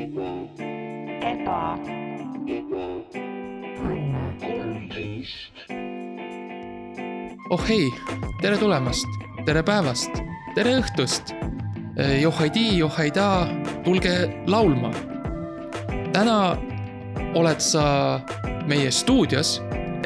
eba, 0.00 1.76
oh 7.50 7.64
hei, 7.68 7.90
tere 8.40 8.56
tulemast, 8.56 9.18
tere 9.44 9.62
päevast, 9.66 10.22
tere 10.56 10.78
õhtust. 10.80 11.34
Johhaidii, 12.20 12.78
johhaidaa, 12.78 13.44
tulge 13.84 14.14
laulma. 14.48 14.92
täna 16.14 16.56
oled 17.36 17.60
sa 17.60 17.84
meie 18.70 18.90
stuudios, 18.90 19.58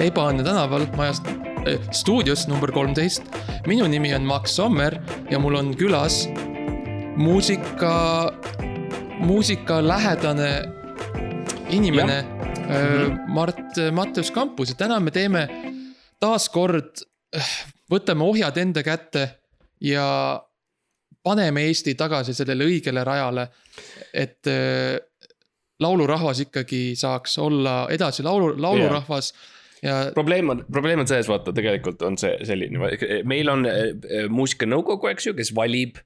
Ebaõnne 0.02 0.42
tänaval, 0.42 0.88
majas 0.98 1.22
äh,, 1.22 1.78
stuudios 1.94 2.48
number 2.48 2.72
kolmteist. 2.72 3.22
minu 3.66 3.86
nimi 3.86 4.14
on 4.14 4.26
Max 4.26 4.56
Sommer 4.56 4.98
ja 5.30 5.38
mul 5.38 5.54
on 5.54 5.74
külas 5.78 6.26
muusika, 7.16 8.32
muusikalähedane 9.24 10.62
inimene 11.70 12.18
äh, 12.18 13.26
Mart, 13.26 13.76
Mattius 13.92 14.30
Kampus. 14.30 14.68
Ja 14.68 14.74
täna 14.74 15.00
me 15.00 15.10
teeme 15.10 15.48
taaskord, 16.20 17.02
võtame 17.90 18.24
ohjad 18.24 18.56
enda 18.60 18.82
kätte 18.82 19.28
ja 19.80 20.06
paneme 21.22 21.64
Eesti 21.68 21.94
tagasi 21.98 22.34
sellele 22.36 22.68
õigele 22.68 23.04
rajale, 23.04 23.48
et 24.12 24.46
äh, 24.50 25.00
laulurahvas 25.80 26.44
ikkagi 26.46 26.94
saaks 26.96 27.38
olla 27.42 27.84
edasi 27.90 28.22
laulu, 28.22 28.54
laulurahvas 28.60 29.32
ja 29.82 29.98
probleem 30.14 30.52
on, 30.52 30.64
probleem 30.72 31.02
on 31.02 31.08
selles, 31.08 31.28
vaata, 31.28 31.52
tegelikult 31.56 32.02
on 32.06 32.16
see 32.20 32.36
selline, 32.46 32.92
meil 33.28 33.50
on 33.52 33.66
äh, 33.68 33.86
äh, 33.90 34.26
muusikanõukogu, 34.32 35.10
eks 35.12 35.30
ju, 35.30 35.36
kes 35.36 35.54
valib 35.56 35.98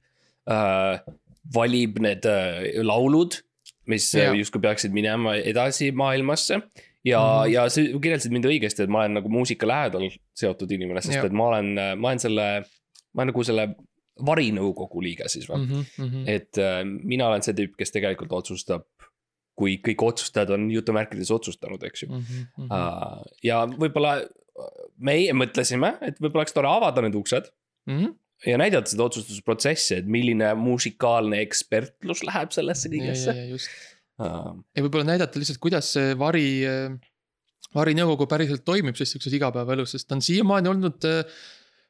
äh,, 0.49 1.01
valib 1.55 1.99
need 2.03 2.25
äh, 2.29 2.69
laulud, 2.85 3.39
mis 3.89 4.11
yeah. 4.15 4.35
justkui 4.37 4.61
peaksid 4.61 4.93
minema 4.93 5.35
edasi 5.35 5.91
maailmasse. 5.91 6.61
ja 7.05 7.19
mm. 7.19 7.43
-hmm. 7.43 7.51
ja 7.53 7.69
sa 7.69 7.81
kirjeldasid 7.81 8.31
mind 8.31 8.45
õigesti, 8.45 8.83
et 8.83 8.89
ma 8.89 8.99
olen 9.05 9.13
nagu 9.21 9.29
muusika 9.29 9.67
lähedal 9.67 10.09
seotud 10.35 10.71
inimene, 10.71 11.01
sest 11.01 11.15
Jaa. 11.15 11.25
et 11.25 11.31
ma 11.31 11.47
olen, 11.47 11.69
ma 11.97 12.07
olen 12.07 12.19
selle, 12.19 12.47
ma 13.13 13.21
olen 13.21 13.31
nagu 13.31 13.43
selle 13.43 13.69
varinõukogu 14.25 15.01
liige 15.03 15.29
siis 15.31 15.47
või 15.49 15.61
mm. 15.63 15.69
mm. 15.75 15.85
-hmm. 15.97 16.09
-hmm. 16.09 16.23
et 16.27 16.57
äh, 16.57 16.81
mina 16.85 17.27
olen 17.27 17.45
see 17.45 17.55
tüüp, 17.55 17.77
kes 17.79 17.91
tegelikult 17.95 18.33
otsustab, 18.35 18.85
kui 19.55 19.79
kõik 19.87 20.03
otsustajad 20.03 20.51
on 20.55 20.69
jutumärkides 20.71 21.31
otsustanud, 21.31 21.83
eks 21.83 22.03
ju 22.03 22.09
Mm 22.09 22.19
-hmm. 22.19 22.67
uh,. 22.67 23.23
ja 23.43 23.65
võib-olla 23.65 24.21
meie 24.97 25.33
mõtlesime, 25.33 25.95
et 26.01 26.19
võib-olla 26.19 26.43
oleks 26.43 26.53
tore 26.53 26.67
avada 26.67 27.01
need 27.01 27.15
uksed 27.15 27.51
Mm 27.87 27.99
-hmm. 27.99 28.15
Ja 28.47 28.57
näidata 28.59 28.91
seda 28.91 29.05
otsustusprotsessi, 29.09 29.99
et 29.99 30.09
milline 30.09 30.53
musikaalne 30.59 31.41
ekspertlus 31.43 32.23
läheb 32.27 32.53
sellesse 32.55 32.91
kõigesse 32.91 33.35
ja, 33.35 33.53
ja 34.19 34.83
võib-olla 34.83 35.11
näidata 35.11 35.39
lihtsalt, 35.39 35.61
kuidas 35.63 35.93
see 35.95 36.13
vari, 36.19 36.47
varinõukogu 37.75 38.27
päriselt 38.31 38.65
toimib 38.67 38.99
siis 38.99 39.13
siukses 39.15 39.35
igapäevaelus, 39.35 39.95
sest 39.95 40.09
ta 40.09 40.17
on 40.17 40.23
siiamaani 40.25 40.71
olnud 40.71 41.07
äh, 41.09 41.39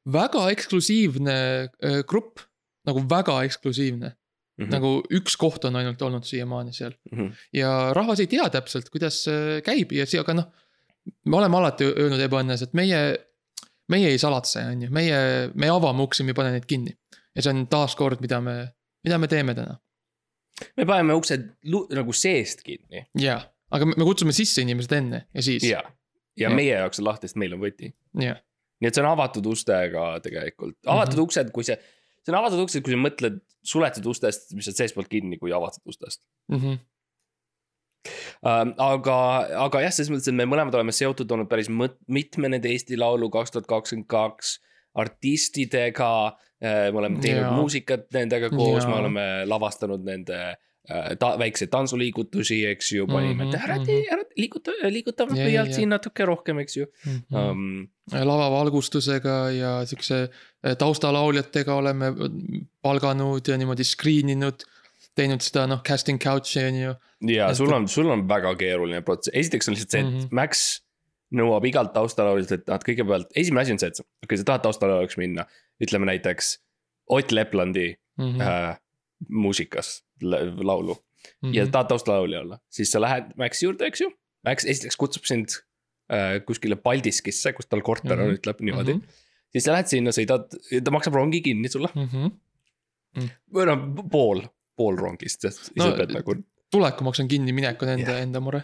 väga 0.09 0.47
eksklusiivne 0.55 1.35
äh, 1.35 1.99
grupp. 2.07 2.45
nagu 2.87 3.01
väga 3.09 3.33
eksklusiivne 3.45 4.07
mm, 4.07 4.63
-hmm. 4.63 4.69
nagu 4.71 5.03
üks 5.13 5.35
koht 5.37 5.65
on 5.67 5.75
ainult 5.75 6.01
olnud 6.01 6.23
siiamaani 6.25 6.73
seal 6.73 6.93
Mhm. 7.11 7.27
ja 7.53 7.93
rahvas 7.93 8.19
ei 8.19 8.27
tea 8.27 8.49
täpselt, 8.49 8.89
kuidas 8.89 9.25
käib 9.65 9.91
ja 9.91 10.05
see, 10.05 10.19
aga 10.19 10.33
noh. 10.33 10.47
me 11.25 11.37
oleme 11.37 11.57
alati 11.57 11.85
öelnud 11.85 12.19
ebaõnnes, 12.19 12.63
et 12.63 12.73
meie, 12.73 13.28
meie 13.89 14.09
ei 14.13 14.21
salatse, 14.21 14.63
on 14.71 14.85
ju, 14.85 14.89
meie, 14.93 15.19
me 15.55 15.69
avame 15.73 16.05
uksi, 16.05 16.23
me 16.23 16.33
ei 16.33 16.39
pane 16.41 16.55
neid 16.55 16.67
kinni. 16.69 16.95
ja 17.35 17.45
see 17.45 17.53
on 17.53 17.67
taaskord, 17.71 18.21
mida 18.23 18.41
me, 18.41 18.57
mida 19.05 19.17
me 19.21 19.29
teeme 19.31 19.55
täna 19.57 19.77
me 20.77 20.85
paneme 20.87 21.15
uksed 21.17 21.45
nagu 21.95 22.15
seest 22.15 22.63
kinni 22.65 23.05
jaa, 23.19 23.39
aga 23.75 23.87
me 23.87 23.97
me 23.97 24.07
kutsume 24.07 24.35
sisse 24.35 24.63
inimesed 24.65 24.95
enne 24.97 25.23
ja 25.27 25.45
siis, 25.45 25.65
ja, 25.67 25.83
ja 26.39 26.47
Jah. 26.47 26.55
meie 26.55 26.75
jaoks 26.75 27.01
on 27.01 27.09
lahti, 27.09 27.29
sest 27.29 27.39
meil 27.41 27.55
on 27.55 27.63
võti. 27.63 27.91
jah, 28.19 28.39
nii 28.79 28.91
et 28.91 28.97
see 28.97 29.03
on 29.03 29.11
avatud 29.11 29.49
ustega 29.51 30.11
tegelikult, 30.25 30.77
avatud 30.85 31.15
mm. 31.15 31.19
-hmm. 31.19 31.27
uksed, 31.27 31.51
kui 31.55 31.67
see, 31.67 31.77
see 32.23 32.33
on 32.33 32.39
avatud 32.41 32.63
uksed, 32.65 32.83
kui 32.85 32.95
sa 32.95 33.01
mõtled 33.01 33.41
suletud 33.69 34.05
ustest, 34.11 34.53
mis 34.57 34.69
on 34.71 34.77
seestpoolt 34.77 35.11
kinni, 35.11 35.37
kui 35.41 35.53
avatud 35.55 35.83
ustest. 35.91 36.23
Mhm. 36.51 36.79
Uh, 36.79 36.85
aga, 38.43 39.17
aga 39.65 39.81
jah, 39.83 39.93
selles 39.93 40.11
mõttes, 40.13 40.31
et 40.31 40.37
me 40.37 40.47
mõlemad 40.49 40.75
oleme 40.79 40.95
seotud 40.95 41.31
olnud 41.35 41.49
päris 41.51 41.69
mitme 41.69 42.51
nende 42.51 42.71
Eesti 42.71 42.97
Laulu 42.99 43.29
kaks 43.33 43.55
tuhat 43.55 43.67
kakskümmend 43.69 44.07
kaks 44.11 44.57
artistidega. 44.99 46.13
me 46.61 46.97
oleme 46.99 47.21
teinud 47.23 47.45
ja. 47.45 47.51
muusikat 47.55 48.09
nendega 48.13 48.49
koos, 48.51 48.83
me 48.83 48.91
Jaa. 48.91 48.99
oleme 48.99 49.25
lavastanud 49.47 50.03
nende 50.03 50.39
uh, 50.49 51.13
ta, 51.19 51.29
väikseid 51.39 51.69
tantsuliigutusi, 51.71 52.57
eks 52.73 52.91
ju, 52.97 53.05
panime 53.07 53.33
Mhm, 53.33 53.43
mm, 53.45 53.53
-hmm, 53.53 53.63
ära 53.63 53.75
mhm. 53.75 53.85
tee, 53.85 54.01
ära 54.11 54.23
liiguta, 54.37 54.71
liigutame 54.89 55.37
Jaa, 55.37 55.45
pöialt 55.45 55.71
jaa, 55.71 55.75
siin 55.75 55.89
natuke 55.89 56.25
rohkem, 56.25 56.59
eks 56.59 56.77
ju 56.77 56.85
Mhm. 57.05 57.35
um,. 57.35 57.87
lavavalgustusega 58.11 59.51
ja 59.51 59.85
siukse 59.85 60.29
äh, 60.65 60.75
taustalauljatega 60.77 61.75
oleme 61.75 62.11
palganud 62.81 63.47
ja 63.47 63.57
niimoodi 63.57 63.83
screen 63.83 64.29
inud. 64.29 64.65
Teinud 65.19 65.43
seda 65.45 65.65
noh, 65.69 65.81
casting 65.85 66.19
couch'i 66.23 66.63
on 66.67 66.75
ju. 66.79 66.93
ja 67.35 67.49
sul 67.57 67.73
on, 67.75 67.87
sul 67.91 68.09
on 68.13 68.25
väga 68.29 68.55
keeruline 68.59 69.01
protsess, 69.05 69.35
esiteks 69.35 69.67
on 69.69 69.75
lihtsalt 69.75 69.91
see, 69.95 69.99
et 70.01 70.05
mm 70.07 70.13
Mhm. 70.15 70.25
-hmm. 70.25 70.35
Max 70.41 70.81
nõuab 71.35 71.65
igalt 71.69 71.91
taustalauljalt, 71.93 72.51
et 72.55 72.67
nad 72.67 72.83
kõigepealt, 72.87 73.27
esimene 73.37 73.61
asi 73.61 73.71
on 73.75 73.79
see, 73.79 73.87
et 73.91 74.27
kui 74.29 74.37
sa 74.39 74.43
tahad 74.47 74.63
taustalauljaks 74.65 75.17
minna, 75.21 75.45
ütleme 75.83 76.05
näiteks 76.09 76.57
Ott 77.09 77.31
Leplandi 77.31 77.95
Mhm. 78.17 78.35
mm. 78.35 78.41
äh, 78.41 78.77
muusikas 79.29 80.03
la- 80.21 80.39
laulu 80.63 80.93
mm 80.95 81.49
-hmm. 81.49 81.53
ja 81.55 81.67
tahad 81.67 81.87
taustalaulja 81.87 82.39
olla, 82.39 82.59
siis 82.69 82.91
sa 82.91 83.01
lähed 83.01 83.23
Maxi 83.37 83.65
juurde, 83.65 83.85
eks 83.85 84.01
ju. 84.01 84.09
Max 84.45 84.65
esiteks 84.65 84.95
kutsub 84.97 85.23
sind 85.25 85.49
äh, 86.11 86.39
kuskile 86.45 86.75
Paldiskisse, 86.75 87.53
kus 87.53 87.65
tal 87.67 87.81
korter 87.81 88.15
mm 88.15 88.21
-hmm. 88.21 88.29
on, 88.29 88.35
ütleb 88.37 88.59
niimoodi 88.61 88.93
mm. 88.93 88.99
-hmm. 88.99 89.49
siis 89.51 89.63
sa 89.63 89.71
lähed 89.71 89.87
sinna, 89.87 90.11
sõidad, 90.11 90.47
ta 90.83 90.91
maksab 90.91 91.13
rongi 91.13 91.41
kinni 91.41 91.69
sulle 91.69 91.89
Mhm. 91.95 92.27
või 93.53 93.65
noh, 93.65 94.05
pool, 94.11 94.41
pool 94.79 94.97
rongist, 94.99 95.43
sest 95.45 95.69
No, 95.75 95.89
ise 95.89 95.97
pead 95.99 96.15
nagu 96.15 96.37
tulekumaks 96.73 97.19
on 97.23 97.29
kinni, 97.31 97.53
minek 97.55 97.81
on 97.85 97.95
enda, 97.97 98.19
enda 98.23 98.39
mure, 98.43 98.63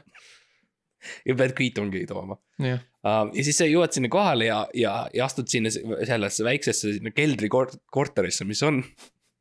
ja 1.26 1.36
pead 1.38 1.54
kviitungi 1.58 2.04
tooma 2.10 2.38
jah. 2.62 2.80
uh,. 3.06 3.28
ja 3.36 3.44
siis 3.46 3.58
sa 3.62 3.68
jõuad 3.70 3.94
sinna 3.96 4.10
kohale 4.14 4.48
ja, 4.50 4.62
ja, 4.78 4.94
ja 5.14 5.26
astud 5.28 5.50
sinna 5.52 5.70
sellesse 5.74 6.46
väiksesse 6.48 6.96
sinna 7.00 7.12
keldrikorterisse, 7.16 8.48
mis 8.50 8.64
on 8.66 8.82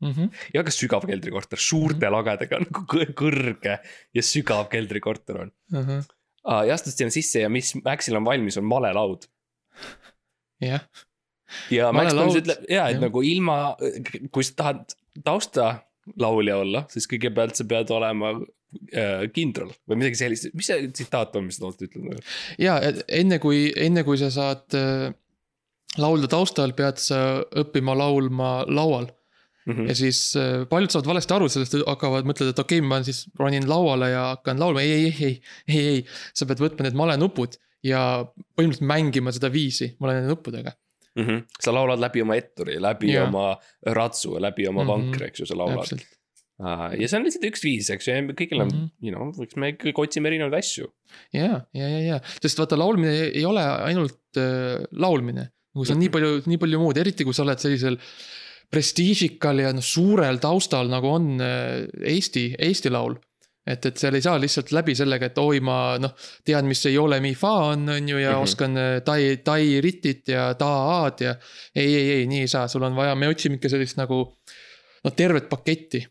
Mhm. 0.05 0.27
ja 0.53 0.61
ka 0.67 0.73
sügav 0.75 1.05
keldrikorter, 1.09 1.57
suurte 1.62 2.09
lagedega 2.12 2.59
nagu 2.61 2.83
kõ- 2.91 3.12
kõrge 3.17 3.77
ja 4.12 4.23
sügav 4.27 4.67
keldrikorter 4.73 5.39
on 5.47 5.53
uh,. 5.73 5.95
ja 6.67 6.75
astud 6.75 6.93
sinna 6.93 7.15
sisse 7.15 7.41
ja 7.47 7.49
mis 7.49 7.71
Maxil 7.79 8.19
on 8.19 8.27
valmis, 8.27 8.59
on 8.61 8.67
malelaud 8.69 9.25
jah, 10.61 10.83
ja 11.73 11.89
Max 11.95 12.11
põhimõtteliselt 12.11 12.43
ütleb 12.43 12.67
ja, 12.75 12.89
et 12.91 12.99
jah. 12.99 13.03
nagu 13.06 13.23
ilma, 13.25 13.56
kui 14.35 14.45
sa 14.45 14.59
tahad 14.61 14.95
taustalaulja 16.05 16.59
olla, 16.61 16.85
siis 16.93 17.09
kõigepealt 17.11 17.57
sa 17.57 17.67
pead 17.69 17.91
olema 17.95 18.35
äh, 18.37 19.27
kindral 19.33 19.73
või 19.89 20.03
midagi 20.03 20.21
sellist, 20.21 20.51
mis 20.55 20.69
see 20.71 20.89
tsitaat 20.93 21.37
on, 21.37 21.49
mis 21.49 21.59
sa 21.59 21.65
tookord 21.65 21.89
ütled? 21.89 22.23
ja 22.59 22.79
et 22.83 23.05
enne 23.09 23.39
kui, 23.43 23.73
enne 23.77 24.05
kui 24.05 24.19
sa 24.21 24.31
saad 24.35 24.77
äh, 24.79 25.13
laulda 25.99 26.29
taustal, 26.29 26.75
pead 26.77 26.99
sa 27.03 27.43
õppima 27.65 27.97
laulma 27.97 28.65
laual. 28.69 29.11
Mhm. 29.65 29.87
ja 29.89 29.95
siis 29.97 30.35
äh, 30.37 30.67
paljud 30.69 30.93
saavad 30.93 31.07
valesti 31.09 31.33
aru 31.33 31.47
sellest, 31.49 31.79
hakkavad 31.89 32.27
mõtlema, 32.29 32.53
et 32.53 32.59
okei 32.61 32.83
okay,, 32.83 32.89
ma 32.89 32.99
siis 33.03 33.23
ronin 33.41 33.65
lauale 33.65 34.11
ja 34.13 34.25
hakkan 34.35 34.61
laulma, 34.61 34.83
ei, 34.85 34.93
ei, 34.93 35.15
ei, 35.25 35.39
ei, 35.69 35.87
ei. 35.95 36.03
sa 36.37 36.45
pead 36.45 36.61
võtma 36.61 36.85
need 36.85 36.99
malenupud 37.01 37.57
ja 37.85 38.03
põhimõtteliselt 38.29 38.89
mängima 38.91 39.33
seda 39.33 39.49
viisi 39.53 39.95
male 40.05 40.19
nende 40.19 40.35
nuppudega. 40.35 40.75
mm. 41.17 41.25
-hmm. 41.25 41.45
sa 41.61 41.75
laulad 41.75 42.01
läbi 42.03 42.23
oma 42.23 42.37
etturi, 42.41 42.81
läbi 42.83 43.13
ja. 43.13 43.25
oma 43.29 43.57
ratsu, 43.87 44.37
läbi 44.41 44.69
oma 44.69 44.83
mm 44.85 44.88
Mhm. 44.88 45.00
-hmm. 45.00 45.06
vankri, 45.11 45.27
eks 45.27 45.41
ju, 45.41 45.47
sa 45.47 45.56
laulad. 45.56 45.85
täpselt, 45.85 46.06
ja 46.99 47.09
see 47.09 47.19
on 47.19 47.25
lihtsalt 47.27 47.49
üks 47.50 47.65
viis, 47.65 47.91
eks 47.91 48.09
ju, 48.09 48.15
ja 48.15 48.23
kõigil 48.23 48.61
on 48.62 48.69
mm, 48.69 48.77
Mhm. 48.77 48.85
-hmm. 48.85 48.91
you 49.03 49.15
know, 49.15 49.33
võiks, 49.35 49.56
me 49.56 49.73
kõik 49.73 49.99
otsime 49.99 50.29
erinevaid 50.29 50.55
asju. 50.59 50.87
ja, 51.33 51.67
ja, 51.75 51.88
ja, 51.88 52.00
ja, 52.00 52.21
sest 52.43 52.59
vaata, 52.59 52.79
laulmine 52.79 53.31
ei 53.33 53.44
ole 53.44 53.61
ainult 53.61 54.38
äh, 54.38 54.85
laulmine. 54.93 55.50
nagu 55.75 55.85
see 55.85 55.94
on 55.94 56.00
nii 56.00 56.11
palju, 56.11 56.43
nii 56.47 56.59
palju 56.59 56.79
muud, 56.79 56.97
eriti 56.97 57.25
kui 57.25 57.35
sa 57.35 57.43
oled 57.43 57.59
sellisel 57.59 57.99
prestiižikal 58.71 59.59
ja 59.59 59.73
noh, 59.75 59.83
suurel 59.83 60.38
taustal, 60.43 60.88
nagu 60.91 61.11
on 61.11 61.41
äh, 61.41 61.85
Eesti, 62.15 62.55
Eesti 62.59 62.91
Laul. 62.91 63.17
et, 63.66 63.87
et 63.88 64.00
seal 64.00 64.16
ei 64.19 64.25
saa 64.25 64.38
lihtsalt 64.40 64.72
läbi 64.76 64.94
sellega, 64.96 65.31
et 65.31 65.38
oi, 65.40 65.61
ma 65.64 65.96
noh, 66.00 66.12
tean, 66.44 66.69
mis 66.69 66.82
see 66.84 66.94
Yole 66.94 67.20
Mi 67.25 67.32
Fa 67.38 67.52
on, 67.72 67.88
on 67.96 68.08
ju, 68.08 68.19
ja 68.20 68.34
mm. 68.34 68.37
-hmm. 68.37 68.43
oskan 68.43 68.76
äh, 68.76 69.00
tai, 69.05 69.37
tai 69.44 69.81
ritit 69.81 70.28
ja 70.28 70.52
ta-a-d 70.55 71.25
ja. 71.25 71.37
ei, 71.75 71.94
ei, 71.94 72.11
ei, 72.19 72.26
nii 72.26 72.44
ei 72.44 72.49
saa, 72.49 72.69
sul 72.69 72.82
on 72.82 72.96
vaja, 72.96 73.14
me 73.14 73.28
otsime 73.28 73.56
ikka 73.56 73.72
sellist 73.72 73.96
nagu 73.96 74.20
noh, 75.05 75.14
tervet 75.16 75.49
paketti 75.49 76.05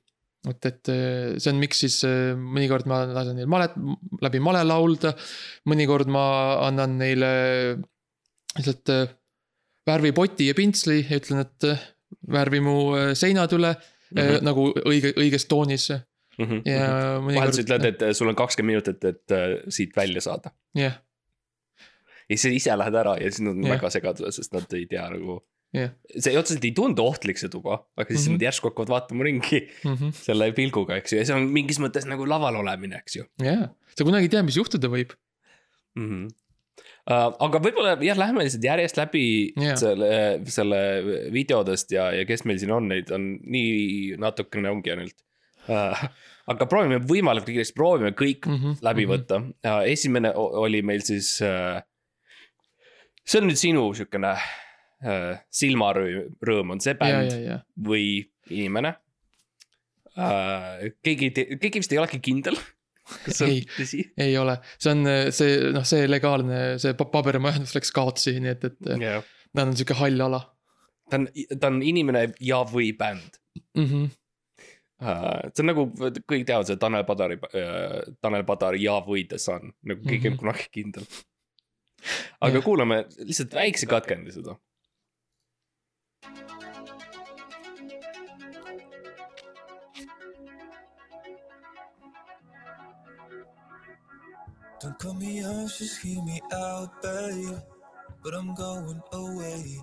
et, 0.49 0.65
et 0.65 0.89
äh, 0.89 1.37
see 1.37 1.53
on, 1.53 1.59
miks 1.61 1.83
siis 1.85 2.01
äh, 2.07 2.33
mõnikord 2.35 2.87
ma 2.89 3.03
lasen 3.05 3.37
neil 3.37 3.47
malet, 3.47 3.75
läbi 4.21 4.39
male 4.43 4.63
laulda. 4.63 5.13
mõnikord 5.69 6.09
ma 6.11 6.25
annan 6.67 6.97
neile 6.97 7.29
lihtsalt 8.57 8.89
värvipoti 9.87 10.47
ja 10.47 10.53
pintsli 10.53 11.05
ja 11.09 11.17
ütlen, 11.17 11.45
et 11.45 11.69
värvi 12.31 12.59
mu 12.63 12.75
seinad 13.17 13.51
üle 13.53 13.73
mm, 13.73 14.19
-hmm. 14.19 14.43
nagu 14.45 14.67
õige, 14.85 15.13
õiges 15.17 15.47
toonis. 15.47 15.91
mm. 16.37 16.45
-hmm. 16.45 16.61
ja 16.69 16.83
vahel 16.89 17.23
mõnikord 17.27 17.57
sa. 17.57 17.63
ütled, 17.65 17.87
et 17.91 18.17
sul 18.17 18.31
on 18.31 18.37
kakskümmend 18.39 18.75
minutit, 18.75 19.03
et 19.05 19.31
äh, 19.35 19.57
siit 19.69 19.95
välja 19.97 20.21
saada. 20.21 20.53
jah, 20.77 20.99
ja 22.29 22.37
siis 22.37 22.61
ise 22.61 22.77
lähed 22.79 22.95
ära 22.95 23.17
ja 23.19 23.31
siis 23.31 23.41
nad 23.45 23.57
on 23.57 23.65
Jah. 23.67 23.75
väga 23.77 23.89
segaduses, 23.93 24.39
sest 24.41 24.53
nad 24.55 24.73
ei 24.77 24.85
tea 24.89 25.07
nagu. 25.13 25.39
jah. 25.73 25.89
see 26.19 26.37
otseselt 26.37 26.65
ei 26.65 26.71
tundu 26.77 27.03
ohtlik, 27.09 27.37
see 27.41 27.49
tuba, 27.49 27.79
aga 27.97 28.07
siis 28.09 28.27
Mhm. 28.27 28.37
nad 28.37 28.47
järsku 28.47 28.69
hakkavad 28.69 28.89
vaatama 28.93 29.23
ringi 29.25 29.63
selle 30.13 30.51
pilguga, 30.53 30.95
eks 31.01 31.13
ju, 31.13 31.19
ja 31.19 31.25
see 31.25 31.35
on 31.35 31.49
mingis 31.49 31.79
mõttes 31.81 32.05
nagu 32.09 32.25
laval 32.29 32.55
olemine, 32.61 33.01
eks 33.01 33.15
ju 33.19 33.25
jah, 33.41 33.67
sa 33.97 34.05
kunagi 34.05 34.29
ei 34.29 34.33
tea, 34.37 34.43
mis 34.45 34.57
juhtuda 34.57 34.87
võib. 34.93 35.13
mm. 35.95 36.07
-hmm. 36.09 36.31
Uh, 37.03 37.35
aga 37.43 37.59
võib-olla 37.59 37.97
jah, 37.99 38.15
lähme 38.15 38.45
lihtsalt 38.45 38.63
järjest 38.63 38.95
läbi 38.95 39.51
yeah. 39.59 39.75
selle, 39.75 40.39
selle 40.47 40.77
videodest 41.35 41.91
ja, 41.91 42.05
ja 42.15 42.23
kes 42.25 42.45
meil 42.47 42.61
siin 42.61 42.71
on, 42.71 42.87
neid 42.87 43.11
on 43.11 43.25
nii 43.43 44.15
natukene 44.17 44.71
ongi 44.71 44.93
ainult. 44.93 45.17
Aga 45.67 46.67
proovime 46.69 46.99
võimalikult 47.07 47.53
kiiresti, 47.53 47.77
proovime 47.77 48.11
kõik 48.17 48.47
mm 48.49 48.59
-hmm. 48.59 48.81
läbi 48.83 49.07
võtta 49.09 49.39
uh,. 49.39 49.79
esimene 49.87 50.33
oli 50.35 50.81
meil 50.81 51.05
siis 51.05 51.37
uh,. 51.41 51.79
see 53.23 53.39
on 53.39 53.47
nüüd 53.47 53.59
sinu 53.59 53.85
siukene 53.95 54.33
uh, 54.33 55.31
silmarõõm, 55.49 56.75
on 56.75 56.83
see 56.83 56.93
ja, 56.93 56.99
bänd 56.99 57.31
ja, 57.31 57.39
ja, 57.39 57.59
või 57.77 58.27
inimene 58.49 58.97
keegi, 60.13 61.31
keegi 61.33 61.79
vist 61.79 61.93
ei 61.93 61.97
olegi 61.97 62.19
kindel. 62.21 62.57
kas 63.25 63.39
see 63.39 63.45
on 63.45 63.51
Ei. 63.51 63.61
tõsi? 63.77 64.01
ei 64.17 64.35
ole, 64.39 64.57
see 64.77 64.91
on 64.93 65.07
äh, 65.09 65.27
see, 65.35 65.55
noh, 65.75 65.83
see 65.87 66.07
legaalne, 66.07 66.59
see 66.79 66.93
pa- 66.95 67.09
paberimajandus 67.11 67.75
läks 67.75 67.91
kaotsi, 67.91 68.37
nii 68.39 68.53
et, 68.53 68.67
et 68.69 68.91
jah, 69.01 69.25
nad 69.53 69.67
on 69.67 69.75
sihuke 69.75 69.97
hall 69.99 70.23
ala 70.23 70.39
ta 71.09 71.19
on, 71.19 71.27
ta 71.59 71.71
on 71.71 71.81
inimene 71.83 72.27
ja, 72.39 72.61
või 72.69 72.93
bänd 72.97 73.39
mm. 73.75 73.85
-hmm. 73.85 74.11
uh,. 75.03 75.51
see 75.53 75.63
on 75.63 75.69
nagu 75.71 75.85
kõik 76.31 76.45
teavad 76.47 76.69
seda 76.69 76.79
Tanel 76.85 77.05
Padari 77.07 77.37
uh,, 77.39 78.01
Tanel 78.23 78.45
Padar 78.47 78.77
ja, 78.79 78.99
või 79.05 79.27
The 79.29 79.39
Sun, 79.41 79.73
nagu 79.83 80.01
keegi 80.01 80.29
mm 80.29 80.33
-hmm. 80.33 80.33
Mhm. 80.33 80.33
on 80.33 80.43
kunagi 80.43 80.69
kindel. 80.71 81.07
aga 82.41 82.59
Jah. 82.59 82.63
kuulame 82.63 83.03
lihtsalt 83.17 83.53
väikse 83.53 83.85
katkendi 83.87 84.31
seda. 84.31 84.57
Don't 94.83 94.99
cut 94.99 95.15
me 95.15 95.45
off, 95.45 95.79
just 95.79 96.01
hear 96.01 96.21
me 96.23 96.41
out, 96.51 97.01
babe. 97.01 97.55
But 98.21 98.33
I'm 98.33 98.53
going 98.53 99.01
away. 99.13 99.79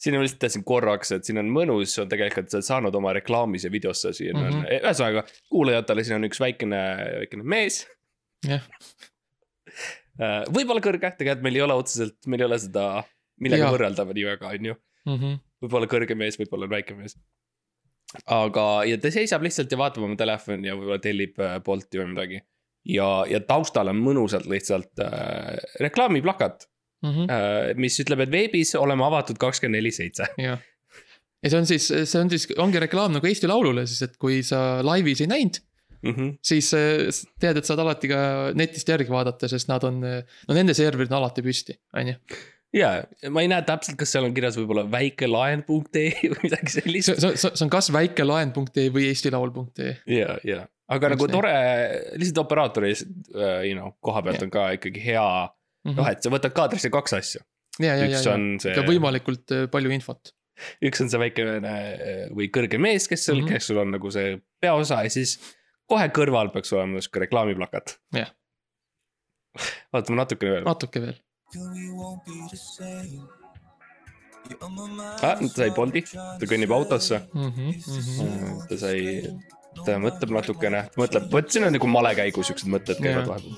Siin 0.00 0.16
ma 0.16 0.22
lihtsalt 0.24 0.40
tahtsin 0.46 0.64
korraks, 0.64 1.10
et 1.12 1.24
siin 1.28 1.38
on 1.42 1.50
mõnus, 1.52 1.92
on 2.00 2.08
tegelikult 2.08 2.48
sa 2.50 2.56
oled 2.58 2.66
saanud 2.68 2.94
oma 2.96 3.12
reklaamis 3.16 3.66
ja 3.66 3.70
videosse 3.72 4.12
siin 4.16 4.36
mm 4.36 4.42
-hmm. 4.42 4.54
on, 4.56 4.62
Mhm. 4.62 4.84
ühesõnaga 4.86 5.24
kuulajatele, 5.52 6.04
siin 6.04 6.16
on 6.16 6.24
üks 6.30 6.40
väikene, 6.40 6.80
väikene 7.24 7.42
mees. 7.44 7.82
jah, 8.48 8.62
võib-olla 10.52 10.80
kõrge, 10.84 11.10
tegelikult 11.18 11.42
meil 11.46 11.56
ei 11.58 11.62
ole 11.66 11.76
otseselt, 11.80 12.16
meil 12.26 12.42
ei 12.44 12.48
ole 12.48 12.58
seda, 12.58 12.86
millega 13.40 13.66
Jaa. 13.66 13.74
võrrelda 13.74 14.06
nii 14.12 14.24
väga, 14.26 14.54
on 14.56 14.70
ju 14.70 14.74
Mhm. 15.06 15.34
võib-olla 15.64 15.86
kõrge 15.88 16.16
mees, 16.16 16.38
võib-olla 16.40 16.64
on 16.68 16.70
väike 16.70 16.96
mees. 16.96 17.16
aga, 18.26 18.84
ja 18.84 18.96
ta 18.98 19.10
seisab 19.10 19.42
lihtsalt 19.42 19.70
ja 19.70 19.78
vaatab 19.78 20.02
oma 20.02 20.16
telefoni 20.18 20.66
ja 20.66 20.74
võib-olla 20.74 20.98
tellib 21.00 21.38
äh, 21.38 21.60
Bolti 21.60 21.98
või 21.98 22.08
midagi. 22.14 22.40
ja, 22.84 23.24
ja 23.30 23.40
taustal 23.40 23.88
on 23.88 24.00
mõnusalt 24.02 24.46
lihtsalt 24.50 24.98
äh, 24.98 25.58
reklaamiplakat 25.80 26.66
Mhm. 27.02 27.30
äh,, 27.30 27.72
mis 27.80 27.96
ütleb, 28.02 28.20
et 28.26 28.30
veebis 28.34 28.74
oleme 28.76 29.04
avatud 29.06 29.38
kakskümmend 29.40 29.78
neli 29.80 29.92
seitse. 29.94 30.26
jah. 30.38 30.58
ja 31.42 31.48
see 31.50 31.58
on 31.62 31.66
siis, 31.70 31.86
see 31.88 32.20
on 32.20 32.28
siis, 32.32 32.46
ongi 32.60 32.80
reklaam 32.82 33.14
nagu 33.16 33.26
Eesti 33.26 33.48
Laulule 33.48 33.86
siis, 33.88 34.02
et 34.08 34.16
kui 34.20 34.42
sa 34.46 34.80
laivis 34.86 35.20
ei 35.24 35.30
näinud, 35.32 35.60
Mhm. 36.00 36.30
siis 36.40 36.70
äh, 36.72 37.10
tead, 37.40 37.58
et 37.60 37.66
saad 37.68 37.78
alati 37.82 38.08
ka 38.08 38.18
netist 38.56 38.88
järgi 38.88 39.12
vaadata, 39.12 39.48
sest 39.52 39.68
nad 39.68 39.84
on, 39.84 39.98
no 40.00 40.54
nende 40.56 40.72
serverid 40.72 41.10
on 41.12 41.18
alati 41.18 41.42
püsti, 41.44 41.74
on 41.92 42.08
ju. 42.08 42.14
ja, 42.72 42.92
ma 43.28 43.42
ei 43.44 43.50
näe 43.52 43.60
täpselt, 43.68 43.98
kas 44.00 44.12
seal 44.14 44.24
on 44.24 44.32
kirjas 44.32 44.56
võib-olla 44.56 44.86
väikelaen.ee 44.88 46.08
või 46.32 46.40
midagi 46.46 46.72
sellist 46.78 47.10
see, 47.12 47.20
see, 47.36 47.50
see 47.52 47.64
on 47.66 47.72
kas 47.72 47.90
väikelaen.ee 47.92 48.88
või 48.94 49.10
eestilaul.ee. 49.10 49.92
ja, 50.08 50.38
ja, 50.48 50.62
aga 50.88 51.10
Üks 51.10 51.16
nagu 51.18 51.28
tore, 51.36 51.52
lihtsalt 52.16 52.42
operaatori 52.46 52.92
uh,, 52.96 53.60
you 53.68 53.76
know, 53.76 53.92
koha 54.00 54.22
pealt 54.24 54.40
Jah. 54.40 54.46
on 54.48 54.54
ka 54.56 54.68
ikkagi 54.78 55.04
hea, 55.04 55.26
noh, 55.88 56.10
et 56.10 56.22
sa 56.22 56.32
võtad 56.32 56.54
kaadrisse 56.56 56.90
kaks 56.92 57.16
asja. 57.18 57.44
Ja, 57.80 57.94
ja, 57.94 58.04
ja, 58.04 58.10
üks 58.10 58.26
ja 58.26 58.34
on 58.34 58.44
see 58.60 58.74
ka 58.76 58.84
võimalikult 58.84 59.54
äh, 59.56 59.64
palju 59.72 59.92
infot. 59.94 60.34
üks 60.84 61.00
on 61.00 61.08
see 61.12 61.20
väikene 61.22 61.54
äh, 61.60 62.26
või 62.36 62.50
kõrge 62.52 62.80
mees, 62.82 63.08
kes 63.08 63.24
sul 63.24 63.38
mm. 63.40 63.46
-hmm. 63.46 63.54
kes 63.56 63.70
sul 63.70 63.80
on 63.80 63.94
nagu 63.96 64.10
see 64.12 64.36
peaosa 64.60 65.02
ja 65.06 65.12
siis 65.12 65.38
kohe 65.90 66.06
kõrval 66.14 66.52
peaks 66.52 66.72
olema 66.76 67.00
sihuke 67.00 67.24
reklaamiplakat. 67.24 67.96
Jah. 68.16 68.30
vaatame 69.92 70.20
natukene 70.20 70.58
veel, 70.58 70.64
natuke 70.68 71.02
veel. 71.02 71.18
Ah, 75.22 75.38
ta 75.38 75.48
sai 75.48 75.70
Bolti. 75.76 76.02
ta 76.10 76.46
kõnnib 76.48 76.72
autosse, 76.74 77.20
Mhm, 77.34 77.68
mhm. 77.86 78.60
ta 78.68 78.76
sai, 78.76 79.22
ta 79.86 79.96
mõtleb 80.02 80.32
natukene, 80.34 80.84
mõtleb, 80.98 81.28
vot 81.32 81.50
siin 81.52 81.64
on 81.68 81.72
nagu 81.76 81.88
malekäigu 81.90 82.42
siuksed 82.46 82.68
mõtted 82.72 83.00
käivad 83.00 83.28
vahepeal. 83.30 83.56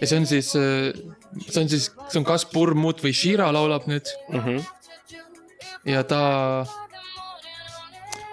ja 0.00 0.06
see 0.10 0.18
on 0.20 0.26
siis, 0.26 0.50
see 0.52 1.60
on 1.62 1.68
siis, 1.72 1.90
see 2.08 2.20
on 2.20 2.26
kas 2.28 2.46
Burmut 2.52 3.02
või 3.04 3.12
Shira 3.16 3.50
laulab 3.54 3.86
nüüd 3.90 4.08
Mhm. 4.32 4.60
ja 5.84 6.02
ta. 6.04 6.66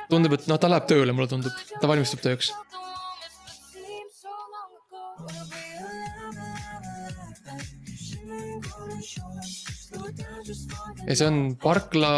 tundub, 0.09 0.33
et 0.37 0.47
noh, 0.47 0.57
ta 0.57 0.69
läheb 0.71 0.87
tööle, 0.87 1.11
mulle 1.11 1.27
tundub, 1.27 1.51
ta 1.81 1.87
valmistub 1.87 2.21
tööks. 2.23 2.53
ja 11.07 11.15
see 11.15 11.27
on 11.27 11.37
parkla 11.61 12.11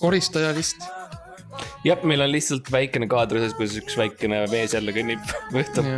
koristaja 0.00 0.52
vist. 0.56 0.80
jah, 1.84 2.02
meil 2.04 2.20
on 2.24 2.30
lihtsalt 2.32 2.70
väikene 2.72 3.08
kaader 3.10 3.38
sellest, 3.42 3.56
kuidas 3.60 3.76
üks 3.82 3.96
väikene 4.00 4.44
mees 4.52 4.74
jälle 4.76 4.92
kõnnib, 4.96 5.24
võtab 5.56 5.88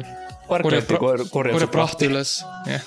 kor- 1.01 1.27
korjab 1.33 1.71
prahti. 1.75 2.09
üles, 2.11 2.39
jah. 2.71 2.83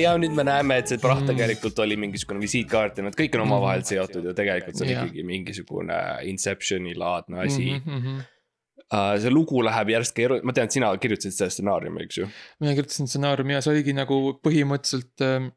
ja 0.00 0.14
nüüd 0.20 0.32
me 0.36 0.44
näeme, 0.46 0.78
et 0.80 0.88
see 0.92 0.98
praht 1.02 1.22
Mm. 1.24 1.32
tegelikult 1.34 1.78
oli 1.84 1.96
mingisugune 2.00 2.40
visiitkaart 2.40 2.98
ja 2.98 3.04
nad 3.04 3.16
kõik 3.18 3.34
on 3.36 3.44
omavahel 3.46 3.82
seotud 3.84 4.24
ja 4.24 4.32
tegelikult 4.36 4.78
see 4.78 4.86
on 4.86 4.92
Jah. 4.94 5.04
ikkagi 5.04 5.24
mingisugune 5.26 5.98
Inceptioni 6.30 6.94
laadne 6.96 7.42
asi 7.44 7.68
mm. 7.74 7.84
Mhm, 7.84 8.06
-hmm. 8.06 8.24
Uh, 8.86 9.16
see 9.18 9.30
lugu 9.34 9.58
läheb 9.66 9.88
järjest 9.90 10.14
keeru-, 10.14 10.36
ma 10.46 10.52
tean, 10.54 10.68
et 10.68 10.74
sina 10.76 10.92
kirjutasid 11.02 11.34
seda 11.34 11.50
stsenaariumi, 11.50 12.04
eks 12.04 12.18
ju. 12.20 12.26
mina 12.60 12.70
kirjutasin 12.76 13.08
stsenaariumi 13.10 13.52
ja 13.56 13.60
see 13.60 13.72
oligi 13.72 13.92
nagu 13.96 14.18
põhimõtteliselt 14.46 15.24
äh,. 15.26 15.48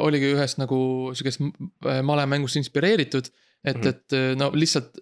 Oligi 0.00 0.32
ühest 0.34 0.60
nagu 0.60 0.78
sihukest 1.14 1.42
äh, 1.42 2.00
malemängust 2.06 2.56
inspireeritud, 2.60 3.30
et 3.64 3.76
mm. 3.76 3.82
-hmm. 3.82 3.88
et 3.88 4.12
äh, 4.12 4.30
no 4.38 4.50
lihtsalt 4.54 4.98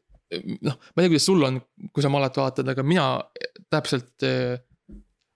noh, 0.65 0.75
ma 0.75 1.03
ei 1.03 1.05
tea, 1.05 1.13
kuidas 1.13 1.27
sul 1.29 1.43
on, 1.47 1.61
kui 1.93 2.03
sa 2.03 2.11
malet 2.13 2.37
vaatad, 2.37 2.69
aga 2.69 2.83
mina 2.83 3.07
täpselt 3.71 4.27
äh, 4.27 4.59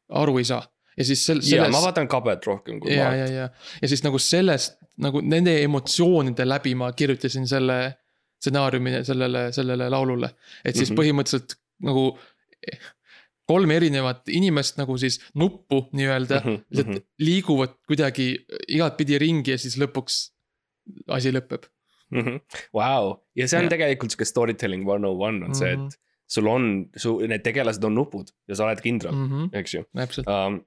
aru 0.08 0.38
ei 0.38 0.44
saa. 0.44 0.62
ja 0.96 1.04
siis 1.04 1.26
sel-, 1.26 1.42
ja 1.42 1.62
selles 1.62 1.72
ma 1.76 1.82
vaatan 1.84 2.08
kabet 2.10 2.46
rohkem 2.46 2.80
kui 2.82 2.96
ja, 2.96 3.04
maad 3.04 3.18
ja, 3.18 3.26
ja, 3.30 3.48
ja 3.82 3.88
siis 3.88 4.02
nagu 4.02 4.18
sellest 4.18 4.78
nagu 4.98 5.20
nende 5.22 5.54
emotsioonide 5.62 6.46
läbi 6.48 6.74
ma 6.74 6.90
kirjutasin 6.92 7.46
selle 7.46 7.76
stsenaariumi 8.38 9.04
sellele, 9.06 9.52
sellele 9.52 9.88
laulule. 9.90 10.30
et 10.64 10.76
siis 10.76 10.90
mm. 10.90 10.94
-hmm. 10.94 11.00
põhimõtteliselt 11.00 11.54
nagu 11.86 12.18
kolm 13.48 13.70
erinevat 13.72 14.28
inimest 14.28 14.76
nagu 14.80 14.96
siis 15.00 15.18
nuppu 15.34 15.86
nii-öelda 15.96 16.40
mm, 16.42 16.50
Mhm, 16.50 16.54
-hmm. 16.56 16.64
lihtsalt 16.70 16.88
mm 16.88 16.94
-hmm. 17.00 17.06
liiguvad 17.18 17.74
kuidagi 17.88 18.26
igatpidi 18.68 19.18
ringi 19.18 19.50
ja 19.50 19.58
siis 19.58 19.78
lõpuks 19.80 20.18
asi 21.08 21.32
lõpeb. 21.32 21.64
Vau, 22.74 23.16
ja 23.36 23.48
see 23.48 23.58
on 23.58 23.64
Ja. 23.64 23.70
tegelikult 23.70 24.10
sihuke 24.10 24.24
storytelling 24.24 24.86
one 24.88 25.06
on 25.08 25.16
one 25.20 25.44
on 25.44 25.54
see, 25.54 25.74
Mhm. 25.76 25.86
et 25.86 25.98
sul 26.26 26.46
on, 26.46 26.88
su 26.96 27.18
need 27.26 27.42
tegelased 27.44 27.84
on 27.84 27.94
nupud 27.94 28.30
ja 28.48 28.54
sa 28.54 28.64
oled 28.64 28.80
kindral 28.80 29.12
mm, 29.14 29.18
mm. 29.22 29.28
-hmm. 29.32 29.48
-hmm. 29.50 29.58
eks 29.58 29.74
ju 29.74 29.84
täpselt, 29.96 30.26
um,. 30.28 30.64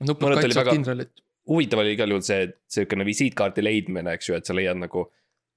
nupud 0.00 0.34
kaitsevad 0.34 0.66
väga- 0.66 0.72
kindralit. 0.72 1.10
huvitav 1.48 1.78
oli 1.80 1.92
igal 1.92 2.08
juhul 2.10 2.22
see, 2.22 2.42
et 2.42 2.56
sihukene 2.68 3.04
visiitkaardi 3.04 3.64
leidmine, 3.64 4.12
eks 4.12 4.28
ju, 4.28 4.34
et 4.34 4.46
sa 4.46 4.54
leiad 4.54 4.76
nagu. 4.76 5.06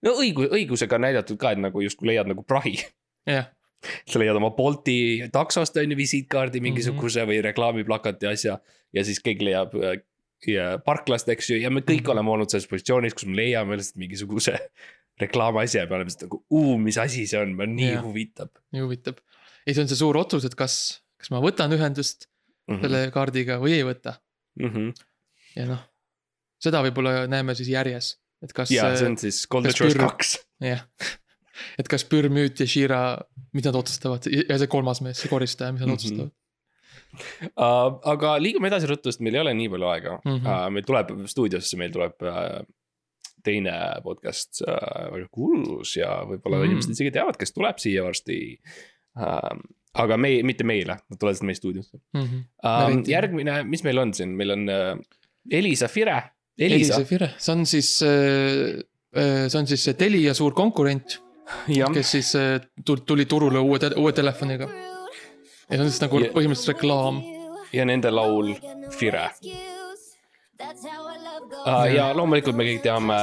no 0.03 0.11
õigu-, 0.11 0.49
õigusega 0.49 0.95
on 0.95 1.01
näidatud 1.01 1.37
ka, 1.37 1.51
et 1.51 1.59
nagu 1.61 1.81
justkui 1.81 2.07
leiad 2.07 2.27
nagu 2.27 2.43
prahi. 2.43 2.77
jah, 3.27 3.45
sa 4.07 4.19
leiad 4.19 4.35
oma 4.37 4.49
Bolti 4.51 5.27
taksost 5.33 5.77
on 5.77 5.91
ju 5.91 5.97
visiitkaardi 5.97 6.59
Mhm. 6.59 6.63
mingisuguse 6.63 7.19
mm 7.23 7.29
-hmm. 7.29 7.31
või 7.33 7.43
reklaamiplakati 7.49 8.27
asja 8.27 8.59
ja 8.93 9.03
siis 9.03 9.19
keegi 9.19 9.45
leiab 9.45 9.75
äh, 9.75 10.01
ja 10.47 10.77
parklast, 10.85 11.29
eks 11.29 11.49
ju, 11.49 11.57
ja 11.61 11.69
me 11.69 11.81
kõik 11.81 12.01
Mhm. 12.01 12.11
oleme 12.11 12.29
olnud 12.31 12.49
selles 12.49 12.67
positsioonis, 12.67 13.13
kus 13.13 13.25
me 13.25 13.35
leiame 13.35 13.77
lihtsalt 13.77 13.97
mingisuguse 13.97 14.57
reklaamiasja 15.23 15.81
ja 15.81 15.87
me 15.87 15.95
oleme 15.95 16.09
lihtsalt 16.09 16.31
nagu, 16.31 16.77
mis 16.77 16.97
asi 16.97 17.27
see 17.27 17.39
on, 17.41 17.55
nii 17.75 17.91
Jah. 17.91 18.03
huvitab 18.03 18.49
nii 18.71 18.81
huvitav. 18.81 19.13
ja 19.65 19.73
siis 19.73 19.77
on 19.83 19.87
see 19.87 19.97
suur 19.97 20.17
otsus, 20.17 20.45
et 20.45 20.55
kas, 20.55 21.01
kas 21.17 21.31
ma 21.31 21.39
võtan 21.41 21.71
ühendust 21.73 22.25
mm. 22.67 22.75
-hmm. 22.75 22.81
selle 22.81 23.11
kaardiga 23.11 23.59
või 23.59 23.71
ei 23.79 23.83
võta 23.83 24.13
Mm 24.59 24.67
-hmm. 24.69 24.93
ja 25.55 25.65
noh, 25.65 25.79
seda 26.59 26.81
võib-olla 26.83 27.27
näeme 27.27 27.55
siis 27.55 27.69
järjes, 27.69 28.17
et 28.43 28.53
kas. 28.53 28.71
ja 28.71 28.95
see 28.97 29.07
on 29.07 29.17
siis 29.17 29.41
Shores 29.47 29.75
pürr- 29.95 29.99
kaks. 29.99 30.39
jah, 30.61 30.81
et 31.79 31.87
kas 31.87 32.05
Pürmüüt 32.05 32.59
ja 32.59 32.67
Shira, 32.67 33.01
mida 33.53 33.71
nad 33.71 33.81
otsustavad 33.81 34.27
ja 34.31 34.57
see 34.57 34.71
kolmas 34.71 35.01
mees, 35.01 35.21
see 35.21 35.31
koristaja, 35.31 35.71
mis 35.71 35.81
nad 35.81 35.91
Mhm. 35.91 35.99
otsustavad 35.99 36.31
uh,. 37.55 37.97
aga 38.13 38.35
liigume 38.41 38.69
edasi 38.71 38.89
ruttu, 38.89 39.11
sest 39.11 39.23
meil 39.25 39.37
ei 39.37 39.43
ole 39.43 39.55
nii 39.57 39.71
palju 39.73 39.89
aega 39.91 40.15
mm. 40.19 40.37
-hmm. 40.37 40.47
Uh, 40.47 40.69
meil 40.75 40.87
tuleb 40.87 41.11
stuudiosse, 41.31 41.79
meil 41.81 41.93
tuleb 41.95 42.25
uh, 42.27 42.61
teine 43.45 43.75
podcast 44.05 44.63
uh,, 44.65 45.11
väga 45.15 45.27
kuulus 45.31 45.95
ja 45.97 46.21
võib-olla 46.27 46.57
mm. 46.57 46.63
-hmm. 46.63 46.71
inimesed 46.71 46.97
isegi 46.97 47.13
teavad, 47.17 47.39
kes 47.39 47.55
tuleb 47.57 47.81
siia 47.83 48.05
varsti 48.07 48.41
uh,. 49.19 49.55
aga 50.01 50.17
me, 50.17 50.37
mitte 50.47 50.63
meile, 50.67 50.99
nad 51.09 51.19
tulevad 51.19 51.47
meie 51.47 51.59
stuudiosse 51.59 51.97
mm. 51.97 52.21
-hmm. 52.21 52.45
um, 52.63 52.93
Eriti.. 52.93 53.11
järgmine, 53.11 53.63
mis 53.63 53.83
meil 53.87 54.05
on 54.05 54.13
siin, 54.13 54.37
meil 54.37 54.55
on 54.57 54.69
uh, 54.69 54.93
Elisa 55.51 55.87
Fire. 55.87 56.21
Elisa 56.59 56.95
Elisa, 56.95 57.05
Fire, 57.09 57.31
see 57.41 57.53
on 57.55 57.65
siis, 57.65 57.87
see 57.97 59.59
on 59.59 59.67
siis 59.67 59.83
see 59.87 59.95
Telia 59.97 60.33
suur 60.37 60.53
konkurent, 60.53 61.15
kes 61.93 62.11
siis 62.11 62.33
tul- 62.85 63.03
tuli 63.05 63.25
turule 63.25 63.59
uue, 63.59 63.79
uue 63.97 64.11
telefoniga. 64.13 64.67
ja 65.69 65.77
see 65.77 65.81
on 65.83 65.89
siis 65.91 66.01
nagu 66.01 66.19
Ja- 66.19 66.31
põhimõtteliselt 66.35 66.73
reklaam. 66.75 67.21
ja 67.73 67.85
nende 67.85 68.11
laul 68.11 68.53
Fire 68.91 69.29
uh,. 71.65 71.85
ja 71.95 72.11
loomulikult 72.13 72.55
me 72.55 72.63
kõik 72.67 72.81
teame 72.83 73.17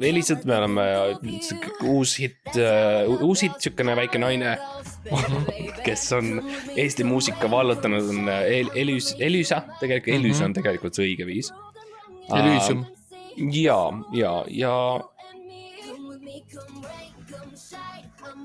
Elisat, 0.00 0.44
me 0.48 0.56
oleme 0.56 0.84
uus 1.92 2.14
hitt 2.16 2.54
uh,, 2.56 3.20
uus 3.26 3.42
hitt, 3.44 3.58
sihukene 3.60 3.92
väike 3.98 4.16
naine, 4.18 4.54
kes 5.86 6.06
on 6.16 6.38
Eesti 6.76 7.04
muusika 7.04 7.50
vallutanud, 7.52 8.08
on 8.14 8.28
El- 8.32 8.70
Elüs-, 8.80 9.12
Elüsa, 9.20 9.58
tegelikult 9.82 10.16
Elüsa 10.16 10.46
on 10.48 10.54
tegelikult 10.56 10.96
see 10.96 11.04
õige 11.10 11.26
viis. 11.28 11.50
Elysium. 12.32 12.86
ja, 13.52 13.76
ja, 14.16 14.32
ja 14.48 14.72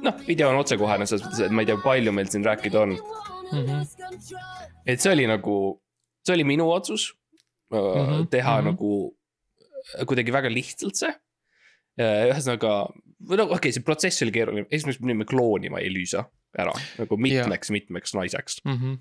noh, 0.05 0.19
video 0.27 0.49
on 0.51 0.59
otsekohene 0.61 1.07
selles 1.09 1.25
mõttes, 1.25 1.43
et 1.45 1.55
ma 1.55 1.63
ei 1.63 1.69
tea, 1.69 1.77
palju 1.83 2.13
meil 2.15 2.29
siin 2.31 2.45
rääkida 2.45 2.83
on. 2.85 2.95
et 4.85 5.01
see 5.01 5.11
oli 5.13 5.25
nagu, 5.29 5.55
see 6.25 6.35
oli 6.37 6.45
minu 6.47 6.69
otsus 6.71 7.09
mm 7.73 7.79
-hmm, 7.79 8.27
teha 8.29 8.61
mm. 8.61 8.67
-hmm. 8.67 8.71
nagu 8.71 10.05
kuidagi 10.05 10.33
väga 10.33 10.51
lihtsalt 10.53 10.95
see. 10.95 11.13
ühesõnaga, 11.99 12.87
või 13.27 13.37
no 13.37 13.43
okei 13.43 13.55
okay,, 13.55 13.71
see 13.75 13.83
protsess 13.83 14.23
oli 14.23 14.31
keeruline, 14.31 14.67
esiteks 14.71 14.99
me 14.99 15.07
pidime 15.07 15.25
kloonima 15.25 15.81
Elüsa 15.83 16.23
ära 16.57 16.73
nagu 16.97 17.17
mitmeks, 17.17 17.69
mitmeks 17.69 18.13
naiseks. 18.15 18.61
Mhm. 18.65 18.93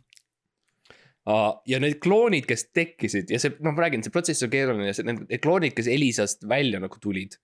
ja 1.67 1.79
need 1.79 1.99
kloonid, 2.01 2.47
kes 2.49 2.71
tekkisid 2.73 3.31
ja 3.31 3.39
see, 3.39 3.53
noh, 3.61 3.73
ma 3.73 3.85
räägin, 3.85 4.03
see 4.03 4.11
protsess 4.11 4.43
on 4.43 4.51
keeruline 4.51 4.93
need 5.29 5.43
kloonid, 5.45 5.75
kes 5.77 5.87
Elisast 5.87 6.49
välja 6.49 6.81
nagu 6.81 6.97
tulid. 7.01 7.37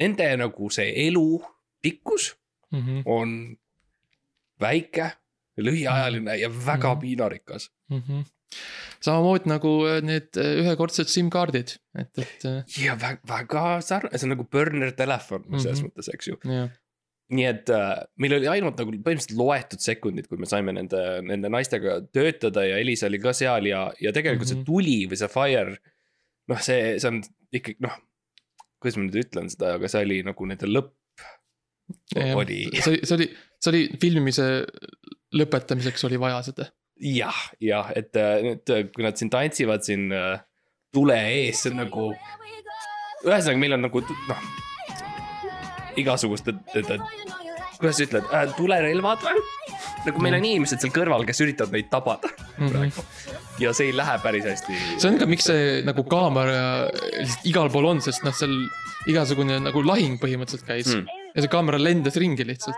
Nende 0.00 0.36
nagu 0.36 0.70
see 0.70 0.92
elu 1.06 1.42
pikkus 1.82 2.34
Mhm. 2.72 3.02
on 3.06 3.56
väike, 4.60 5.10
lühiajaline 5.58 6.34
ja 6.40 6.48
väga 6.50 6.94
Mhm. 6.94 7.00
piinarikas. 7.00 7.70
samamoodi 9.02 9.48
nagu 9.50 9.70
äh, 9.88 10.00
need 10.02 10.36
äh, 10.40 10.52
ühekordsed 10.62 11.08
SIM-kaardid, 11.10 11.76
et, 11.98 12.10
et 12.18 12.44
äh, 12.48 12.62
ja 12.84 12.94
väga, 13.00 13.20
väga 13.28 13.62
sarnane, 13.84 14.18
see 14.18 14.26
on 14.28 14.34
nagu 14.36 14.44
burner 14.50 14.90
telefon 14.96 15.42
mm 15.46 15.54
-hmm. 15.54 15.62
selles 15.62 15.80
Mhm. 15.82 15.88
mõttes, 15.90 16.08
eks 16.14 16.28
ju. 16.28 16.36
jah, 16.44 16.70
nii 17.30 17.44
et 17.48 17.70
äh, 17.70 18.04
meil 18.16 18.34
oli 18.38 18.46
ainult 18.48 18.78
nagu 18.78 18.90
põhimõtteliselt 18.92 19.36
loetud 19.36 19.80
sekundid, 19.80 20.28
kui 20.28 20.38
me 20.38 20.46
saime 20.46 20.72
nende, 20.72 21.02
nende 21.22 21.48
naistega 21.50 22.00
töötada 22.12 22.64
ja 22.64 22.78
Elisa 22.78 23.06
oli 23.06 23.18
ka 23.18 23.32
seal 23.32 23.66
ja, 23.66 23.92
ja 24.00 24.12
tegelikult 24.12 24.48
mm 24.48 24.54
-hmm. 24.54 24.58
Mhm. 24.58 24.64
see 24.64 24.72
tuli 24.72 25.06
või 25.10 25.16
see 25.16 25.28
fire. 25.28 25.76
noh, 26.48 26.60
see, 26.60 26.98
see 27.00 27.08
on 27.08 27.22
ikkagi 27.52 27.76
noh, 27.80 27.96
kuidas 28.80 28.96
ma 28.96 29.02
nüüd 29.04 29.16
ütlen 29.24 29.48
seda, 29.50 29.74
aga 29.74 29.88
see 29.88 30.02
oli 30.04 30.22
nagu 30.22 30.46
nende 30.46 30.66
lõpp. 30.66 30.92
Oli 32.34 32.64
see 32.80 32.92
oli, 32.92 33.00
see 33.06 33.16
oli, 33.18 33.28
see 33.62 33.72
oli 33.72 33.82
filmimise 34.02 34.46
lõpetamiseks 35.36 36.06
oli 36.08 36.18
vaja 36.20 36.42
seda. 36.46 36.68
jah, 37.02 37.40
jah, 37.60 37.90
et 37.96 38.16
äh, 38.16 38.38
nüüd, 38.46 38.74
kui 38.94 39.04
nad 39.06 39.18
siin 39.20 39.30
tantsivad 39.32 39.84
siin 39.86 40.08
äh, 40.14 40.38
tule 40.94 41.18
ees, 41.32 41.62
see 41.64 41.74
on 41.74 41.82
nagu. 41.84 42.08
ühesõnaga, 43.26 43.60
meil 43.60 43.76
on 43.76 43.84
nagu 43.88 44.02
noh, 44.06 44.46
igasugused, 46.00 46.52
kuidas 47.76 47.98
sa 47.98 48.06
ütled 48.06 48.30
äh,, 48.32 48.48
tulerelvad 48.56 49.24
või? 49.24 49.44
nagu 50.06 50.22
meil 50.22 50.36
on 50.38 50.44
inimesed 50.46 50.80
seal 50.80 50.92
kõrval, 50.94 51.26
kes 51.28 51.42
üritavad 51.44 51.74
neid 51.74 51.88
tabada 51.92 52.30
praegu 52.56 53.04
ja 53.60 53.72
see 53.76 53.90
ei 53.90 53.96
lähe 53.96 54.16
päris 54.22 54.46
hästi. 54.46 54.76
See 55.00 55.10
on 55.10 55.18
ka, 55.20 55.26
miks 55.28 55.48
see 55.50 55.80
nagu 55.86 56.04
kaamera 56.08 56.86
lihtsalt 56.92 57.48
igal 57.50 57.70
pool 57.72 57.90
on, 57.90 58.02
sest 58.04 58.24
noh, 58.24 58.34
seal 58.36 58.54
igasugune 59.10 59.58
nagu 59.64 59.82
lahing 59.86 60.20
põhimõtteliselt 60.22 60.68
käis 60.68 60.94
Mm. 60.96 61.25
mm.. 61.36 61.38
ja 61.38 61.44
see 61.44 61.52
kaamera 61.52 61.78
lendas 61.80 62.16
ringi 62.20 62.44
lihtsalt. 62.48 62.76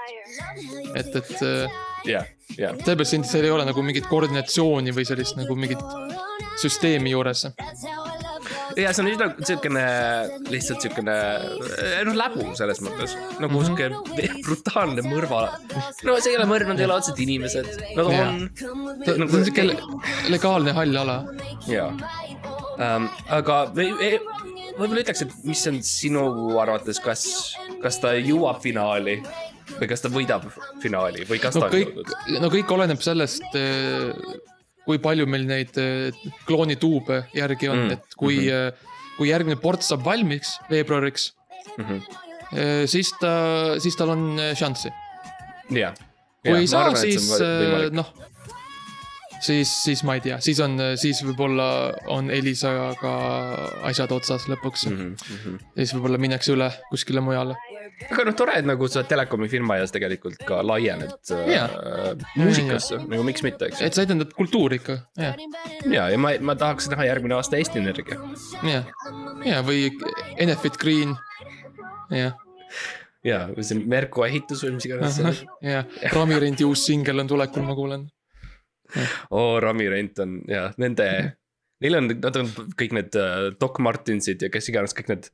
et, 0.94 1.14
et 1.22 1.34
äh, 1.42 1.78
jah, 2.08 2.26
jah, 2.58 2.74
sellepärast 2.82 3.10
siin, 3.14 3.24
seal 3.28 3.44
ei 3.48 3.52
ole 3.54 3.64
nagu 3.68 3.82
mingit 3.86 4.06
koordinatsiooni 4.10 4.94
või 4.96 5.06
sellist 5.08 5.38
nagu 5.38 5.54
mingit 5.58 5.82
süsteemi 6.58 7.10
juures. 7.14 7.44
ja 8.78 8.92
see 8.94 9.02
on 9.04 9.08
üsna 9.10 9.26
siukene, 9.46 9.82
lihtsalt 10.52 10.82
siukene 10.84 11.14
noh, 12.06 12.14
läbu 12.18 12.48
selles 12.58 12.80
mõttes 12.84 13.14
nagu 13.42 13.58
Mhm. 13.58 13.66
siuke 13.66 13.88
brutaalne 14.46 15.02
mõrva. 15.06 15.44
no 16.04 16.18
see 16.20 16.32
ei 16.34 16.38
ole 16.38 16.46
mõrv, 16.50 16.68
nad 16.72 16.80
ei 16.80 16.86
ole 16.88 16.98
otseselt 16.98 17.22
inimesed, 17.24 17.70
nad 17.96 18.06
on 18.06 18.50
see 19.04 19.14
on 19.18 19.44
siuke 19.50 19.64
le- 19.70 19.82
legaalne 20.34 20.72
hall 20.76 20.96
ala. 21.04 21.18
jaa 21.66 21.90
um,. 22.78 23.08
aga 23.34 23.56
või- 23.74 23.94
või- 23.98 24.20
võib-olla 24.78 25.02
ütleks, 25.04 25.22
et 25.26 25.32
mis 25.48 25.62
on 25.70 25.80
sinu 25.86 26.24
arvates, 26.62 27.00
kas, 27.04 27.24
kas 27.82 27.98
ta 28.02 28.14
jõuab 28.18 28.60
finaali 28.64 29.18
või 29.78 29.88
kas 29.90 30.04
ta 30.04 30.10
võidab 30.12 30.46
finaali 30.82 31.26
või 31.28 31.40
kas 31.42 31.58
no 31.58 31.64
ta 31.64 31.68
on 31.68 31.74
kõik 31.74 31.90
jõudnud?, 31.90 32.38
no 32.44 32.50
kõik 32.52 32.70
oleneb 32.76 33.02
sellest, 33.04 33.44
kui 34.88 35.00
palju 35.04 35.26
meil 35.28 35.44
neid 35.48 35.76
eh, 35.80 36.14
kloonituube 36.48 37.26
järgi 37.36 37.68
on 37.68 37.78
Mm, 37.78 37.90
mm,, 37.90 37.98
et 37.98 38.16
kui 38.16 38.38
mm. 38.38 38.54
-hmm. 38.54 38.94
kui 39.18 39.28
järgmine 39.28 39.58
port 39.60 39.82
saab 39.82 40.04
valmiks 40.06 40.56
veebruariks, 40.70 41.32
Mhm. 41.78 41.98
siis 42.86 43.10
ta, 43.20 43.30
siis 43.78 43.96
tal 43.96 44.10
on 44.14 44.38
eh, 44.40 44.54
šanssi. 44.56 44.90
jah. 45.70 45.94
kui 46.42 46.56
ei 46.62 46.66
saa, 46.66 46.94
siis 46.96 47.28
eh, 47.40 47.90
noh, 47.92 48.08
siis, 49.40 49.70
siis 49.84 50.02
ma 50.06 50.16
ei 50.18 50.22
tea, 50.24 50.38
siis 50.44 50.60
on, 50.64 50.76
siis 51.00 51.20
võib-olla 51.26 51.68
on 52.14 52.30
Elisaga 52.34 53.12
asjad 53.88 54.12
otsas 54.14 54.48
lõpuks 54.50 54.88
mm. 54.88 54.98
Mhm, 54.98 55.38
-hmm. 55.44 55.70
ja 55.74 55.84
siis 55.84 55.94
võib-olla 55.96 56.20
minnakse 56.22 56.54
üle 56.54 56.70
kuskile 56.90 57.22
mujale. 57.24 57.56
aga 58.10 58.26
noh, 58.28 58.36
tore, 58.38 58.58
et 58.60 58.68
nagu 58.68 58.88
sa 58.88 59.04
telekomi 59.08 59.48
firma 59.48 59.78
ees 59.78 59.94
tegelikult 59.94 60.42
ka 60.48 60.60
laiened 60.66 61.16
Jaa. 61.30 61.64
äh, 61.66 62.28
muusikasse, 62.36 63.00
nagu 63.06 63.24
miks 63.26 63.42
mitte, 63.46 63.70
eks 63.70 63.82
et 63.82 63.94
sa 63.94 64.04
edendad 64.06 64.32
kultuuri 64.36 64.80
ikka, 64.82 65.00
jah, 65.18 65.38
ja, 65.86 66.08
ja 66.12 66.18
ma, 66.18 66.34
ma 66.40 66.58
tahaks 66.58 66.90
näha 66.92 67.08
järgmine 67.12 67.38
aasta 67.38 67.58
Eesti 67.58 67.82
Energia. 67.82 68.20
jah, 68.62 68.86
ja 69.44 69.62
või 69.66 69.90
Enefit 70.38 70.78
Green, 70.78 71.16
jah 72.14 72.36
ja, 73.26 73.42
või 73.50 73.64
see 73.66 73.82
Merko 73.82 74.24
ehitus 74.26 74.62
või 74.64 74.76
mis 74.76 74.86
iganes 74.88 75.18
jah, 75.64 75.98
Ramirendi 76.14 76.66
uus 76.68 76.86
singel 76.86 77.24
on 77.24 77.30
tulekul, 77.30 77.66
ma 77.66 77.74
kuulen. 77.78 78.06
oo, 79.36 79.60
Rami 79.60 79.88
Rent 79.88 80.18
on 80.24 80.38
ja 80.48 80.68
nende, 80.80 81.08
neil 81.82 81.98
on, 81.98 82.10
nad 82.14 82.40
on 82.40 82.50
kõik 82.78 82.94
need 82.96 83.18
äh, 83.18 83.50
Doc 83.60 83.80
Martinsid 83.84 84.42
ja 84.44 84.52
kes 84.52 84.70
iganes 84.72 84.96
kõik 84.96 85.12
need 85.12 85.30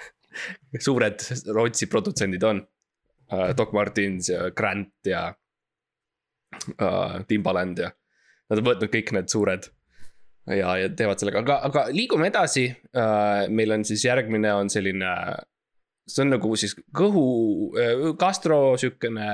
suured 0.86 1.24
Rootsi 1.56 1.90
produtsendid 1.90 2.44
on 2.46 2.62
uh,. 2.62 3.50
Doc 3.56 3.74
Martins 3.76 4.30
ja 4.30 4.50
Grant 4.54 5.08
ja 5.08 5.28
uh, 6.76 7.16
Timbaland 7.28 7.82
ja 7.82 7.90
nad 8.46 8.62
on 8.62 8.68
võtnud 8.68 8.92
kõik 8.92 9.12
need 9.16 9.32
suured 9.32 9.66
ja, 10.46 10.76
ja 10.78 10.90
teevad 10.94 11.18
sellega, 11.18 11.42
aga, 11.42 11.58
aga 11.66 11.86
liigume 11.94 12.30
edasi 12.30 12.68
uh,. 12.70 13.46
meil 13.50 13.74
on 13.78 13.86
siis 13.88 14.06
järgmine 14.06 14.54
on 14.54 14.70
selline, 14.72 15.12
see 16.06 16.22
on 16.22 16.36
nagu 16.36 16.52
siis 16.60 16.76
kõhu, 16.94 17.24
gastro 18.20 18.76
siukene 18.78 19.30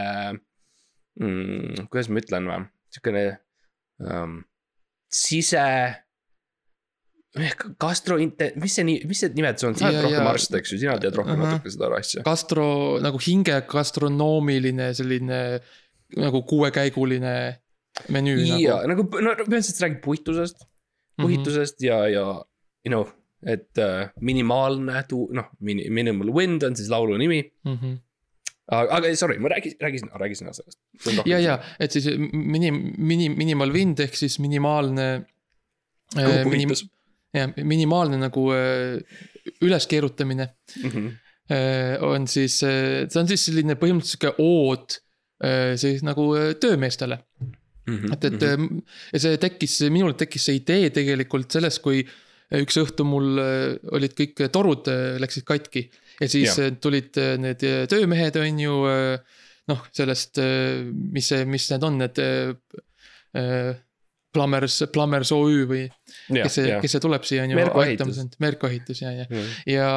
mm,, 1.21 1.91
kuidas 1.93 2.09
ma 2.09 2.23
ütlen 2.23 2.49
või, 2.49 2.63
siukene 2.95 3.25
um, 4.01 4.41
sise. 5.13 5.65
gastro, 7.81 8.19
mis 8.21 8.75
see, 8.77 8.85
mis 9.09 9.21
see 9.23 9.31
nimed 9.33 9.57
see 9.61 9.69
on, 9.71 9.77
sa 9.79 9.89
oled 9.89 10.03
rohkem 10.05 10.27
arst, 10.29 10.53
eks 10.59 10.75
ju, 10.75 10.79
sina 10.83 10.99
tead 11.01 11.17
rohkem 11.17 11.39
Ahah. 11.41 11.55
natuke 11.57 11.73
seda 11.73 11.89
asja. 11.97 12.21
gastro 12.27 12.67
nagu 13.01 13.21
hinge 13.25 13.57
gastronoomiline 13.71 14.91
selline 14.99 15.39
nagu 16.21 16.43
kuuekäiguline 16.51 17.33
menüü 18.13 18.37
ja 18.61 18.83
nagu. 18.85 19.07
nagu, 19.09 19.25
no 19.25 19.33
põhimõtteliselt 19.41 19.79
sa 19.81 19.87
räägid 19.87 20.03
puitusest, 20.05 20.67
Mhm. 21.13 21.25
puhitusest 21.25 21.81
ja, 21.85 22.03
ja 22.09 22.27
you 22.85 22.91
know, 22.93 23.07
et 23.45 23.81
uh, 23.81 24.09
minimaalne 24.21 25.03
tuu-, 25.09 25.29
noh, 25.37 25.49
minimal 25.61 26.31
wind 26.37 26.63
on 26.65 26.77
siis 26.77 26.89
laulu 26.93 27.17
nimi. 27.21 27.43
Mm 27.65 27.77
-hmm. 27.77 27.97
aga, 28.73 28.99
aga 28.99 29.13
sorry, 29.19 29.39
ma 29.43 29.53
räägin, 29.53 29.77
räägisin, 29.81 30.11
räägisin 30.21 30.49
sellest. 30.55 30.79
ja, 31.29 31.39
ja, 31.39 31.59
et 31.81 31.93
siis 31.93 32.09
minim-, 32.33 32.95
minim-, 32.99 33.37
minimal 33.39 33.73
wind 33.75 34.01
ehk 34.01 34.17
siis 34.19 34.39
minimaalne. 34.43 35.27
puhitus. 36.15 36.87
jah, 37.33 37.53
minimaalne 37.57 38.19
nagu 38.21 38.49
äh, 38.53 39.01
üleskeerutamine. 39.63 40.49
Mhm. 40.83 41.07
äh, 41.53 42.03
on 42.03 42.29
siis, 42.29 42.59
see 42.61 43.21
on 43.21 43.29
siis 43.29 43.47
selline 43.49 43.77
põhimõtteliselt 43.81 44.21
sihuke 44.21 44.35
ood 44.43 44.99
äh, 45.45 45.73
siis 45.81 46.05
nagu 46.07 46.33
äh, 46.39 46.53
töömeestele. 46.61 47.19
Mhm, 47.83 48.13
et, 48.15 48.25
et 48.29 48.45
mm. 48.47 48.83
ja 49.11 49.21
see 49.25 49.39
tekkis, 49.43 49.81
minul 49.91 50.13
tekkis 50.15 50.45
see 50.47 50.61
idee 50.61 50.93
tegelikult 50.95 51.51
sellest, 51.51 51.81
kui 51.83 52.05
üks 52.61 52.77
õhtu 52.83 53.05
mul 53.09 53.39
äh, 53.41 53.77
olid 53.97 54.17
kõik 54.19 54.43
torud 54.53 54.89
äh, 54.93 55.17
läksid 55.23 55.47
katki. 55.49 55.87
ja 56.21 56.29
siis 56.29 56.59
ja. 56.59 56.71
tulid 56.83 57.17
äh, 57.21 57.37
need 57.41 57.63
äh, 57.65 57.85
töömehed, 57.91 58.37
on 58.37 58.59
ju, 58.61 58.75
noh, 59.71 59.87
sellest, 59.95 60.39
mis 61.15 61.29
see, 61.33 61.47
mis 61.49 61.69
need 61.71 61.87
on, 61.87 61.97
need 62.03 62.19
äh, 62.19 62.53
äh, 63.39 63.73
Plumbers, 64.33 64.79
Plumbers 64.95 65.29
OÜ 65.37 65.67
või 65.69 65.83
kes 66.33 66.55
see, 66.57 66.71
kes 66.81 66.95
see 66.95 67.03
tuleb 67.05 67.25
siia, 67.29 67.43
on 67.45 67.51
ju. 67.53 67.59
Ehitus. 67.83 68.21
Merko 68.41 68.71
ehitus 68.71 69.03
ja, 69.03 69.11
ja, 69.13 69.27
Mhm. 69.29 69.51
ja 69.69 69.89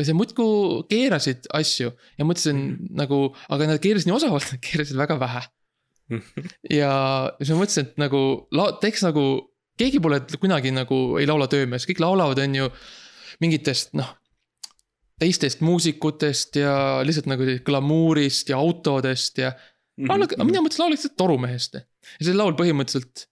see 0.00 0.16
muudkui 0.16 0.86
keerasid 0.88 1.44
asju 1.52 1.90
ja 1.92 2.24
mõtlesin 2.24 2.56
mm. 2.56 2.94
nagu, 2.96 3.18
aga 3.52 3.68
nad 3.68 3.82
keerasid 3.84 4.08
nii 4.08 4.16
osavalt, 4.16 4.48
nad 4.54 4.62
keerasid 4.64 4.96
väga 4.96 5.18
vähe. 5.20 5.42
ja 6.72 6.92
siis 7.40 7.50
ma 7.52 7.60
mõtlesin, 7.60 7.88
et 7.90 8.00
nagu 8.00 8.22
la- 8.56 8.72
teeks 8.80 9.04
nagu, 9.04 9.26
keegi 9.78 10.00
pole 10.00 10.20
kunagi 10.40 10.70
nagu 10.72 10.98
ei 11.20 11.26
laula 11.28 11.46
töömees, 11.52 11.84
kõik 11.88 12.00
laulavad, 12.00 12.38
on 12.44 12.54
ju 12.54 12.68
mingitest 13.40 13.92
noh. 13.98 14.14
teistest 15.20 15.60
muusikutest 15.64 16.56
ja 16.60 17.00
lihtsalt 17.06 17.26
nagu 17.30 17.44
glamuurist 17.64 18.50
ja 18.52 18.58
autodest 18.60 19.38
ja 19.40 19.52
Mhm. 19.96 20.10
laulage, 20.10 20.36
mina 20.44 20.60
mõtlesin, 20.60 20.82
laulaks 20.84 20.98
lihtsalt 21.04 21.16
torumehest. 21.16 21.74
ja 21.74 22.24
see 22.26 22.34
laul 22.36 22.52
põhimõtteliselt 22.52 23.22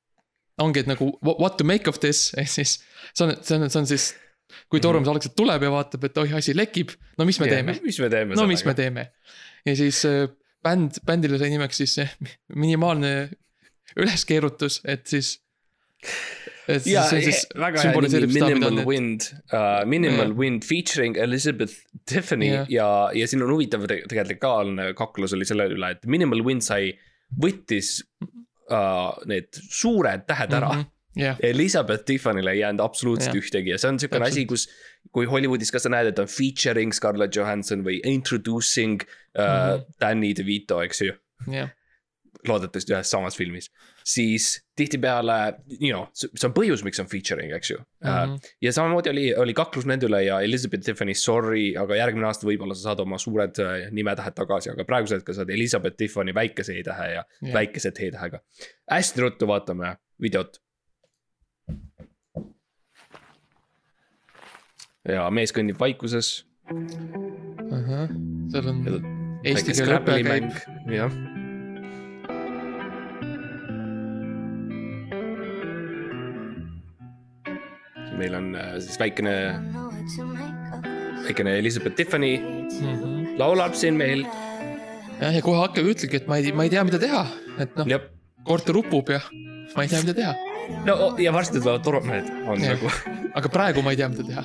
ongi, 0.59 0.81
et 0.81 0.87
nagu 0.89 1.11
wha- 1.23 1.35
what 1.39 1.57
to 1.59 1.65
make 1.65 1.87
of 1.91 1.99
this, 2.01 2.31
ehk 2.41 2.49
siis 2.49 2.79
see 3.13 3.25
on, 3.27 3.35
see 3.43 3.57
on, 3.59 3.69
see 3.71 3.79
on 3.81 3.87
siis. 3.87 4.15
kui 4.71 4.81
torumees 4.81 5.09
algselt 5.09 5.35
tuleb 5.37 5.63
ja 5.63 5.71
vaatab, 5.73 6.05
et 6.05 6.17
oih, 6.19 6.33
asi 6.37 6.55
lekib, 6.57 6.91
no 7.19 7.25
mis 7.29 7.39
me 7.41 7.49
teeme, 7.49 7.75
mis 7.85 7.99
me 8.01 8.09
teeme? 8.09 8.35
no 8.39 8.47
mis 8.47 8.65
me 8.65 8.73
teeme. 8.75 9.11
ja 9.67 9.75
siis 9.77 10.05
äh, 10.09 10.29
bänd, 10.65 11.01
bändile 11.05 11.37
sai 11.39 11.51
nimeks 11.53 11.77
siis 11.77 11.99
eh, 11.99 12.13
minimaalne 12.55 13.31
üleskeerutus, 13.97 14.81
et 14.89 15.07
siis. 15.07 15.41
Ja 16.89 17.05
siis 17.11 17.45
väga 17.61 17.83
hea 17.83 18.05
nimi, 18.07 18.29
Minimal 18.33 18.79
need, 18.79 18.87
Wind 18.89 19.27
uh,, 19.53 19.83
Minimal 19.89 20.31
Jah. 20.31 20.39
Wind 20.39 20.65
featuring 20.65 21.19
Elizabeth 21.21 21.75
Tiffany 22.09 22.53
Jah. 22.53 22.71
ja, 22.73 22.89
ja 23.15 23.29
siin 23.29 23.45
on 23.45 23.53
huvitav 23.53 23.85
te- 23.91 24.03
tegelikult 24.09 24.49
on 24.65 24.81
kaklus 24.97 25.37
oli 25.37 25.49
selle 25.49 25.69
üle, 25.73 25.93
et 25.97 26.09
Minimal 26.09 26.45
Wind 26.47 26.65
sai, 26.65 26.95
võttis 27.41 27.99
uh, 28.25 29.13
need 29.29 29.53
suured 29.69 30.27
tähed 30.31 30.57
ära 30.57 30.73
mm. 30.73 30.83
-hmm 30.83 30.91
jah, 31.15 31.39
Elizabeth 31.43 32.05
Tiffany'le 32.05 32.51
ei 32.51 32.59
jäänud 32.59 32.83
absoluutselt 32.83 33.35
Jah. 33.35 33.45
ühtegi 33.45 33.71
ja 33.71 33.79
see 33.79 33.93
on 33.93 34.01
siukene 34.03 34.27
asi, 34.27 34.47
kus. 34.51 34.69
kui 35.15 35.29
Hollywoodis 35.31 35.71
ka 35.71 35.79
sa 35.79 35.93
näed, 35.93 36.09
et 36.11 36.19
on 36.19 36.27
featuring 36.27 36.95
Scarlett 36.97 37.37
Johansson 37.37 37.85
või 37.87 38.01
introducing 38.09 39.03
uh, 39.05 39.43
mm. 39.45 39.47
-hmm. 39.47 39.85
Danny 40.01 40.33
DeVito, 40.35 40.81
eks 40.83 41.03
ju. 41.05 41.15
jah, 41.53 41.71
loodetavasti 42.49 42.95
ühes 42.95 43.11
samas 43.11 43.37
filmis, 43.39 43.71
siis 44.07 44.49
tihtipeale, 44.77 45.37
you 45.79 45.91
know, 45.91 46.07
see 46.15 46.47
on 46.49 46.55
põhjus, 46.57 46.83
miks 46.87 47.01
on 47.03 47.09
featuring, 47.11 47.53
eks 47.57 47.71
ju 47.71 47.79
mm. 47.79 48.09
-hmm. 48.09 48.51
ja 48.63 48.73
samamoodi 48.73 49.11
oli, 49.11 49.27
oli 49.45 49.55
kaklus 49.55 49.87
nende 49.87 50.09
üle 50.09 50.23
ja 50.25 50.41
Elizabeth 50.41 50.85
Tiffany, 50.85 51.15
sorry, 51.15 51.67
aga 51.79 51.97
järgmine 51.97 52.27
aasta 52.27 52.47
võib-olla 52.49 52.75
sa 52.75 52.91
saad 52.91 53.01
oma 53.05 53.19
suured 53.19 53.61
äh, 53.63 53.89
nimetähed 53.91 54.35
tagasi, 54.35 54.71
aga 54.75 54.85
praegusel 54.85 55.23
hetkel 55.23 55.39
saad 55.39 55.51
Elizabeth 55.51 55.97
Tiffany 55.97 56.35
väikese 56.35 56.79
E-tähe 56.79 57.09
ja 57.15 57.25
Jah. 57.25 57.55
väikese 57.55 57.91
T-tähega. 57.91 58.41
hästi 58.91 59.21
ruttu 59.21 59.47
vaatame 59.47 59.97
videot. 60.21 60.61
ja 65.09 65.31
mees 65.31 65.53
kõnnib 65.53 65.79
vaikuses. 65.81 66.47
seal 68.53 68.69
on 68.69 68.85
eesti 69.45 69.77
keele 69.77 70.01
õpe 70.01 70.21
käib, 70.25 70.61
jah. 70.93 71.34
Meil 78.19 78.35
on 78.39 78.55
äh, 78.59 78.75
siis 78.85 78.99
väikene, 79.01 79.35
väikene 81.27 81.59
Elizabeth 81.61 81.97
Tiffany 81.99 82.35
Mhm. 82.75 83.37
laulab 83.39 83.75
siin 83.79 83.95
meil. 83.99 84.25
jah, 85.21 85.35
ja 85.35 85.43
kohe 85.45 85.61
hakkab, 85.61 85.87
ütlegi, 85.93 86.17
et 86.23 86.27
ma 86.29 86.37
ei, 86.41 86.53
ma 86.53 86.65
ei 86.67 86.71
tea, 86.73 86.83
mida 86.85 86.99
teha, 86.99 87.27
et 87.63 87.77
noh, 87.79 87.87
korter 88.45 88.77
upub 88.81 89.09
ja 89.15 89.21
ma 89.77 89.85
ei 89.85 89.89
tea, 89.93 90.01
mida 90.03 90.15
teha. 90.15 90.33
no 90.89 90.97
ja 91.23 91.33
varsti 91.33 91.61
tulevad 91.61 91.85
torumehed, 91.87 92.31
on 92.49 92.61
Jah. 92.63 92.75
nagu. 92.75 92.91
aga 93.35 93.49
praegu 93.53 93.83
ma 93.85 93.95
ei 93.95 94.01
tea, 94.01 94.09
mida 94.09 94.27
teha. 94.27 94.45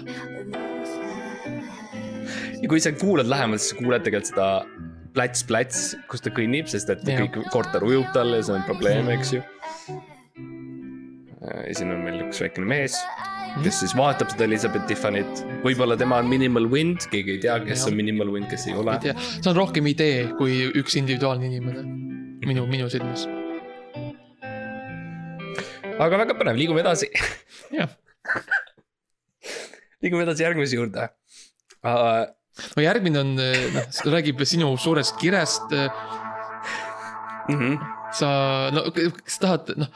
ja 2.62 2.67
kui 2.69 2.79
sa 2.84 2.91
kuulad 2.93 3.29
lähemalt, 3.32 3.63
siis 3.63 3.73
sa 3.73 3.79
kuuled 3.82 4.05
tegelikult 4.05 4.29
seda 4.34 4.47
plats-plats, 5.15 5.95
kus 6.12 6.21
ta 6.21 6.29
kõnnib, 6.29 6.69
sest 6.69 6.89
et 6.93 7.01
Jah. 7.08 7.23
kõik 7.25 7.49
korter 7.53 7.84
ujub 7.88 8.12
talle 8.13 8.41
ja 8.43 8.45
see 8.45 8.55
on 8.60 8.63
probleem, 8.67 9.10
eks 9.15 9.34
ju. 9.38 9.41
ja 11.39 11.73
siin 11.73 11.91
on 11.95 12.03
meil 12.05 12.21
üks 12.27 12.41
väikene 12.43 12.67
mees, 12.69 12.99
kes 13.63 13.81
siis 13.83 13.93
vaatab 13.97 14.31
seda 14.31 14.45
Elizabeth 14.47 14.85
Tiffany't, 14.89 15.43
võib-olla 15.63 15.97
tema 15.99 16.19
on 16.21 16.29
Minimal 16.31 16.67
Wind, 16.71 17.05
keegi 17.12 17.35
ei 17.35 17.41
tea, 17.43 17.57
kes 17.65 17.83
Jah. 17.83 17.89
on 17.89 17.97
Minimal 17.99 18.31
Wind, 18.33 18.49
kes 18.51 18.67
ei 18.69 18.77
ole 18.77 18.95
see 19.01 19.49
on 19.51 19.57
rohkem 19.57 19.89
idee 19.91 20.29
kui 20.39 20.62
üks 20.79 20.97
individuaalne 20.99 21.49
inimene. 21.49 21.83
minu, 22.47 22.65
minu 22.69 22.89
silmis. 22.91 23.25
aga 25.99 26.21
väga 26.23 26.38
põnev, 26.39 26.59
liigume 26.59 26.83
edasi. 26.83 27.09
jah, 27.75 27.91
liigume 30.03 30.25
edasi 30.27 30.47
järgmise 30.47 30.79
juurde 30.79 31.09
uh,. 31.83 32.27
no 32.75 32.83
järgmine 32.83 33.23
on, 33.23 33.35
noh, 33.39 34.03
räägib 34.13 34.45
sinu 34.47 34.75
suurest 34.77 35.17
kirest. 35.21 35.73
Mm 37.49 37.57
-hmm. 37.57 37.77
sa, 38.13 38.27
no 38.69 38.83
kas 38.93 39.39
tahad, 39.41 39.71
noh, 39.81 39.88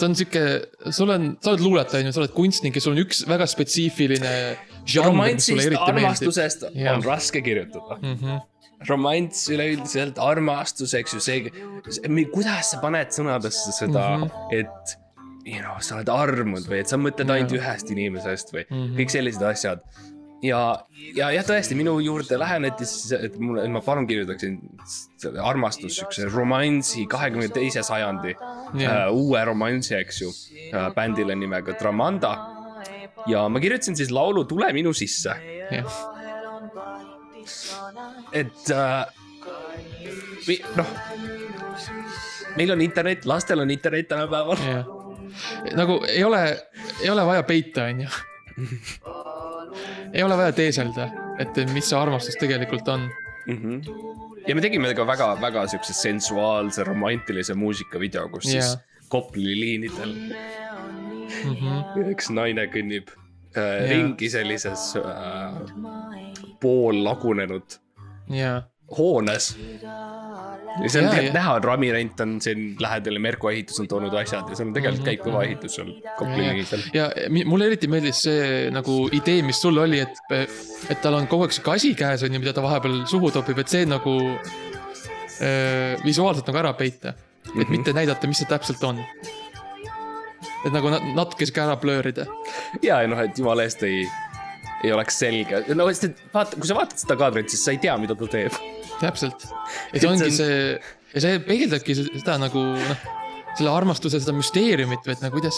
see 0.00 0.08
on 0.08 0.16
sihuke, 0.18 0.44
sul 0.96 1.12
on, 1.14 1.26
sa 1.42 1.52
oled 1.54 1.64
luuletaja, 1.64 2.04
on 2.04 2.10
ju, 2.10 2.14
sa 2.16 2.22
oled 2.24 2.36
kunstnik 2.36 2.78
ja 2.78 2.84
sul 2.84 2.96
on 2.96 3.02
üks 3.04 3.24
väga 3.28 3.48
spetsiifiline 3.50 4.36
žanr, 4.88 5.16
mis 5.18 5.50
sulle 5.50 5.66
eriti 5.68 5.80
meeldib. 5.80 6.04
armastusest 6.04 6.64
Jah. 6.74 6.96
on 6.96 7.04
raske 7.06 7.42
kirjutada. 7.44 7.98
Mm 8.00 8.16
-hmm. 8.16 8.40
romanss 8.88 9.50
üleüldiselt, 9.52 10.18
armastus, 10.18 10.94
eks 10.96 11.14
ju, 11.14 11.20
see, 11.20 11.52
see, 11.88 12.24
kuidas 12.32 12.72
sa 12.72 12.80
paned 12.80 13.12
sõnadesse 13.12 13.76
seda 13.76 14.08
mm. 14.16 14.24
-hmm. 14.24 14.58
et 14.60 14.96
you 15.44 15.60
know, 15.60 15.76
sa 15.80 15.96
oled 15.98 16.08
armunud 16.12 16.66
või 16.68 16.82
et 16.84 16.90
sa 16.90 16.98
mõtled 17.00 17.30
ainult 17.32 17.52
ühest 17.56 17.90
inimesest 17.92 18.52
või 18.54 18.64
mm. 18.66 18.76
-hmm. 18.76 18.96
kõik 19.00 19.14
sellised 19.14 19.42
asjad. 19.42 19.84
ja, 20.42 20.60
ja 21.16 21.30
jah, 21.34 21.44
tõesti 21.46 21.76
minu 21.78 21.98
juurde 22.04 22.38
läheneti 22.40 22.86
siis, 22.88 23.12
et 23.16 23.36
mulle, 23.40 23.64
et 23.66 23.72
ma 23.72 23.82
palun 23.84 24.06
kirjutaksin 24.08 24.56
armastus, 25.44 25.98
siukse 26.00 26.28
romansi 26.32 27.06
kahekümne 27.10 27.48
teise 27.52 27.82
sajandi 27.86 28.34
Jaa. 28.80 29.10
uh, 29.10 29.16
uue 29.16 29.42
romansi, 29.44 29.94
eks 29.98 30.20
ju 30.22 30.30
uh,, 30.30 30.88
bändile 30.96 31.36
nimega 31.36 31.74
Dramanda. 31.80 32.32
ja 33.28 33.48
ma 33.52 33.60
kirjutasin 33.60 33.96
siis 33.96 34.10
laulu 34.10 34.44
Tule 34.48 34.72
minu 34.72 34.92
sisse, 34.96 35.34
jah, 35.70 35.98
et 38.32 38.70
äh, 38.70 39.04
või- 40.46 40.62
noh. 40.76 40.94
meil 42.56 42.72
on 42.72 42.80
internet, 42.80 43.26
lastel 43.28 43.60
on 43.60 43.70
internet 43.70 44.08
tänapäeval. 44.08 44.64
jah. 44.64 44.86
nagu 45.76 46.00
ei 46.08 46.24
ole, 46.24 46.44
ei 47.02 47.10
ole 47.10 47.26
vaja 47.26 47.42
peita, 47.42 47.84
on 47.90 48.00
ju. 48.06 48.08
ei 50.12 50.22
ole 50.22 50.36
vaja 50.36 50.52
teeselda, 50.52 51.10
et 51.38 51.56
mis 51.72 51.88
see 51.90 51.98
armastus 51.98 52.36
tegelikult 52.40 52.88
on. 52.88 53.08
Mhm. 53.46 53.80
ja 54.48 54.54
me 54.54 54.60
tegime 54.60 54.94
ka 54.94 55.06
väga-väga 55.06 55.66
siukse 55.74 55.92
sensuaalse 55.96 56.84
romantilise 56.84 57.54
muusikavideo, 57.54 58.28
kus 58.28 58.50
siis 58.50 58.64
Jaa. 58.64 58.80
Kopli 59.10 59.56
liinidel 59.60 60.14
Mm 61.30 61.54
-hmm. 61.56 62.10
üks 62.10 62.30
naine 62.34 62.66
kõnnib 62.66 63.10
äh, 63.10 63.62
Jaa. 63.62 63.88
ringi 63.90 64.28
sellises 64.30 64.96
äh, 64.96 65.54
poollagunenud 66.60 67.76
ja, 68.34 68.62
hoones. 68.98 69.56
ja 70.82 70.88
see 70.88 71.00
on 71.00 71.06
Jaa, 71.06 71.10
tegelikult 71.10 71.34
ja- 71.34 71.40
näha, 71.40 71.56
et 71.58 71.64
Rami 71.64 71.92
Rent 71.92 72.20
on 72.20 72.36
siin 72.40 72.76
lähedal 72.80 73.14
ja 73.18 73.20
Merko 73.20 73.50
ehitus 73.50 73.80
on 73.80 73.88
toonud 73.90 74.14
asjad 74.14 74.48
ja 74.50 74.56
seal 74.56 74.68
on 74.68 74.74
tegelikult 74.74 75.04
käib 75.08 75.22
kõva 75.24 75.42
ehitus 75.46 75.74
seal 75.78 75.90
Kopli 76.18 76.44
Ja- 76.44 76.52
liinidel. 76.52 76.84
ja 76.94 77.10
mulle 77.44 77.66
eriti 77.70 77.88
meeldis 77.90 78.22
see 78.26 78.70
nagu 78.74 79.08
idee, 79.12 79.42
mis 79.46 79.60
sul 79.62 79.78
oli, 79.82 80.00
et, 80.00 80.20
et 80.90 81.00
tal 81.02 81.14
on 81.18 81.26
kogu 81.30 81.46
aeg 81.46 81.52
sihuke 81.56 81.74
asi 81.74 81.94
käes 81.98 82.22
on 82.26 82.34
ju, 82.34 82.40
mida 82.42 82.52
ta 82.56 82.62
vahepeal 82.62 83.02
suhu 83.10 83.30
topib, 83.34 83.58
et 83.58 83.68
see 83.68 83.84
nagu 83.86 84.14
äh, 85.40 85.96
visuaalselt 86.04 86.46
nagu 86.50 86.58
ära 86.62 86.72
peita. 86.78 87.08
et 87.14 87.54
mm. 87.54 87.62
-hmm. 87.62 87.70
mitte 87.70 87.92
näidata, 87.92 88.26
mis 88.26 88.38
see 88.38 88.46
täpselt 88.48 88.82
on. 88.84 88.98
et 90.66 90.72
nagu 90.72 90.90
na- 90.90 91.00
natuke 91.14 91.46
sihuke 91.46 91.62
ära 91.62 91.76
blöörida. 91.80 92.26
ja, 92.82 93.00
ja 93.02 93.08
noh, 93.08 93.18
et 93.20 93.38
jumala 93.38 93.62
eest 93.62 93.82
ei, 93.82 94.06
ei 94.84 94.92
oleks 94.92 95.18
selge, 95.18 95.64
no 95.74 95.86
sest 95.88 96.04
et 96.04 96.16
vaata, 96.34 96.56
kui 96.56 96.66
sa 96.68 96.74
vaatad 96.74 96.98
seda 96.98 97.16
kaadrit, 97.16 97.48
siis 97.48 97.64
sa 97.64 97.70
ei 97.74 97.78
tea, 97.78 97.96
mida 97.98 98.14
ta 98.14 98.26
teeb. 98.26 98.52
Täpselt. 99.00 99.46
Et 99.94 100.00
see 100.02 100.10
ongi 100.10 100.30
see 100.34 100.58
ja 101.14 101.24
see 101.24 101.40
peegeldabki 101.46 101.96
se- 101.98 102.10
seda 102.20 102.36
nagu 102.38 102.60
noh, 102.78 103.08
selle 103.58 103.70
armastuse 103.74 104.20
seda 104.22 104.32
müsteeriumit 104.36 105.06
et 105.10 105.22
nagu 105.24 105.34
kuidas, 105.34 105.56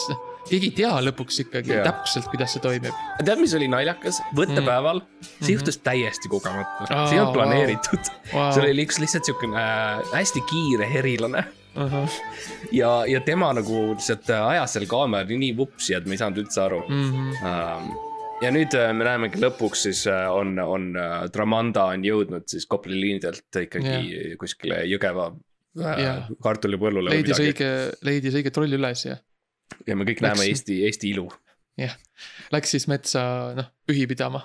keegi 0.48 0.70
ei 0.70 0.76
tea 0.78 0.92
lõpuks 1.04 1.42
ikkagi 1.44 1.74
Jaa. 1.74 1.82
täpselt, 1.84 2.24
kuidas 2.32 2.54
see 2.56 2.62
toimib. 2.64 2.94
tead, 3.20 3.38
mis 3.42 3.52
oli 3.58 3.68
naljakas, 3.70 4.22
võttepäeval 4.38 5.02
mm., 5.04 5.26
see 5.44 5.56
juhtus 5.58 5.76
täiesti 5.84 6.30
kogemata, 6.32 6.86
Aa, 6.88 7.02
see 7.10 7.18
ei 7.18 7.22
olnud 7.22 7.36
planeeritud 7.36 8.00
wow.. 8.32 8.38
Vau. 8.38 8.46
see 8.56 8.64
oli 8.64 8.86
üks 8.86 8.96
lihtsalt 9.02 9.28
siukene 9.28 9.60
äh, 9.60 10.14
hästi 10.16 10.40
kiire 10.48 10.88
herilane 10.88 11.44
ja, 12.72 12.94
ja 13.08 13.20
tema 13.24 13.52
nagu 13.56 13.82
lihtsalt 13.92 14.32
äh, 14.32 14.40
ajas 14.54 14.74
seal 14.78 14.88
kaamera 14.90 15.28
nii 15.28 15.52
vupsi, 15.60 15.94
et 15.96 16.08
me 16.08 16.16
ei 16.16 16.22
saanud 16.24 16.40
üldse 16.46 16.64
aru 16.64 16.80
Mhm. 16.88 17.28
Ähm, 17.44 17.92
ja 18.42 18.50
nüüd 18.54 18.74
äh, 18.78 18.90
me 18.96 19.06
näemegi 19.06 19.40
lõpuks 19.42 19.84
siis 19.88 20.02
äh, 20.10 20.26
on, 20.32 20.56
on 20.62 20.90
äh, 20.98 21.24
Dramanda 21.34 21.84
on 21.94 22.04
jõudnud 22.06 22.46
siis 22.50 22.66
Kopli 22.70 22.98
liinidelt 23.00 23.60
ikkagi 23.64 23.88
yeah. 23.92 24.36
kuskile 24.40 24.82
Jõgeva 24.90 25.28
äh, 25.32 26.02
Jah. 26.02 26.26
kartulipõllule 26.42 27.14
leidis 27.14 27.40
õige, 27.42 27.70
leidis 28.06 28.36
õige 28.40 28.52
trolli 28.54 28.78
üles 28.80 29.06
ja 29.08 29.16
ja 29.88 29.96
me 29.96 30.04
kõik 30.08 30.20
Läks- 30.20 30.28
näeme 30.36 30.48
Eesti, 30.50 30.80
Eesti 30.88 31.14
ilu, 31.14 31.28
jah, 31.80 31.94
läks 32.52 32.74
siis 32.76 32.84
metsa, 32.92 33.22
noh, 33.56 33.70
pühi 33.88 34.04
pidama. 34.10 34.42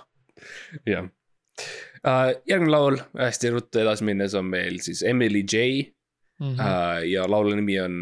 jah 0.87 1.03
uh,. 1.03 2.31
järgmine 2.47 2.71
laul, 2.71 2.97
hästi 3.17 3.51
ruttu 3.57 3.81
edasi 3.83 4.05
minnes 4.07 4.35
on 4.39 4.45
meil 4.47 4.79
siis 4.85 5.03
Emily 5.03 5.43
J 5.43 5.91
Mhm. 6.37 6.59
uh, 6.61 6.99
ja 7.09 7.23
laulu 7.25 7.55
nimi 7.57 7.79
on 7.81 7.93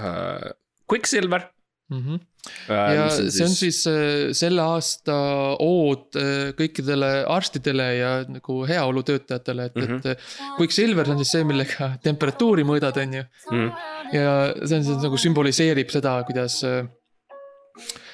uh, 0.00 0.46
Quicksilver 0.88 1.42
Mhm. 1.92 2.14
uh,. 2.16 2.94
ja 2.96 3.06
see 3.12 3.44
on 3.46 3.54
siis 3.54 3.82
äh, 3.90 4.32
selle 4.36 4.64
aasta 4.64 5.16
ood 5.62 6.18
äh, 6.18 6.52
kõikidele 6.58 7.10
arstidele 7.30 7.88
ja 7.98 8.12
nagu 8.26 8.62
heaolutöötajatele, 8.68 9.68
et 9.70 9.76
mm. 9.76 9.82
-hmm. 9.82 10.10
et 10.10 10.58
Quicksilver 10.58 11.10
on 11.12 11.22
siis 11.22 11.34
see, 11.36 11.44
millega 11.48 11.92
temperatuuri 12.02 12.66
mõõdad, 12.68 12.98
on 13.04 13.18
ju. 13.20 13.24
mm, 13.50 13.70
ja 14.12 14.32
see 14.64 14.80
on 14.80 14.88
siis 14.88 15.04
nagu 15.06 15.20
sümboliseerib 15.26 15.92
seda, 15.94 16.18
kuidas, 16.28 16.60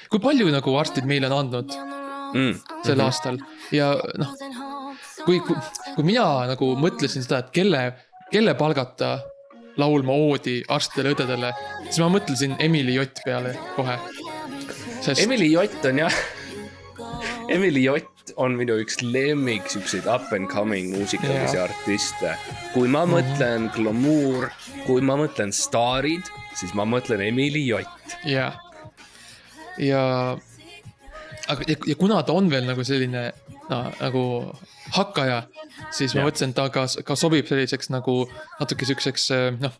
kui 0.09 0.19
palju 0.19 0.51
nagu 0.53 0.77
arstid 0.77 1.09
meile 1.09 1.31
on 1.31 1.39
andnud 1.39 1.73
mm, 2.33 2.53
sel 2.83 2.97
mhm. 2.97 3.05
aastal 3.05 3.41
ja 3.75 3.91
noh, 4.19 4.35
kui, 5.25 5.39
kui, 5.45 5.57
kui 5.95 6.07
mina 6.07 6.27
nagu 6.53 6.73
mõtlesin 6.79 7.25
seda, 7.25 7.43
et 7.43 7.51
kelle, 7.55 7.83
kelle 8.31 8.55
palgata 8.59 9.17
laulma 9.79 10.15
oodi 10.15 10.59
arstidele-õdedele, 10.67 11.53
siis 11.87 12.01
ma 12.03 12.09
mõtlesin 12.13 12.55
Emily 12.59 12.97
Jott 12.99 13.21
peale 13.25 13.55
kohe. 13.75 13.97
sest 15.01 15.23
Emily 15.23 15.51
Jott 15.53 15.85
on 15.89 16.03
jah, 16.03 16.21
Emily 17.49 17.83
Jott 17.83 18.33
on 18.37 18.55
minu 18.59 18.77
üks 18.83 18.99
lemmik 19.01 19.69
siukseid 19.71 20.07
up 20.09 20.31
and 20.35 20.49
coming 20.51 20.91
muusikalisi 20.93 21.57
Jaa. 21.57 21.65
artiste. 21.69 22.35
kui 22.73 22.87
ma 22.91 23.05
mõtlen 23.09 23.69
glamuur, 23.75 24.49
kui 24.85 25.01
ma 25.01 25.17
mõtlen 25.19 25.53
staarid, 25.55 26.29
siis 26.59 26.75
ma 26.77 26.85
mõtlen 26.85 27.23
Emily 27.29 27.65
Jott. 27.67 28.17
ja, 28.25 28.51
ja, 29.77 30.03
aga 31.47 31.67
ja, 31.67 31.79
ja 31.87 31.97
kuna 31.99 32.21
ta 32.23 32.35
on 32.37 32.51
veel 32.51 32.67
nagu 32.69 32.85
selline 32.85 33.29
no, 33.69 33.83
nagu 33.99 34.23
hakkaja, 34.95 35.43
siis 35.93 36.15
ma 36.15 36.23
Jah. 36.23 36.29
mõtlesin, 36.29 36.53
et 36.53 36.57
ta 36.57 36.67
ka, 36.73 36.87
ka 37.05 37.17
sobib 37.19 37.47
selliseks 37.49 37.91
nagu 37.93 38.23
natuke 38.59 38.87
siukseks 38.89 39.29
noh, 39.61 39.77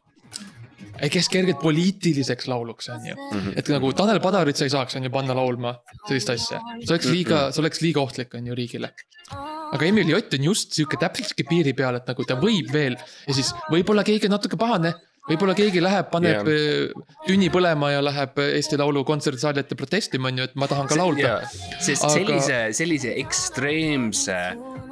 kes 1.10 1.30
kergelt 1.32 1.62
poliitiliseks 1.64 2.50
lauluks 2.52 2.90
on 2.94 3.06
ju. 3.08 3.16
Mhm. 3.16 3.54
et 3.58 3.70
nagu 3.72 3.92
Tanel 3.96 4.20
Padarit 4.24 4.58
sa 4.58 4.68
ei 4.68 4.74
saaks 4.74 4.98
on 5.00 5.08
ju 5.08 5.14
panna 5.14 5.36
laulma 5.38 5.76
sellist 6.08 6.30
asja, 6.36 6.60
see 6.84 6.94
oleks 6.94 7.10
liiga, 7.14 7.44
see 7.52 7.64
oleks 7.64 7.82
liiga 7.86 8.04
ohtlik 8.04 8.34
on 8.36 8.48
ju 8.52 8.56
riigile. 8.56 8.92
aga 9.74 9.86
Emil 9.86 10.10
Jott 10.10 10.34
on 10.34 10.44
just 10.44 10.74
sihuke 10.74 10.98
täpselt 10.98 11.30
sihuke 11.30 11.46
piiri 11.50 11.74
peal, 11.78 11.96
et 12.00 12.08
nagu 12.10 12.26
ta 12.26 12.36
võib 12.36 12.72
veel 12.74 12.98
ja 13.28 13.34
siis 13.34 13.54
võib-olla 13.70 14.04
keegi 14.04 14.26
on 14.26 14.38
natuke 14.38 14.58
pahane 14.58 14.94
võib-olla 15.28 15.56
keegi 15.58 15.82
läheb, 15.84 16.10
paneb 16.12 16.48
yeah. 16.50 17.08
tünni 17.28 17.50
põlema 17.54 17.92
ja 17.94 18.04
läheb 18.04 18.40
Eesti 18.46 18.80
Laulu 18.80 19.04
kontserdisaali 19.08 19.64
ette 19.64 19.78
protestima, 19.80 20.32
on 20.32 20.42
ju, 20.42 20.50
et 20.50 20.56
ma 20.60 20.70
tahan 20.70 20.90
ka 20.90 20.98
laulda. 21.00 21.40
sest 21.78 22.06
Aga- 22.06 22.14
sellise, 22.16 22.60
sellise 22.78 23.14
ekstreemse, 23.22 24.38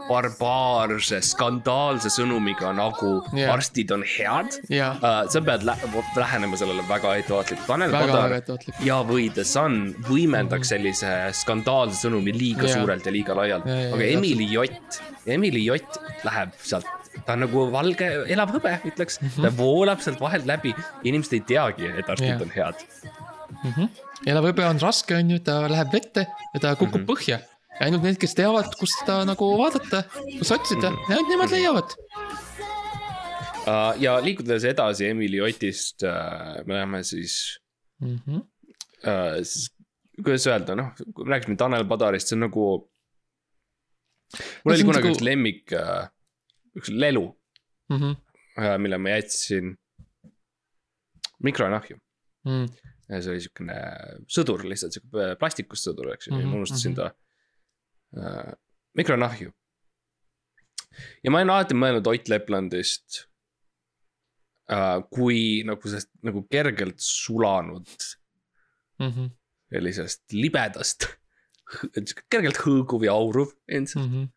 barbaarse, 0.08 1.20
skandaalse 1.26 2.12
sõnumiga 2.14 2.72
nagu 2.76 3.18
yeah. 3.34 3.52
arstid 3.54 3.92
on 3.96 4.06
head 4.08 4.60
Jah. 4.72 5.00
uh,. 5.02 5.24
sa 5.32 5.42
pead 5.44 5.66
lä 5.68 5.76
lähenema 6.16 6.60
sellele 6.60 6.86
väga 6.90 7.16
ettevaatlikult. 7.22 7.68
Tanel 7.68 7.96
Padar 7.96 8.38
ja 8.86 9.02
või 9.08 9.28
The 9.34 9.46
Sun 9.48 9.94
võimendaks 10.08 10.72
sellise 10.74 11.14
skandaalse 11.38 12.08
sõnumi 12.08 12.36
liiga 12.36 12.68
Jah. 12.68 12.80
suurelt 12.80 13.08
ja 13.08 13.16
liiga 13.16 13.36
laialt. 13.38 13.68
Ja, 13.68 13.82
ja, 13.88 13.94
aga 13.96 14.06
ja, 14.06 14.20
Emily 14.20 14.48
Jott, 14.52 15.02
Emily 15.28 15.66
Jott 15.66 16.00
läheb 16.28 16.56
sealt, 16.64 16.88
ta 17.26 17.36
on 17.36 17.44
nagu 17.46 17.66
valge, 17.74 18.08
elav 18.34 18.54
hõbe, 18.56 18.74
ütleks 18.90 19.20
mm. 19.22 19.28
-hmm. 19.28 19.48
ta 19.48 19.52
voolab 19.58 20.04
sealt 20.04 20.22
vahelt 20.24 20.48
läbi, 20.50 20.74
inimesed 21.04 21.38
ei 21.40 21.44
teagi, 21.54 21.92
et 21.98 22.10
arstid 22.10 22.30
Jah. 22.30 22.42
on 22.42 22.52
head. 22.56 22.84
elav 24.26 24.50
hõbe 24.50 24.66
on 24.70 24.82
raske, 24.82 25.16
on 25.16 25.36
ju, 25.36 25.40
ta 25.44 25.60
läheb 25.72 25.94
vette 25.94 26.28
ja 26.28 26.60
ta 26.60 26.76
kukub 26.76 27.02
mm. 27.02 27.06
-hmm. 27.06 27.12
põhja. 27.12 27.40
ja 27.80 27.86
ainult 27.86 28.04
need, 28.04 28.18
kes 28.22 28.36
teavad, 28.36 28.74
kust 28.80 29.00
seda 29.02 29.24
nagu 29.26 29.54
vaadata, 29.58 30.04
kus 30.40 30.52
otsida 30.52 30.90
mm, 30.90 30.96
-hmm. 30.98 31.14
ainult 31.14 31.30
nemad 31.30 31.56
leiavad. 31.56 31.98
Uh, 33.68 33.92
ja 34.00 34.20
liikudes 34.24 34.64
edasi 34.64 35.10
Emily 35.10 35.42
Otist 35.44 36.04
uh,, 36.04 36.66
me 36.66 36.74
näeme 36.74 37.04
siis 37.04 37.60
Mm 38.00 38.20
-hmm. 38.28 38.42
uh,, 39.10 39.44
siis 39.44 39.74
kuidas 40.24 40.48
öelda, 40.48 40.76
noh, 40.76 40.92
kui 41.14 41.26
me 41.26 41.34
rääkisime 41.34 41.58
Tanel 41.58 41.86
Padarist, 41.86 42.28
see 42.28 42.36
on 42.36 42.46
nagu. 42.46 42.66
mul 44.66 44.74
No 44.74 44.74
oli 44.74 44.84
kunagi 44.84 45.08
nagu- 45.08 45.16
üks 45.16 45.24
lemmik 45.24 45.74
uh,, 45.74 46.10
üks 46.78 46.90
lelu 46.94 47.28
Mm 47.90 47.98
-hmm. 48.02 48.78
mille 48.84 48.98
ma 48.98 49.10
jätsin 49.10 49.78
mikronahju. 51.44 51.98
Mm. 52.46 52.68
ja 53.10 53.22
see 53.22 53.32
oli 53.32 53.42
siukene 53.44 53.76
sõdur 54.32 54.64
lihtsalt 54.68 54.96
siuke 54.96 55.36
plastikust 55.40 55.88
sõdur, 55.88 56.14
eks 56.14 56.28
ju, 56.28 56.34
ja 56.34 56.40
Mhm, 56.40 56.50
ma 56.50 56.56
unustasin 56.60 56.92
mhm. 56.92 57.00
ta 57.00 57.06
uh, 58.18 58.54
mikronahju. 58.96 59.52
ja 61.24 61.32
ma 61.32 61.38
olen 61.40 61.50
alati 61.54 61.76
mõelnud 61.76 62.08
Ott 62.08 62.28
Leplandist 62.32 63.28
uh, 64.72 65.00
kui 65.12 65.64
nagu 65.68 65.82
sellest 65.88 66.12
nagu 66.24 66.44
kergelt 66.52 67.00
sulanud 67.00 67.88
Mm 69.00 69.12
-hmm. 69.12 69.30
sellisest 69.70 70.24
libedast, 70.34 71.08
kergelt 72.30 72.58
hõõguv 72.58 73.04
ja 73.06 73.14
auruv 73.14 73.52
ilmselt 73.68 74.06
Mm 74.10 74.14
-hmm. 74.14 74.30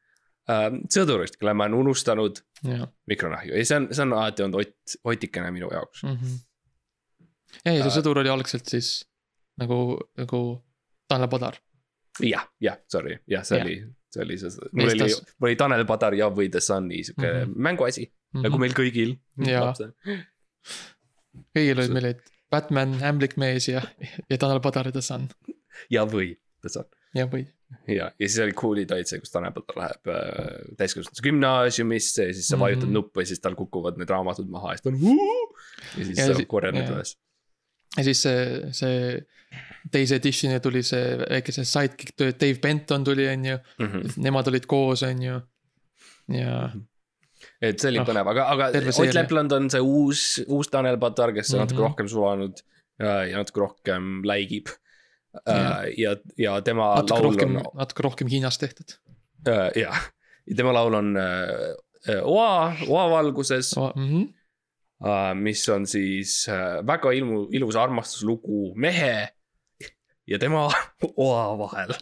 Uh, 0.50 0.66
sõdurist, 0.92 1.38
kelle 1.40 1.54
ma 1.56 1.66
olen 1.68 1.78
unustanud 1.80 2.40
ja, 2.66 2.88
mikronahju 3.10 3.56
ja 3.56 3.66
see 3.66 3.78
on, 3.80 3.88
see 3.94 4.04
on 4.06 4.16
alati 4.18 4.46
olnud 4.46 4.64
Ott, 4.64 4.96
Otikene 5.12 5.52
minu 5.54 5.70
jaoks 5.72 6.02
mm. 6.06 6.16
-hmm. 6.16 6.40
ja, 7.64 7.76
ja 7.78 7.86
see 7.86 7.96
sõdur 8.00 8.22
oli 8.22 8.32
algselt 8.32 8.68
siis 8.70 8.92
nagu, 9.60 9.98
nagu 10.18 10.42
Tanel 11.10 11.30
Padar. 11.32 11.56
jah, 12.22 12.44
jah, 12.60 12.78
sorry, 12.90 13.18
jah, 13.26 13.44
see 13.46 13.58
Jah. 13.58 13.66
oli, 13.66 13.78
see 14.14 14.24
oli 14.24 14.38
see, 14.42 14.70
mul 14.72 14.92
oli 14.94 15.08
mul 15.14 15.50
oli 15.50 15.60
Tanel 15.62 15.86
Padar 15.88 16.16
ja 16.18 16.30
või 16.34 16.50
The 16.50 16.62
Sun'i 16.64 17.04
sihuke 17.06 17.26
mm. 17.26 17.40
-hmm. 17.40 17.56
mänguasi 17.68 18.04
mm, 18.06 18.12
-hmm. 18.32 18.42
nagu 18.48 18.58
meil 18.58 18.76
kõigil. 18.76 19.16
Kõigil 21.54 21.78
olid 21.78 21.94
meil 21.94 22.10
olid 22.10 22.22
Batman, 22.50 22.96
ämblikmees 23.06 23.68
ja, 23.70 23.82
ja 24.28 24.38
Tanel 24.38 24.60
Padar 24.60 24.90
ja 24.90 24.92
The 24.92 25.02
Sun 25.02 25.28
ja 25.90 26.04
või 26.04 26.34
The 26.60 26.72
Sun 26.72 26.88
ja 27.14 27.26
või. 27.30 27.46
ja, 27.88 28.11
ja 28.18 28.28
siis 28.28 28.38
oli 28.44 28.52
Cool'i 28.52 28.87
Toits, 28.87 29.14
kus 29.22 29.30
Tanel 29.30 29.52
läheb 29.76 30.09
äh, 30.09 30.74
täiskasvanute 30.78 31.22
gümnaasiumisse 31.26 32.26
ja 32.28 32.35
siis 32.35 32.48
sa 32.48 32.56
Mhm. 32.56 32.61
vajutad 32.64 32.85
mm 32.85 32.90
-hmm. 32.90 32.94
nuppu 33.00 33.20
ja 33.20 33.26
siis 33.26 33.40
tal 33.40 33.54
kukuvad 33.54 33.98
need 33.98 34.11
raamatud 34.11 34.48
maha 34.50 34.72
ja 34.72 34.76
siis 34.76 34.83
ta 34.83 34.88
on 34.90 35.18
ja 35.98 36.04
siis 36.04 36.18
Ja 36.18 36.35
sa 36.35 36.44
korjad 36.46 36.74
need 36.74 36.88
üles. 36.90 37.16
ja 37.96 38.04
siis 38.04 38.22
see, 38.22 38.72
see 38.72 39.26
teise 39.90 40.14
editioni 40.20 40.61
tuli 40.61 40.83
see 40.83 41.16
väike 41.18 41.52
see 41.52 41.64
sidekick, 41.64 42.14
Dave 42.18 42.59
Benton 42.62 43.04
tuli, 43.04 43.28
on 43.28 43.44
ju. 43.44 43.59
Mhm. 43.78 44.00
Nemad 44.16 44.48
olid 44.48 44.66
koos, 44.66 45.02
on 45.02 45.22
ju. 45.22 45.40
ja 46.28 46.70
et 47.62 47.80
see 47.80 47.88
oli 47.90 47.98
Noh, 47.98 48.06
põnev, 48.06 48.28
aga, 48.30 48.44
aga 48.52 48.66
Ott. 48.68 49.14
Lepland 49.14 49.52
on 49.52 49.70
see 49.70 49.80
uus, 49.80 50.40
uus 50.48 50.68
Tanel 50.68 50.98
Padar, 50.98 51.33
kes 51.33 51.50
on 51.54 51.59
mm 51.59 51.62
-hmm. 51.62 51.66
natuke 51.66 51.80
Mhm. 51.80 51.88
rohkem 51.88 52.09
sulanud 52.09 52.61
ja, 52.98 53.24
ja 53.24 53.37
natuke 53.37 53.61
rohkem 53.61 54.22
läigib 54.24 54.66
Jah. 54.68 54.76
uh,. 55.35 55.85
ja, 55.97 56.16
ja 56.38 56.57
tema 56.66 56.95
natuke 56.97 57.14
laul 57.14 57.29
rohkem 57.31 57.57
on, 57.61 57.71
natuke 57.81 58.07
rohkem 58.07 58.31
Hiinas 58.33 58.59
tehtud. 58.59 58.99
uh, 59.49 59.71
jah, 59.77 60.03
ja 60.47 60.59
tema 60.59 60.75
laul 60.77 60.99
on 61.01 61.14
uh, 61.16 61.71
Oa, 62.25 62.77
Oa 62.88 63.09
valguses 63.11 63.75
uh,, 63.77 63.93
Mm 63.97 64.09
-hmm. 64.09 65.35
mis 65.35 65.69
on 65.69 65.87
siis 65.87 66.47
väga 66.87 67.12
ilmu, 67.12 67.49
ilus 67.53 67.77
armastuslugu 67.77 68.75
mehe 68.77 69.29
ja 70.27 70.38
tema 70.38 70.69
oa 71.16 71.59
vahel. 71.59 71.95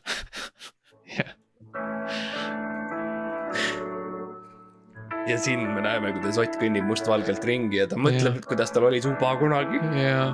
ja 5.29 5.39
siin 5.39 5.61
me 5.61 5.81
näeme, 5.85 6.13
kuidas 6.13 6.39
Ott 6.41 6.57
kõnnib 6.61 6.87
mustvalgelt 6.89 7.45
ringi 7.45 7.81
ja 7.83 7.89
ta 7.89 7.99
mõtleb, 8.01 8.41
et 8.41 8.47
kuidas 8.49 8.73
tal 8.73 8.89
oli 8.89 9.03
suba 9.05 9.35
kunagi. 9.41 9.81
ja 10.01 10.33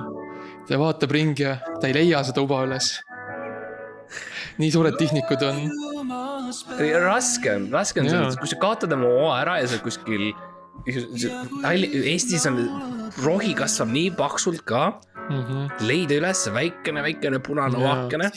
ta 0.67 0.79
vaatab 0.81 1.11
ringi 1.15 1.45
ja 1.45 1.57
ta 1.79 1.89
ei 1.89 1.95
leia 1.97 2.23
seda 2.27 2.43
uba 2.45 2.63
üles. 2.65 2.95
nii 4.61 4.71
suured 4.71 4.97
tihnikud 4.99 5.41
on. 5.45 5.63
raske 7.05 7.57
raske 7.71 8.01
on 8.01 8.09
selles, 8.09 8.37
kui 8.41 8.51
sa 8.51 8.59
kaotad 8.61 8.93
oma 8.97 9.09
oa 9.23 9.39
ära 9.41 9.59
ja 9.61 9.67
sa 9.71 9.81
kuskil. 9.83 10.31
Eestis 10.85 12.45
on, 12.49 12.57
rohi 13.23 13.53
kasvab 13.57 13.93
nii 13.95 14.09
paksult 14.17 14.65
ka, 14.67 14.99
mm. 15.29 15.43
-hmm. 15.43 15.85
leida 15.87 16.19
üles 16.19 16.45
väikene, 16.53 17.01
väikene 17.01 17.39
punane 17.39 17.79
Jaa. 17.79 17.85
vaakene 17.87 18.31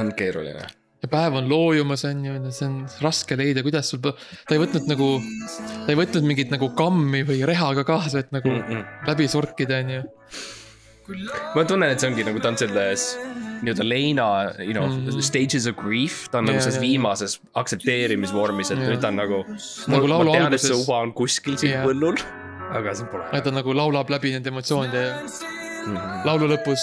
on 0.00 0.14
keeruline. 0.14 0.79
Ja 1.00 1.10
päev 1.10 1.36
on 1.40 1.48
loojumas, 1.48 2.04
on 2.08 2.24
ju, 2.24 2.36
see 2.52 2.68
on 2.68 2.78
raske 3.04 3.36
leida, 3.38 3.64
kuidas 3.66 3.90
sul, 3.92 4.00
ta 4.02 4.56
ei 4.56 4.60
võtnud 4.62 4.88
nagu, 4.90 5.10
ta 5.84 5.92
ei 5.92 5.98
võtnud 5.98 6.26
mingit 6.28 6.52
nagu 6.52 6.70
kammi 6.76 7.22
või 7.28 7.42
rehaga 7.48 7.84
kaasa, 7.88 8.24
et 8.24 8.32
nagu 8.36 8.50
mm 8.52 8.64
-mm. 8.68 9.06
läbi 9.08 9.28
surkida, 9.28 9.80
on 9.84 9.94
ju. 9.96 10.02
ma 11.56 11.64
tunnen, 11.64 11.90
et 11.90 12.00
see 12.00 12.10
ongi 12.10 12.24
nagu 12.26 12.40
ta 12.40 12.52
on 12.52 12.58
selles 12.60 13.14
nii-öelda 13.60 13.84
leina, 13.84 14.26
you 14.58 14.72
know 14.72 14.86
mm, 14.86 15.06
-hmm. 15.06 15.22
stages 15.22 15.66
of 15.66 15.76
grief, 15.76 16.28
ta 16.30 16.38
on 16.38 16.46
Jaa, 16.46 16.52
nagu 16.52 16.64
selles 16.64 16.80
viimases 16.80 17.40
aktsepteerimisvormis, 17.54 18.70
et 18.70 18.78
Jaa. 18.78 18.90
nüüd 18.90 19.00
ta 19.00 19.08
on 19.08 19.16
nagu. 19.16 19.44
Nagu 19.88 20.08
laulu 20.08 20.32
ma 20.32 20.36
tean, 20.36 20.54
et 20.54 20.60
see 20.60 20.76
uba 20.76 21.00
on 21.04 21.12
kuskil 21.12 21.56
siin 21.56 21.72
Jaa. 21.72 21.84
põllul, 21.84 22.20
aga 22.70 22.94
see 22.94 23.08
pole. 23.12 23.42
ta 23.42 23.50
nagu 23.50 23.76
laulab 23.76 24.10
läbi 24.10 24.32
nende 24.36 24.48
emotsioonide 24.48 25.06
ja 25.06 25.16
Mm 25.86 25.96
-hmm. 25.96 26.24
laulu 26.24 26.46
lõpus 26.46 26.80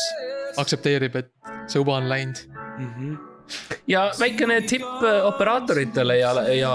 aktsepteerib, 0.58 1.15
et 1.15 1.30
see 1.67 1.82
uba 1.82 1.97
on 2.01 2.10
läinud. 2.10 2.38
Ja 3.88 4.07
väikene 4.19 4.60
tipp 4.67 5.03
äh, 5.05 5.23
operaatoritele 5.27 6.19
ja, 6.19 6.33
ja 6.55 6.73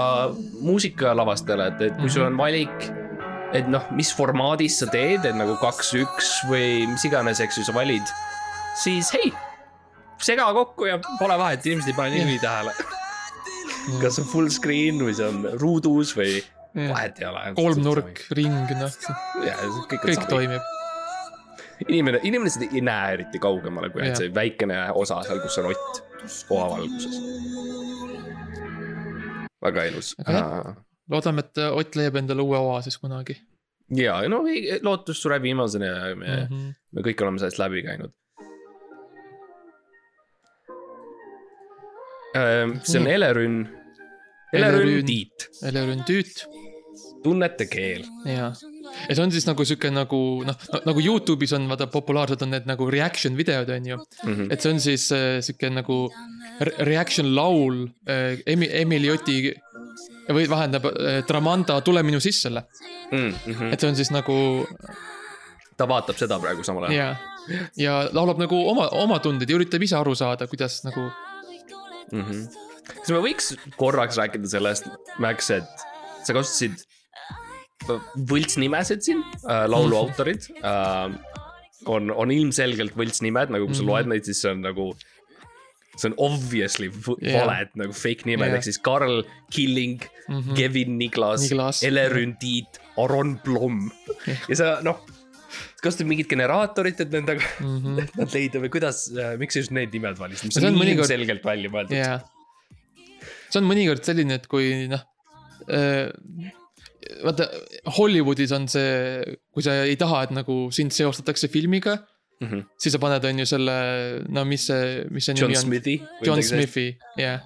muusikalavastele, 0.61 1.69
et, 1.73 1.85
et 1.89 1.97
kui 2.01 2.11
sul 2.11 2.25
on 2.27 2.37
valik, 2.39 2.89
et 3.53 3.69
noh, 3.69 3.85
mis 3.97 4.09
formaadis 4.17 4.79
sa 4.81 4.89
teed, 4.91 5.25
et 5.29 5.37
nagu 5.37 5.55
kaks-üks 5.61 6.35
või 6.49 6.87
mis 6.89 7.05
iganes, 7.09 7.41
eks 7.43 7.61
ju, 7.61 7.67
sa 7.67 7.75
valid, 7.75 8.13
siis 8.81 9.11
hei, 9.15 9.31
sega 10.23 10.49
kokku 10.55 10.89
ja 10.89 10.99
pole 11.19 11.37
vahet, 11.39 11.65
inimesed 11.67 11.93
ei 11.93 11.97
pane 11.97 12.17
niikuinii 12.17 12.41
tähele. 12.43 12.75
kas 14.01 14.15
see 14.15 14.23
on 14.23 14.29
full 14.31 14.51
screen 14.53 15.01
või 15.03 15.15
see 15.17 15.27
on 15.27 15.45
ruudus 15.59 16.13
või 16.17 16.37
vahet 16.73 17.19
ei 17.21 17.27
ole. 17.29 17.43
kolmnurk, 17.57 18.23
ring, 18.37 18.73
noh, 18.79 18.95
kõik, 19.89 19.99
kõik. 20.07 20.25
toimib. 20.31 20.71
inimene, 21.87 22.19
inimesed 22.23 22.67
ei 22.69 22.81
näe 22.81 23.13
eriti 23.17 23.39
kaugemale 23.43 23.89
kui 23.93 24.03
ainult 24.03 24.21
see 24.21 24.33
väikene 24.33 24.79
osa 24.95 25.21
seal, 25.27 25.41
kus 25.43 25.57
on 25.61 25.71
Ott 25.71 26.03
oavalguses. 26.49 27.19
väga 29.63 29.87
ilus. 29.91 30.15
Loodame, 31.11 31.43
et 31.43 31.63
Ott 31.71 31.95
leiab 31.95 32.15
endale 32.21 32.41
uue 32.41 32.57
oa 32.57 32.81
siis 32.81 32.97
kunagi 32.97 33.35
ja, 33.97 34.17
no 34.29 34.43
lootus 34.81 35.21
sureb 35.21 35.43
viimasena 35.43 35.85
ja 35.85 36.15
me 36.15 36.25
mm, 36.25 36.33
mm. 36.33 36.47
-hmm. 36.47 36.73
me 36.91 37.01
kõik 37.01 37.23
oleme 37.23 37.39
sellest 37.39 37.59
läbi 37.59 37.83
käinud. 37.83 38.13
see 42.83 42.99
on. 42.99 43.07
Elerün, 43.07 43.69
Elerün. 44.53 44.81
Elerün 44.81 45.05
Tiit, 45.05 45.49
Elering 45.63 46.01
Tüüt 46.03 46.45
tunnete 47.23 47.65
keel. 47.69 48.05
ja, 48.25 48.53
ja 49.09 49.15
see 49.15 49.23
on 49.23 49.31
siis 49.31 49.45
nagu 49.47 49.65
sihuke 49.65 49.89
nagu 49.93 50.19
noh, 50.47 50.55
nagu 50.85 50.99
Youtube'is 51.03 51.53
on 51.55 51.67
vaata 51.71 51.87
populaarsed 51.87 52.41
on 52.45 52.49
need 52.55 52.65
nagu 52.69 52.87
reaction 52.91 53.35
videod 53.37 53.69
on 53.69 53.85
ju. 53.85 53.97
Mhm. 54.25 54.51
et 54.51 54.61
see 54.61 54.71
on 54.73 54.79
siis 54.83 55.09
äh, 55.15 55.39
sihuke 55.41 55.69
nagu 55.73 55.97
re- 56.59 56.75
reaction 56.85 57.33
laul 57.35 57.85
äh, 58.07 58.37
Emi-, 58.47 58.69
Emily 58.81 59.09
Oti 59.13 59.53
või 60.29 60.47
vahendab 60.49 60.85
äh, 60.91 61.21
Tramanda 61.27 61.81
Tule 61.81 62.03
minu 62.03 62.19
sissele, 62.23 62.63
Mhm. 63.11 63.71
et 63.73 63.79
see 63.79 63.89
on 63.89 63.95
siis 63.95 64.11
nagu 64.11 64.65
ta 65.77 65.85
vaatab 65.89 66.15
seda 66.17 66.37
praegu 66.39 66.63
samal 66.63 66.85
ajal. 66.87 66.95
ja, 66.95 67.15
ja 67.77 67.93
laulab 68.13 68.37
nagu 68.39 68.55
oma, 68.69 68.87
oma 69.03 69.19
tundeid 69.19 69.49
ja 69.49 69.57
üritab 69.57 69.81
ise 69.83 69.95
aru 69.97 70.13
saada, 70.15 70.47
kuidas 70.47 70.81
nagu 70.85 71.09
Mhm. 72.11 72.43
kas 72.99 73.09
me 73.15 73.19
võiks 73.23 73.53
korraks 73.79 74.17
rääkida 74.19 74.47
sellest, 74.49 74.87
Max, 75.19 75.49
et 75.55 75.63
sa 76.23 76.33
kasutasid 76.35 76.83
võltsnimesid 78.33 79.01
siin 79.05 79.23
äh,, 79.47 79.65
laulu 79.71 79.97
autorid 79.99 80.47
äh,. 80.63 81.13
on, 81.85 82.11
on 82.11 82.31
ilmselgelt 82.31 82.95
võltsnimed, 82.95 83.49
nagu 83.51 83.65
kui 83.67 83.75
sa 83.75 83.83
Mhm. 83.83 83.89
loed 83.91 84.07
neid, 84.13 84.23
siis 84.29 84.39
see 84.41 84.51
on 84.51 84.61
nagu. 84.63 84.93
see 85.97 86.09
on 86.09 86.15
obviously 86.17 86.87
Jah. 87.21 87.43
valed 87.45 87.69
nagu 87.77 87.93
fake 87.93 88.25
nimed 88.25 88.47
Jah. 88.49 88.55
ehk 88.57 88.63
siis 88.65 88.79
Karl 88.81 89.19
Killing 89.53 89.99
mm, 90.27 90.39
Mhm. 90.39 90.55
Kevin 90.57 90.97
Niklas, 90.97 91.41
Niklas. 91.45 91.83
Elerün 91.83 92.31
Tiit, 92.41 92.79
Aron 92.97 93.35
Blom 93.43 93.91
ja 94.49 94.55
sa 94.55 94.79
noh. 94.81 94.97
kasutad 95.83 96.07
mingit 96.07 96.29
generaatorit, 96.31 96.99
et 97.03 97.11
nendega 97.11 97.43
mm. 97.59 97.77
-hmm. 97.83 98.09
nad 98.19 98.33
leida 98.33 98.57
või 98.63 98.69
kuidas, 98.73 99.11
miks 99.37 99.53
sa 99.53 99.59
just 99.59 99.71
need 99.75 99.93
nimed 99.93 100.17
valisid, 100.17 100.45
mis 100.49 100.55
See 100.55 100.65
on 100.65 100.73
on 100.73 100.79
mõnikord- 100.81 101.11
ilmselgelt 101.11 101.43
välja 101.45 101.69
mõeldud 101.69 101.93
jaa. 101.99 102.19
see 103.51 103.59
on 103.61 103.67
mõnikord 103.69 104.01
selline, 104.03 104.33
et 104.39 104.47
kui 104.47 104.87
noh 104.87 105.03
äh,. 105.69 106.09
Vaata 107.23 107.47
Hollywoodis 107.97 108.53
on 108.55 108.67
see, 108.71 109.23
kui 109.53 109.65
sa 109.65 109.75
ei 109.87 109.95
taha, 109.99 110.23
et 110.27 110.33
nagu 110.35 110.57
sind 110.75 110.93
seostatakse 110.95 111.49
filmiga, 111.51 111.97
mm. 112.41 112.47
-hmm. 112.47 112.63
siis 112.77 112.93
sa 112.95 112.99
paned, 112.99 113.25
on 113.29 113.39
ju 113.39 113.45
selle, 113.49 113.75
no 114.29 114.45
mis 114.45 114.67
see, 114.67 115.03
mis 115.11 115.25
see 115.25 115.35
John 115.37 115.51
nimi 115.51 115.59
on? 115.59 115.65
Smithi. 115.67 115.95
John. 116.25 116.43
Smithi, 116.43 116.87
jah. 117.19 117.43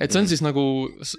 et 0.00 0.12
see 0.12 0.20
on 0.22 0.28
siis 0.28 0.42
nagu 0.44 0.64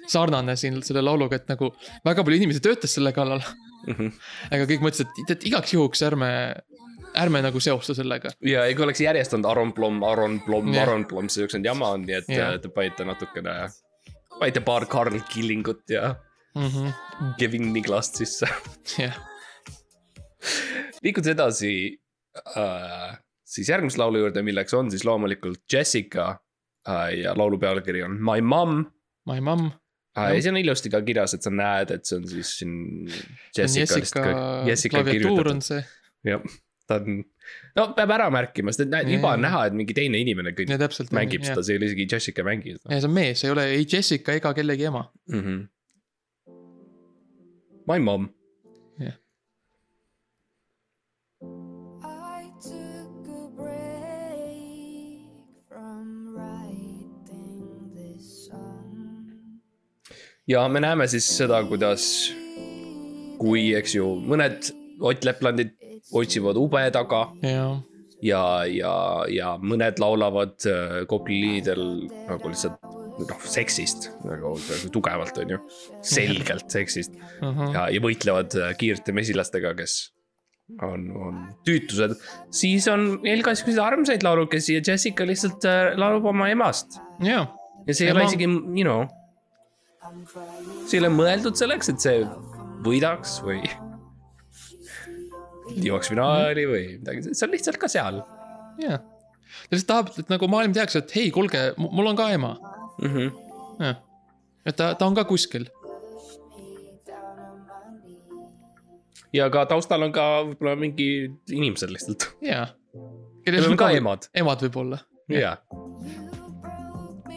sarnane 0.08 0.56
siin 0.56 0.80
selle 0.82 1.04
lauluga, 1.04 1.36
et 1.36 1.48
nagu 1.48 1.72
väga 2.06 2.24
palju 2.24 2.40
inimesi 2.40 2.64
töötas 2.64 2.94
selle 2.98 3.12
kallal. 3.16 3.42
Mhm. 3.88 4.10
aga 4.52 4.66
kõik 4.68 4.82
mõtlesid, 4.84 5.08
et, 5.22 5.36
et 5.36 5.44
igaks 5.48 5.72
juhuks 5.72 6.02
ärme, 6.04 6.30
ärme 7.16 7.40
nagu 7.42 7.60
seosta 7.60 7.94
sellega. 7.96 8.32
ja, 8.44 8.66
ja 8.68 8.74
kui 8.76 8.84
oleks 8.84 9.00
järjest 9.00 9.34
olnud 9.34 9.50
Aron 9.50 9.72
Blom, 9.72 10.02
Aron 10.04 10.40
Blom, 10.46 10.72
Jah. 10.74 10.84
Aron 10.84 11.06
Blom, 11.08 11.28
siis 11.32 11.46
oleks 11.46 11.56
olnud 11.56 11.70
jama 11.72 11.94
nii 12.02 12.18
et 12.18 12.28
yeah. 12.28 12.58
te 12.60 12.68
panite 12.68 13.08
natukene, 13.08 13.54
panite 14.38 14.60
paar 14.60 14.86
Karl 14.86 15.16
Killingut 15.32 15.88
ja 15.88 16.14
Mhm. 16.54 16.92
Kevin 17.38 17.72
Niklast 17.72 18.18
sisse. 18.18 18.48
jah, 18.98 19.18
liikudes 21.02 21.34
edasi 21.34 21.72
äh, 22.56 23.18
siis 23.44 23.68
järgmise 23.68 24.00
laulu 24.00 24.24
juurde, 24.24 24.42
milleks 24.46 24.74
on 24.74 24.90
siis 24.90 25.04
loomulikult 25.04 25.62
Jessica 25.72 26.30
äh, 26.88 27.20
ja 27.22 27.34
laulu 27.38 27.58
pealkiri 27.58 28.02
on 28.06 28.18
My 28.18 28.40
Mom 28.40 28.84
My 29.28 29.40
mom. 29.40 29.70
äh,. 30.18 30.34
ja 30.34 30.42
siin 30.42 30.54
on 30.54 30.60
ilusti 30.60 30.90
ka 30.90 31.02
kirjas, 31.06 31.34
et 31.36 31.46
sa 31.46 31.52
näed, 31.54 31.92
et 31.94 32.08
see 32.08 32.18
on 32.18 32.26
siis 32.28 32.54
siin 32.58 32.74
Jessica, 33.56 33.98
Jessica, 33.98 34.24
Jessica 34.66 34.96
klaviatuur 34.98 35.52
on 35.52 35.62
see. 35.64 35.82
jah, 36.26 36.44
ta 36.88 36.98
on, 37.00 37.20
no 37.78 37.86
peab 37.96 38.14
ära 38.16 38.30
märkima, 38.34 38.72
sest 38.74 38.86
et 38.86 38.94
näed, 38.94 39.10
juba 39.14 39.34
on 39.36 39.44
näha, 39.46 39.66
et 39.70 39.76
mingi 39.76 39.96
teine 39.96 40.22
inimene 40.22 40.54
kõik 40.56 40.72
mängib 41.16 41.44
seda, 41.46 41.62
see 41.62 41.76
ei 41.76 41.82
ole 41.82 41.90
isegi 41.90 42.08
Jessica 42.14 42.42
ei 42.42 42.48
mängi 42.48 42.78
seda 42.78 42.96
ja 42.96 43.02
see 43.02 43.10
on 43.10 43.18
mees, 43.20 43.44
ei 43.44 43.54
ole 43.54 43.68
ei 43.76 43.84
Jessica 43.84 44.38
ega 44.40 44.54
kellegi 44.56 44.88
ema. 44.90 45.04
mm. 45.30 45.44
-hmm. 45.44 45.68
Writing 56.34 57.94
this 57.94 58.46
song. 58.46 59.40
ja 60.46 60.68
me 60.68 60.80
näeme 60.80 61.06
siis 61.10 61.26
seda, 61.36 61.62
kuidas, 61.66 62.04
kui, 63.40 63.74
eks 63.74 63.94
ju, 63.98 64.14
mõned 64.26 64.70
Ott 65.00 65.24
Leplandid 65.24 65.70
otsivad 66.12 66.58
ube 66.60 66.82
taga 66.92 67.22
ja, 67.40 67.66
ja, 68.20 68.42
ja, 68.68 68.94
ja 69.32 69.54
mõned 69.62 69.98
laulavad 70.02 70.68
äh, 70.68 71.00
Kopli 71.08 71.40
liinidel 71.40 71.84
nagu 72.28 72.52
lihtsalt 72.52 72.89
noh, 73.28 73.42
seksist 73.50 74.10
nagu 74.26 74.54
nagu 74.58 74.90
tugevalt, 74.94 75.38
on 75.42 75.54
ju, 75.56 75.60
selgelt 76.06 76.70
seksist. 76.72 77.14
Ja, 77.40 77.88
ja 77.92 78.02
võitlevad 78.02 78.56
äh, 78.58 78.72
kiirete 78.80 79.14
mesilastega, 79.16 79.74
kes 79.78 80.00
on, 80.86 81.08
on 81.16 81.38
tüütused. 81.66 82.14
siis 82.54 82.86
on 82.90 83.16
siukseid 83.24 83.80
armsaid 83.82 84.22
laulukesi 84.26 84.76
ja 84.76 84.84
Jessica 84.86 85.26
lihtsalt 85.26 85.66
äh, 85.68 85.92
laulab 85.98 86.30
oma 86.32 86.50
emast. 86.52 87.00
Ja, 87.24 87.46
ja 87.86 87.96
see 87.96 88.06
ei 88.06 88.14
Ema- 88.14 88.22
ole 88.22 88.30
isegi, 88.30 88.50
you 88.78 88.86
know, 88.86 89.06
see 90.86 90.98
ei 90.98 91.04
ole 91.04 91.12
mõeldud 91.14 91.58
selleks, 91.58 91.90
et 91.92 92.02
see 92.02 92.22
võidaks 92.86 93.38
või 93.44 93.62
jõuaks 95.86 96.10
finaali 96.12 96.66
või 96.68 96.84
midagi, 96.98 97.30
see 97.30 97.46
on 97.46 97.54
lihtsalt 97.54 97.80
ka 97.80 97.90
seal. 97.90 98.20
Ja. 98.80 99.00
ta 99.00 99.74
lihtsalt 99.74 99.90
tahab, 99.90 100.12
et 100.22 100.30
nagu 100.32 100.48
maailm 100.50 100.74
teaks, 100.76 100.98
et 101.00 101.16
hei, 101.18 101.30
kuulge, 101.34 101.70
mul 101.80 102.12
on 102.12 102.18
ka 102.18 102.30
ema. 102.34 102.54
mm. 103.02 103.10
-hmm. 103.10 103.30
jah, 103.84 104.00
et 104.66 104.76
ta, 104.76 104.94
ta 104.94 105.06
on 105.06 105.14
ka 105.14 105.24
kuskil. 105.24 105.68
ja 109.32 109.50
ka 109.50 109.66
taustal 109.70 110.02
on 110.02 110.12
ka 110.12 110.26
võib-olla 110.48 110.76
mingi 110.76 111.10
inimesed 111.50 111.90
lihtsalt, 111.90 112.30
ja. 112.42 112.66
kellel 113.44 113.70
on 113.70 113.76
ka. 113.76 113.90
emad, 113.96 114.30
emad 114.34 114.66
võib-olla. 114.66 114.98
jaa. 115.28 115.56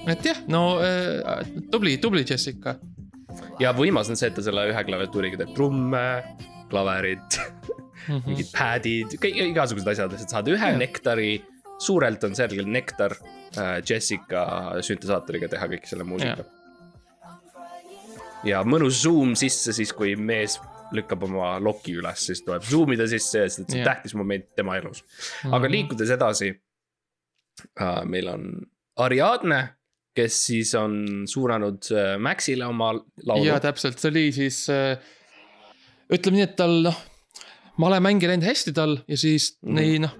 et 0.07 0.25
jah, 0.25 0.41
no 0.47 0.79
äh, 0.81 1.45
tubli, 1.71 1.97
tubli 1.97 2.25
Jessica. 2.29 2.79
ja 3.59 3.73
võimas 3.73 4.09
on 4.09 4.19
see, 4.19 4.27
et 4.31 4.35
ta 4.35 4.45
selle 4.45 4.67
ühe 4.71 4.83
klaviatuuriga 4.89 5.43
teeb 5.43 5.53
trumme, 5.57 6.23
klaverit, 6.69 7.39
Mhm. 8.07 8.23
mingid 8.27 8.49
pad'id, 8.51 9.15
kõik 9.21 9.37
igasugused 9.47 9.87
asjad, 9.93 10.11
lihtsalt 10.11 10.33
saad 10.35 10.49
ühe 10.51 10.69
Jah. 10.73 10.79
nektari, 10.79 11.37
suurelt 11.83 12.23
on 12.27 12.35
selgelt 12.35 12.67
nektar 12.67 13.15
Jessica 13.89 14.43
süntesaatoriga 14.81 15.49
teha 15.51 15.67
kõik 15.75 15.87
selle 15.89 16.05
muusika. 16.07 16.45
ja 18.43 18.63
mõnus 18.67 19.03
zoom 19.03 19.35
sisse 19.39 19.73
siis, 19.75 19.93
kui 19.95 20.15
mees 20.15 20.59
lükkab 20.93 21.23
oma 21.27 21.53
loki 21.63 21.95
üles, 21.99 22.25
siis 22.27 22.43
tuleb 22.45 22.65
zoom 22.67 22.93
ida 22.95 23.07
sisse 23.09 23.45
ja 23.45 23.51
see 23.51 23.63
on 23.63 23.87
tähtis 23.87 24.15
moment 24.17 24.49
tema 24.55 24.77
elus. 24.77 25.03
aga 25.45 25.65
Mhm. 25.65 25.71
liikudes 25.71 26.09
edasi 26.09 26.51
äh,, 27.79 28.03
meil 28.05 28.27
on 28.27 28.51
Ariadne, 28.95 29.61
kes 30.13 30.45
siis 30.45 30.75
on 30.77 31.25
suunanud 31.27 31.89
äh, 31.91 32.17
Maxile 32.21 32.65
oma 32.65 32.93
laulu 33.25 33.49
ja. 33.49 33.59
täpselt, 33.59 33.99
see 33.99 34.11
oli 34.11 34.31
siis 34.35 34.67
äh,, 34.69 34.97
ütleme 36.13 36.37
nii, 36.37 36.47
et 36.49 36.55
tal 36.59 36.81
noh, 36.85 36.99
malemäng 37.81 38.21
ei 38.21 38.33
läinud 38.33 38.45
hästi 38.45 38.75
tal 38.77 38.99
ja 39.07 39.17
siis 39.17 39.55
mm. 39.61 39.81
ei 39.81 39.99
noh, 40.03 40.13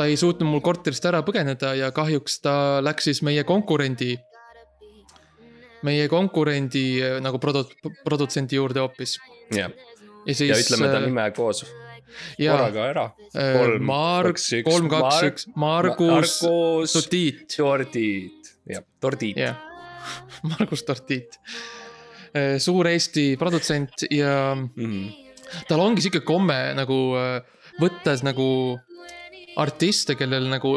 ta 0.00 0.06
ei 0.08 0.16
suutnud 0.16 0.48
mul 0.48 0.62
korterist 0.64 1.04
ära 1.04 1.18
põgeneda 1.26 1.74
ja 1.76 1.90
kahjuks 1.92 2.38
ta 2.40 2.54
läks 2.80 3.04
siis 3.10 3.18
meie 3.26 3.42
konkurendi, 3.44 4.14
meie 5.84 6.06
konkurendi 6.08 6.84
äh, 7.04 7.18
nagu 7.20 7.36
produ-, 7.42 7.68
produtsendi 8.06 8.56
juurde 8.56 8.80
hoopis. 8.80 9.18
ja, 9.52 9.68
ja 10.24 10.56
ütleme 10.56 10.88
ta 10.92 11.02
nime 11.04 11.26
koos 11.36 11.66
ja 12.40 12.56
korraga 12.56 12.86
ära. 12.94 13.04
äh, 13.36 13.76
Mark, 13.84 14.40
kolm, 14.66 14.88
kaks, 14.92 15.20
üks, 15.28 15.46
Margus 15.60 16.38
Totiit, 16.94 17.44
Tordiit, 17.58 18.54
jah, 18.72 18.84
Tordiit. 19.04 19.36
jah, 19.36 19.60
Margus 20.54 20.84
Totiit. 20.88 21.36
suur 22.62 22.86
Eesti 22.88 23.34
produtsent 23.36 24.06
ja 24.08 24.54
Mhm. 24.56 25.08
tal 25.68 25.80
ongi 25.82 26.04
sihuke 26.04 26.24
komme 26.24 26.56
nagu 26.78 27.00
võttes 27.80 28.24
nagu 28.24 28.78
artiste, 29.60 30.16
kellel 30.18 30.48
nagu 30.50 30.74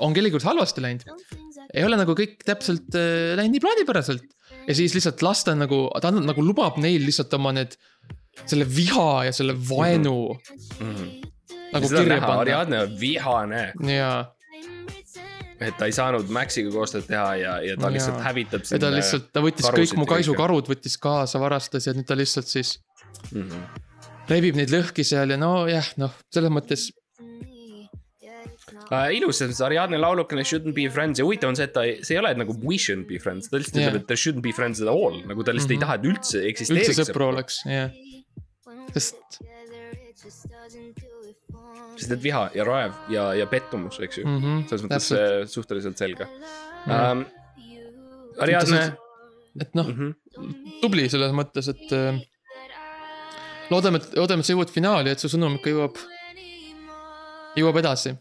on 0.00 0.16
kellelgi 0.16 0.40
halvasti 0.44 0.84
läinud. 0.84 1.24
ei 1.74 1.84
ole 1.86 1.98
nagu 2.00 2.16
kõik 2.18 2.40
täpselt 2.46 2.96
äh, 2.98 3.34
läinud 3.38 3.56
nii 3.56 3.64
plaanipäraselt 3.64 4.26
ja 4.66 4.76
siis 4.76 4.94
lihtsalt 4.96 5.22
lasta 5.24 5.54
nagu, 5.58 5.86
ta 6.02 6.12
nagu 6.14 6.44
lubab 6.44 6.78
neil 6.82 7.04
lihtsalt 7.06 7.34
oma 7.38 7.52
need, 7.56 7.76
selle 8.44 8.66
viha 8.68 9.26
ja 9.28 9.32
selle 9.36 9.54
vaenu 9.54 10.16
Mhm. 10.80 11.08
nagu 11.72 11.86
seda 11.86 12.00
on 12.00 12.06
kirja 12.08 12.20
panna. 12.20 12.40
Ariadne 12.44 12.82
on 12.82 12.94
vihane, 13.00 13.64
ja, 13.96 14.12
et 15.60 15.76
ta 15.78 15.86
ei 15.86 15.94
saanud 15.94 16.30
Maxiga 16.32 16.72
koostööd 16.74 17.06
teha 17.08 17.34
ja, 17.38 17.58
ja 17.64 17.76
ta 17.76 17.86
Jaa. 17.86 17.94
lihtsalt 17.96 18.22
hävitab 18.24 18.64
ja 18.64 18.80
ta 18.80 18.90
lihtsalt, 18.94 19.28
ta 19.34 19.42
võttis 19.44 19.68
kõik 19.68 19.94
mu 19.98 20.06
ja 20.06 20.14
kaisukarud 20.14 20.70
võttis 20.72 20.96
kaasa, 21.00 21.40
varastas 21.42 21.86
ja 21.86 21.94
nüüd 21.96 22.08
ta 22.08 22.16
lihtsalt 22.18 22.48
siis 22.50 22.78
mm. 23.30 23.42
-hmm. 23.42 23.84
rebib 24.32 24.58
neid 24.58 24.72
lõhki 24.72 25.04
seal 25.06 25.34
ja 25.34 25.38
nojah, 25.40 25.92
noh, 26.00 26.16
selles 26.32 26.54
mõttes 26.54 26.88
Uh, 28.90 29.06
ilus, 29.14 29.38
on 29.44 29.52
see 29.54 29.64
Ariadne 29.64 29.98
laulukene 30.02 30.42
Shouldn't 30.42 30.74
be 30.74 30.88
friends 30.90 31.20
ja 31.20 31.24
huvitav 31.24 31.48
on 31.52 31.54
see, 31.56 31.62
et 31.68 31.72
ta, 31.72 31.84
see 32.02 32.16
ei 32.16 32.18
ole 32.18 32.32
nagu 32.34 32.56
we 32.66 32.74
shouldn't 32.76 33.06
be 33.06 33.18
friends, 33.22 33.46
ta 33.48 33.56
lihtsalt 33.60 33.78
ütleb, 33.84 34.00
et 34.00 34.06
there 34.08 34.18
shouldn't 34.18 34.42
be 34.42 34.50
friends 34.52 34.80
at 34.82 34.88
all, 34.90 35.14
nagu 35.30 35.44
ta 35.46 35.52
lihtsalt 35.54 35.70
mm 35.70 35.78
-hmm. 35.78 35.78
ei 35.78 35.78
Mhm. 35.78 35.84
taha, 35.86 35.94
et 35.94 36.04
üldse 36.10 36.38
üldse 36.38 36.48
eksisteeriks. 36.50 36.98
sõpru 37.06 37.28
oleks, 37.30 37.60
jah. 37.66 37.90
sest 38.94 39.14
sest 42.00 42.12
et 42.16 42.22
viha 42.22 42.42
ja 42.56 42.64
raev 42.66 42.92
ja, 43.12 43.24
ja 43.36 43.46
pettumus, 43.50 43.98
eks 44.00 44.18
ju 44.18 44.24
mm, 44.26 44.32
mm 44.36 44.42
-hmm, 44.44 44.66
selles 44.68 44.84
mõttes 44.84 45.08
täpselt, 45.10 45.18
see 45.18 45.54
suhteliselt 45.54 45.98
selge 45.98 46.26
Mhm. 46.86 47.20
um,. 47.20 47.26
Ariadne, 48.40 48.96
et 49.60 49.74
noh, 49.74 49.86
Mhm. 49.86 50.10
tubli 50.80 51.08
selles 51.10 51.32
mõttes, 51.32 51.68
et 51.68 51.92
äh, 51.92 52.20
loodame, 53.70 53.98
et 53.98 54.14
loodame, 54.16 54.40
et 54.40 54.46
sa 54.46 54.52
jõuad 54.54 54.70
finaali, 54.70 55.10
et 55.10 55.18
su 55.20 55.28
sõnum 55.28 55.58
ikka 55.58 55.70
jõuab, 55.70 55.96
jõuab 57.56 57.76
edasi. 57.82 58.16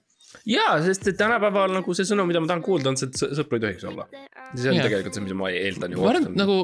jaa, 0.45 0.79
sest 0.85 1.07
et 1.07 1.17
tänapäeval 1.17 1.71
nagu 1.73 1.93
see 1.93 2.05
sõnum, 2.07 2.27
mida 2.27 2.39
ma 2.39 2.47
tahan 2.47 2.63
kuulda, 2.63 2.89
on 2.89 2.97
see, 2.97 3.07
et 3.07 3.15
sõ- 3.19 3.31
sõpru 3.39 3.57
ei 3.59 3.63
tohiks 3.67 3.83
olla. 3.89 4.07
see 4.55 4.69
on 4.69 4.75
Jah. 4.79 4.83
tegelikult 4.87 5.13
see, 5.13 5.23
mida 5.23 5.35
ma 5.35 5.49
eeldan 5.51 5.91
ja 5.91 5.97
ma 5.97 6.09
arvan, 6.09 6.25
et. 6.31 6.35
nagu 6.39 6.57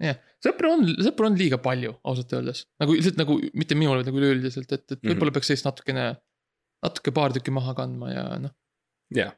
jah, 0.00 0.16
sõpru 0.44 0.70
on, 0.72 0.86
sõpru 1.08 1.26
on 1.26 1.36
liiga 1.36 1.58
palju, 1.58 1.96
ausalt 2.04 2.32
öeldes. 2.32 2.64
nagu 2.80 2.92
lihtsalt 2.94 3.16
nagu 3.18 3.40
mitte 3.54 3.74
minul, 3.74 3.96
vaid 4.00 4.06
nagu 4.12 4.18
üleüldiselt, 4.22 4.72
et, 4.72 4.84
et 4.92 5.02
Mhm. 5.02 5.12
võib-olla 5.12 5.32
peaks 5.34 5.46
sellist 5.52 5.64
natukene, 5.66 6.06
natuke 6.82 7.12
paar 7.14 7.30
tükki 7.34 7.50
maha 7.52 7.74
kandma 7.74 8.12
ja 8.14 8.24
noh, 8.38 8.50
jah. 9.14 9.32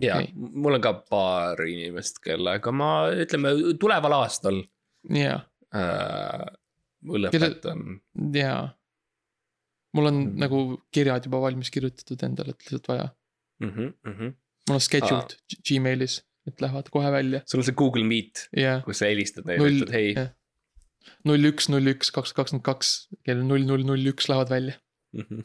ja 0.00 0.16
Okei. 0.16 0.32
mul 0.34 0.74
on 0.78 0.80
ka 0.84 0.92
paar 1.10 1.60
inimest, 1.66 2.20
kellega 2.24 2.72
ma 2.72 3.10
ütleme 3.12 3.52
tuleval 3.78 4.14
aastal 4.22 4.62
ja, 5.12 5.40
äh, 5.74 6.46
Kelle- 7.04 7.30
lõpetan. 7.30 8.00
ja. 8.34 8.54
Mul 9.96 10.06
on 10.10 10.18
Mhm. 10.24 10.38
nagu 10.38 10.58
kirjad 10.94 11.24
juba 11.26 11.40
valmis 11.42 11.70
kirjutatud 11.70 12.22
endale, 12.26 12.50
et 12.54 12.62
lihtsalt 12.64 12.88
vaja. 12.88 13.08
Mm 13.60 13.70
-hmm. 13.70 14.34
mul 14.68 14.74
on 14.78 14.80
scheduled 14.80 15.34
ah. 15.34 15.56
Gmailis, 15.68 16.22
et 16.46 16.60
lähevad 16.60 16.88
kohe 16.90 17.10
välja 17.12 17.42
sul 17.46 17.60
on 17.60 17.64
see 17.64 17.74
Google 17.74 18.04
Meet, 18.04 18.48
ja 18.56 18.80
kus 18.84 18.98
sa 18.98 19.06
helistad 19.10 19.44
neile, 19.46 19.66
ütled, 19.68 19.90
hei, 19.92 20.14
null 21.24 21.44
üks, 21.50 21.68
null 21.68 21.86
üks, 21.92 22.10
kaks, 22.12 22.32
kakskümmend 22.32 22.64
kaks, 22.64 23.08
kell 23.24 23.42
null, 23.42 23.64
null, 23.66 23.82
null 23.84 24.06
üks 24.12 24.28
lähevad 24.28 24.48
välja. 24.50 24.74
Mhm. 25.12 25.40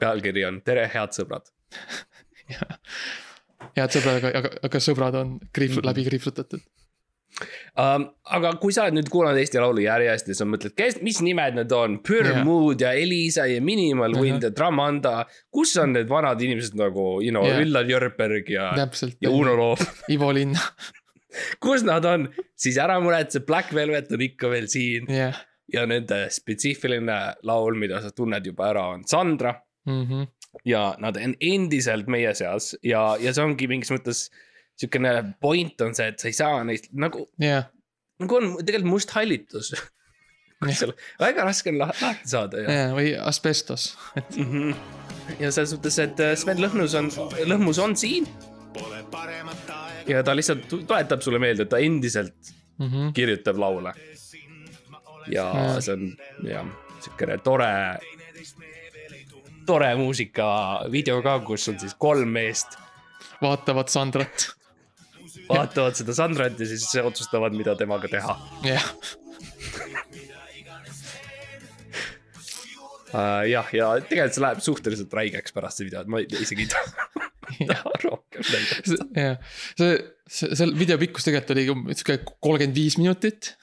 pealkiri 0.00 0.44
on 0.48 0.60
tere, 0.62 0.86
head 0.92 1.14
sõbrad. 1.16 1.46
head 3.76 3.92
sõbrad, 3.94 4.18
aga, 4.20 4.30
aga, 4.38 4.50
aga 4.66 4.80
sõbrad 4.82 5.16
on 5.20 5.34
kriip- 5.56 5.76
Mhm., 5.76 5.86
läbi 5.86 6.04
kriipsutatud. 6.08 6.62
Um, 7.80 8.04
aga 8.36 8.50
kui 8.60 8.72
sa 8.74 8.82
oled 8.84 8.96
nüüd 8.98 9.08
kuulanud 9.08 9.38
Eesti 9.40 9.60
Laulu 9.62 9.80
järjest 9.84 10.26
ja 10.28 10.34
sa 10.36 10.44
mõtled, 10.44 10.74
kes, 10.76 10.98
mis 11.06 11.20
nimed 11.24 11.54
need 11.56 11.72
on, 11.72 11.94
Jaa. 12.34 12.42
Mood 12.44 12.82
ja 12.84 12.90
Elisa 12.98 13.46
ja 13.48 13.60
Minimal 13.64 14.16
Wind 14.20 14.44
ja 14.44 14.50
Dramanda. 14.52 15.24
kus 15.54 15.76
on 15.80 15.94
need 15.96 16.08
vanad 16.10 16.42
inimesed 16.42 16.74
nagu, 16.76 17.20
you 17.24 17.30
know 17.32 17.46
Jaa. 17.46 17.62
Üllar 17.64 17.88
Jörberg 17.88 18.50
ja, 18.52 18.72
ja 19.20 19.30
Uno 19.30 19.54
Loop, 19.56 19.80
Ivo 20.14 20.32
Linn, 20.36 20.58
kus 21.64 21.86
nad 21.86 22.04
on, 22.04 22.28
siis 22.58 22.76
ära 22.82 22.98
muretse, 23.00 23.40
Black 23.46 23.72
Velvet 23.74 24.12
on 24.12 24.20
ikka 24.26 24.50
veel 24.52 24.68
siin 24.68 25.06
jah. 25.08 25.38
ja 25.72 25.86
nende 25.88 26.26
spetsiifiline 26.34 27.18
laul, 27.48 27.78
mida 27.78 28.02
sa 28.02 28.10
tunned 28.12 28.46
juba 28.46 28.68
ära, 28.74 28.88
on 28.98 29.06
Sandra 29.08 29.54
Mhm. 29.88 30.26
ja 30.68 30.90
nad 31.00 31.16
on 31.16 31.32
endiselt 31.40 32.06
meie 32.12 32.34
seas 32.36 32.74
ja, 32.84 33.14
ja 33.16 33.32
see 33.32 33.42
ongi 33.46 33.64
mingis 33.70 33.88
mõttes 33.94 34.26
siukene 34.80 35.10
point 35.44 35.80
on 35.84 35.94
see, 35.96 36.08
et 36.12 36.20
sa 36.22 36.28
ei 36.30 36.36
saa 36.36 36.60
neist 36.64 36.88
nagu, 36.96 37.26
jah, 37.42 37.66
nagu 38.22 38.36
on 38.38 38.52
tegelikult 38.64 38.90
must 38.94 39.10
hallitus. 39.16 39.72
Jah. 40.60 40.76
seal 40.76 40.90
väga 41.20 41.44
raske 41.48 41.70
on 41.72 41.78
lah- 41.80 41.94
lahti 42.02 42.28
saada 42.28 42.60
ja 42.64 42.72
ja 42.78 42.86
või 42.96 43.12
asbestos, 43.16 43.90
et 44.16 44.36
mm. 44.36 44.50
-hmm. 44.50 44.74
ja 45.40 45.50
selles 45.52 45.72
mõttes, 45.76 45.96
et 46.04 46.20
äh, 46.20 46.34
Sven 46.36 46.58
Lõhnus 46.60 46.96
on, 46.98 47.08
Lõhmus 47.48 47.78
on 47.80 47.96
siin. 47.96 48.26
ja 50.08 50.22
ta 50.22 50.34
lihtsalt 50.36 50.66
tu- 50.68 50.82
tuletab 50.84 51.22
sulle 51.24 51.38
meelde, 51.40 51.62
et 51.64 51.68
ta 51.72 51.78
endiselt 51.78 52.52
mm 52.78 52.86
-hmm. 52.88 53.12
kirjutab 53.16 53.56
laule. 53.58 53.92
ja 55.30 55.44
Mm. 55.54 55.80
see 55.80 55.92
on 55.92 56.16
jah, 56.50 56.66
siukene 57.00 57.38
tore, 57.38 57.70
tore 59.66 59.94
muusikavideo 59.96 61.22
ka, 61.22 61.38
kus 61.46 61.68
on 61.68 61.78
siis 61.80 61.94
kolm 61.98 62.28
meest 62.28 62.76
vaatavad 63.42 63.88
Sandrat, 63.88 64.48
vaatavad 65.50 65.98
seda 65.98 66.16
Sandrat 66.16 66.60
ja 66.60 66.68
siis 66.70 66.86
otsustavad, 67.02 67.56
mida 67.56 67.76
temaga 67.78 68.10
teha 68.12 68.36
jah, 68.66 68.86
uh,. 73.14 73.42
jah, 73.50 73.72
ja 73.76 73.90
tegelikult 74.04 74.36
see 74.36 74.44
läheb 74.46 74.62
suhteliselt 74.64 75.18
räigeks 75.20 75.56
pärast 75.56 75.80
seda 75.80 75.90
videot, 75.90 76.12
ma 76.12 76.22
isegi 76.24 76.66
ei 76.66 76.70
taha 76.74 77.08
taha 77.72 77.94
rohkem 78.04 78.46
näidata. 78.46 79.08
jah. 79.18 79.56
see, 79.80 79.96
see, 80.28 80.54
seal 80.60 80.76
video 80.78 81.00
pikkus 81.00 81.26
tegelikult 81.28 81.56
oli 81.56 81.66
sihuke 81.98 82.20
kolmkümmend 82.38 82.78
viis 82.78 82.96
minutit. 83.00 83.54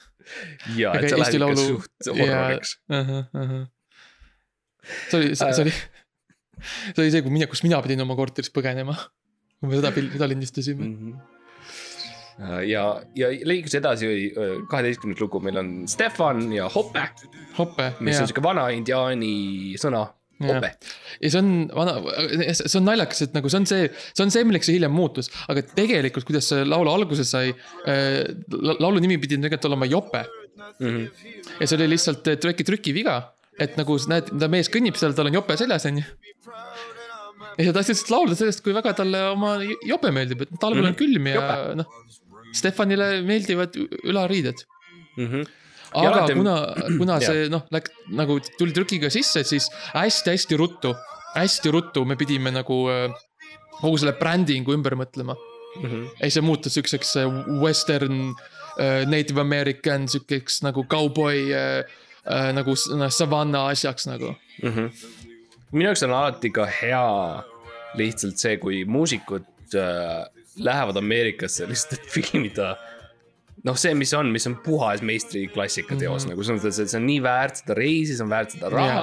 ja, 0.76 0.92
et 0.98 1.08
see 1.10 1.20
läheb 1.20 1.40
ikka 1.40 1.64
suht 1.64 2.12
horroriks. 2.12 2.76
see 5.08 5.20
oli, 5.20 5.32
see 5.36 5.48
Äh. 5.48 5.54
see 5.54 5.64
oli, 5.66 5.72
see 6.94 7.02
oli 7.02 7.12
see, 7.12 7.24
kui 7.24 7.34
mina, 7.34 7.48
kus 7.50 7.64
mina 7.66 7.80
pidin 7.84 8.04
oma 8.04 8.16
korterist 8.18 8.54
põgenema. 8.56 8.96
kui 9.58 9.70
me 9.70 9.80
seda 9.80 9.92
pildi, 9.94 10.16
seda 10.16 10.30
lindistasime 10.30 10.84
mm. 10.84 10.94
Mhm. 10.94 11.37
ja, 12.68 12.84
ja 13.18 13.28
liigus 13.50 13.74
edasi 13.74 14.08
kaheteistkümnes 14.70 15.20
lugu, 15.20 15.40
meil 15.44 15.58
on 15.58 15.72
Stefan 15.90 16.52
ja 16.54 16.68
Hoppe, 16.74 17.02
-hmm. 17.08 17.42
hoppe, 17.58 17.90
mis 18.00 18.14
jaa 18.14 18.22
on, 18.22 18.30
siuke 18.30 18.42
vana 18.42 18.68
indiaani 18.74 19.74
sõna. 19.80 20.06
Hoppe. 20.38 20.68
ja 21.20 21.30
see 21.34 21.40
on 21.40 21.48
vana, 21.74 21.96
see 22.54 22.78
on 22.78 22.84
naljakas, 22.86 23.22
et 23.26 23.32
nagu 23.34 23.48
see 23.50 23.58
on 23.58 23.64
see, 23.66 23.88
see 24.14 24.22
on 24.22 24.30
see, 24.30 24.44
milleks 24.46 24.68
see 24.70 24.76
hiljem 24.76 24.92
muutus, 24.94 25.26
aga 25.50 25.64
tegelikult, 25.74 26.24
kuidas 26.28 26.46
see 26.52 26.62
laulu 26.64 26.92
alguse 26.94 27.24
sai 27.26 27.48
äh,. 27.50 28.22
laulu 28.78 29.00
nimi 29.02 29.18
pidi 29.18 29.34
tegelikult 29.34 29.64
olema 29.72 29.88
Jope 29.90 30.22
Mhm. 30.78 31.06
ja 31.60 31.66
see 31.66 31.76
oli 31.78 31.88
lihtsalt 31.90 32.26
äh, 32.28 32.36
trüki, 32.38 32.64
trükiviga, 32.66 33.16
et 33.58 33.76
nagu 33.78 33.96
näed, 34.10 34.30
ta 34.38 34.48
mees 34.52 34.70
kõnnib 34.70 34.94
seal, 34.98 35.14
tal 35.16 35.26
on 35.30 35.34
jope 35.38 35.56
seljas, 35.58 35.86
onju. 35.90 36.04
ja 37.58 37.66
ta 37.72 37.72
tahtis 37.80 37.96
lihtsalt 37.96 38.10
laulda 38.14 38.36
sellest, 38.38 38.62
kui 38.62 38.74
väga 38.76 38.92
talle 38.98 39.22
oma 39.32 39.56
jope 39.86 40.10
meeldib, 40.14 40.42
et 40.46 40.54
talvel 40.60 40.84
on 40.86 40.92
Mhm. 40.92 40.98
külm 41.00 41.26
ja 41.32 41.74
noh. 41.78 41.86
Stefanile 42.58 43.08
meeldivad 43.26 43.76
ülariided, 44.04 44.64
Mhm. 45.18 45.46
Ja 45.88 46.02
aga 46.10 46.18
alati- 46.20 46.34
kuna, 46.36 46.54
kuna 46.98 47.14
see 47.26 47.46
noh, 47.50 47.62
läks 47.72 47.90
nagu 48.12 48.36
tuli 48.58 48.74
trükiga 48.76 49.08
sisse, 49.10 49.40
siis 49.48 49.70
hästi-hästi 49.94 50.58
ruttu, 50.60 50.92
hästi 51.34 51.72
ruttu 51.72 52.02
me 52.04 52.14
pidime 52.20 52.52
nagu 52.52 52.76
äh, 52.92 53.08
kogu 53.80 53.96
selle 53.98 54.12
brändingu 54.20 54.74
ümber 54.76 54.94
mõtlema. 55.00 55.34
Mhm. 55.78 56.04
ja 56.18 56.26
siis 56.26 56.34
see 56.38 56.42
muutus 56.44 56.74
siukseks 56.76 57.10
äh, 57.20 57.26
western 57.62 58.30
äh, 58.80 59.04
native 59.08 59.40
american 59.40 60.06
siukeseks 60.08 60.62
nagu 60.64 60.84
cowboy 60.90 61.42
äh, 61.54 61.84
nagu 62.56 62.74
noh 62.98 63.10
savanna 63.12 63.66
asjaks 63.72 64.06
nagu. 64.08 64.34
minu 65.72 65.84
jaoks 65.88 66.02
on 66.06 66.12
alati 66.16 66.50
ka 66.52 66.64
hea 66.66 67.04
lihtsalt 67.98 68.36
see, 68.40 68.56
kui 68.60 68.82
muusikud 68.88 69.44
äh, 69.76 70.24
lähevad 70.58 70.96
Ameerikasse 71.00 71.68
lihtsalt, 71.68 72.00
et 72.00 72.12
filmida. 72.12 72.76
noh, 73.66 73.76
see, 73.78 73.94
mis 73.98 74.12
on, 74.14 74.30
mis 74.32 74.46
on 74.46 74.56
puhas 74.62 75.02
meistriklassika 75.02 75.96
teos 75.96 76.22
mm 76.22 76.26
-hmm. 76.26 76.30
nagu 76.30 76.44
selles 76.46 76.62
mõttes, 76.62 76.82
et 76.82 76.90
see 76.90 77.00
on 77.00 77.06
nii 77.06 77.22
väärt 77.22 77.62
seda 77.62 77.74
reisi, 77.74 78.16
see 78.16 78.24
on 78.24 78.30
väärt 78.30 78.54
seda 78.54 78.70
raha 78.70 79.00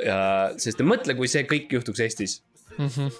yeah.. 0.00 0.52
sest 0.60 0.82
mõtle, 0.84 1.16
kui 1.16 1.28
see 1.32 1.46
kõik 1.48 1.72
juhtuks 1.72 2.00
Eestis 2.04 2.42
mm. 2.76 2.86
-hmm. 2.86 3.10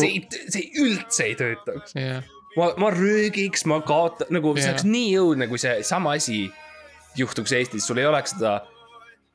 see 0.00 0.08
ei, 0.08 0.26
see 0.48 0.62
ei 0.62 0.70
üldse 0.82 1.28
ei 1.28 1.38
töötaks. 1.38 1.94
jah, 1.94 2.26
ma, 2.56 2.72
ma 2.76 2.90
röögiks, 2.90 3.64
ma 3.70 3.80
kaotan, 3.86 4.30
nagu 4.34 4.56
see 4.56 4.66
Jaa. 4.66 4.74
oleks 4.74 4.88
nii 4.88 5.16
õudne, 5.22 5.48
kui 5.48 5.62
see 5.62 5.82
sama 5.86 6.18
asi 6.18 6.44
juhtuks 7.16 7.52
Eestis, 7.52 7.86
sul 7.86 8.02
ei 8.02 8.10
oleks 8.10 8.34
seda 8.34 8.58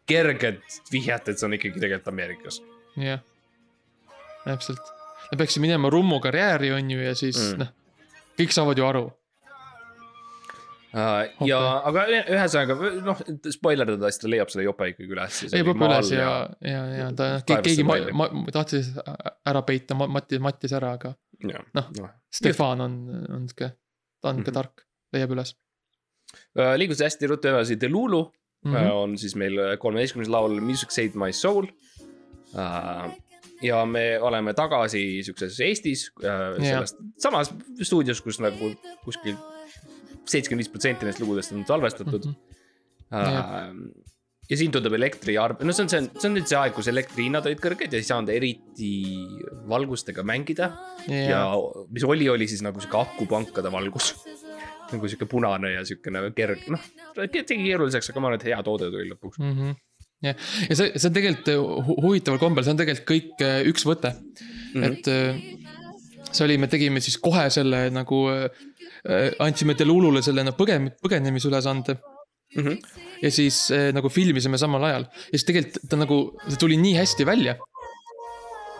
kerget 0.10 0.82
vihjet, 0.92 1.28
et 1.30 1.40
see 1.40 1.48
on 1.48 1.56
ikkagi 1.56 1.80
tegelikult 1.80 2.14
Ameerikas. 2.14 2.62
jah, 3.00 3.24
täpselt. 4.44 4.99
Me 5.32 5.38
peaksime 5.38 5.68
minema 5.68 5.90
Rummu 5.94 6.20
karjääri, 6.24 6.72
on 6.74 6.92
ju, 6.92 7.00
ja 7.00 7.16
siis 7.16 7.38
Mm. 7.38 7.56
mm. 7.56 7.60
noh, 7.60 7.68
kõik 8.40 8.54
saavad 8.56 8.78
ju 8.78 8.86
aru. 8.86 9.06
Uh, 10.90 11.46
ja, 11.46 11.58
aga 11.86 12.04
ühesõnaga 12.10 12.76
noh, 13.06 13.20
spoilerdada, 13.54 14.10
siis 14.10 14.24
ta 14.24 14.30
leiab 14.32 14.50
selle 14.50 14.64
jope 14.66 14.88
ikkagi 14.90 15.14
üles. 15.14 15.42
leiab 15.54 15.68
üles 15.76 16.10
ja, 16.16 16.30
ja, 16.66 16.80
ja 16.98 17.10
ta 17.14 17.28
Kaevas 17.46 17.68
keegi 17.68 17.86
ma, 17.86 17.98
ma, 18.10 18.26
tahtis 18.56 18.90
ära 19.46 19.62
peita, 19.68 19.94
Mati, 20.00 20.40
Mattis 20.42 20.74
ära, 20.74 20.96
aga 20.98 21.14
Noh. 21.46 21.68
noh. 21.78 22.10
Stefan 22.34 22.82
on, 22.82 22.96
on 23.30 23.46
sihuke, 23.52 23.70
ta 24.20 24.32
on 24.34 24.42
ka 24.42 24.50
Mhm. 24.50 24.56
tark, 24.58 24.86
leiab 25.14 25.38
üles 25.38 25.54
Uh, 26.58 26.74
liigus 26.78 27.00
hästi 27.02 27.26
ruttu 27.30 27.50
edasi, 27.50 27.78
Delulu 27.82 28.24
mm 28.24 28.70
mm. 28.70 28.74
-hmm. 28.76 28.82
-hmm. 28.82 28.92
on 29.04 29.18
siis 29.18 29.36
meil 29.36 29.78
kolmeteistkümnes 29.82 30.30
laul 30.30 30.60
Music 30.62 30.90
Saved 30.90 31.16
My 31.16 31.32
Soul 31.34 31.66
uh,. 32.54 33.14
Ja 33.62 33.84
me 33.86 34.04
oleme 34.22 34.54
tagasi 34.58 35.24
siukses 35.28 35.60
Eestis 35.66 36.10
Jah. 36.24 36.56
sellest 36.60 37.02
samas 37.22 37.52
stuudios, 37.82 38.22
kus 38.26 38.40
nagu 38.44 38.74
kuskil 39.06 39.36
seitsekümmend 40.30 40.64
viis 40.64 40.72
protsenti 40.72 41.06
nendest 41.08 41.24
lugudest 41.24 41.56
on 41.56 41.66
salvestatud 41.68 42.30
mm. 42.30 42.38
-hmm. 42.38 42.56
Uh, 43.10 44.04
ja 44.50 44.58
siin 44.58 44.74
tundub 44.74 44.94
elektriarv, 44.94 45.64
no 45.66 45.74
see 45.74 45.86
on 45.86 45.90
see, 45.90 46.02
see 46.22 46.30
on 46.30 46.36
nüüd 46.38 46.50
see 46.50 46.58
aeg, 46.60 46.76
kus 46.76 46.90
elektrihinnad 46.92 47.48
olid 47.50 47.62
kõrged 47.64 47.94
ja 47.94 48.02
ei 48.02 48.06
saanud 48.06 48.30
eriti 48.34 48.92
valgustega 49.70 50.22
mängida 50.26 50.72
ja, 51.08 51.24
ja 51.32 51.40
mis 51.90 52.06
oli, 52.06 52.30
oli 52.30 52.46
siis 52.50 52.62
nagu 52.66 52.82
sihuke 52.82 53.00
akupankade 53.02 53.72
valgus. 53.74 54.12
nagu 54.92 55.10
sihuke 55.10 55.26
punane 55.30 55.74
ja 55.76 55.84
siukene 55.86 56.22
kerge, 56.38 56.70
noh, 56.74 56.86
tegi 57.18 57.62
keeruliseks, 57.62 58.10
aga 58.10 58.22
ma 58.22 58.32
arvan, 58.32 58.42
et 58.42 58.48
hea 58.50 58.62
toode 58.66 58.90
tuli 58.94 59.10
lõpuks. 59.12 59.42
mm. 59.42 59.58
-hmm. 59.58 59.78
jah, 60.26 60.36
ja 60.70 60.78
see, 60.78 60.92
see 60.96 61.10
on 61.10 61.16
tegelikult 61.16 61.52
hu 61.88 61.98
huvitaval 62.04 62.42
kombel, 62.42 62.66
see 62.66 62.76
on 62.76 62.82
tegelikult 62.82 63.10
kõik 63.10 63.44
äh, 63.46 63.62
üks 63.70 63.86
võte 63.88 64.14
mm. 64.14 64.82
-hmm. 64.82 64.86
et 64.90 65.08
äh, 65.14 66.30
see 66.30 66.46
oli, 66.46 66.60
me 66.62 66.70
tegime 66.72 67.02
siis 67.04 67.18
kohe 67.22 67.48
selle 67.54 67.88
nagu 67.94 68.26
äh,, 68.34 68.50
andsime 69.40 69.78
Delulule 69.80 70.22
selle 70.26 70.44
no, 70.46 70.56
põgen-, 70.58 70.94
põgenemisülesande 71.04 72.00
Mm 72.50 72.66
-hmm. 72.66 72.78
ja 73.22 73.30
siis 73.32 73.70
äh, 73.72 73.92
nagu 73.94 74.10
filmisime 74.10 74.58
samal 74.58 74.84
ajal 74.84 75.04
ja 75.06 75.38
siis 75.38 75.44
tegelikult 75.46 75.84
ta 75.90 75.98
nagu, 76.02 76.16
see 76.48 76.58
tuli 76.58 76.78
nii 76.82 76.96
hästi 76.98 77.26
välja. 77.26 77.56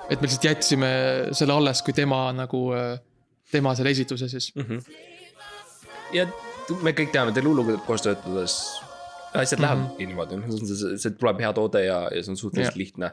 et 0.10 0.22
me 0.22 0.26
lihtsalt 0.26 0.44
jätsime 0.44 0.90
selle 1.32 1.54
alles, 1.54 1.82
kui 1.82 1.94
tema 1.94 2.32
nagu, 2.34 2.74
tema 3.52 3.76
selle 3.76 3.90
esituse 3.90 4.30
siis. 4.30 4.52
Mhm. 4.56 4.78
ja 6.14 6.26
me 6.82 6.92
kõik 6.92 7.12
teame, 7.12 7.30
et 7.30 7.44
Luluga 7.44 7.78
koos 7.78 8.02
töötades 8.02 8.82
asjad 9.34 9.60
mm 9.60 9.66
-hmm. 9.66 9.70
lähevadki 9.70 10.06
niimoodi, 10.06 10.42
see, 10.76 10.98
see 10.98 11.12
tuleb 11.20 11.40
hea 11.46 11.54
toode 11.54 11.86
ja, 11.86 12.00
ja 12.16 12.24
see 12.24 12.34
on 12.34 12.38
suhteliselt 12.38 12.76
Jah. 12.76 12.82
lihtne. 12.84 13.12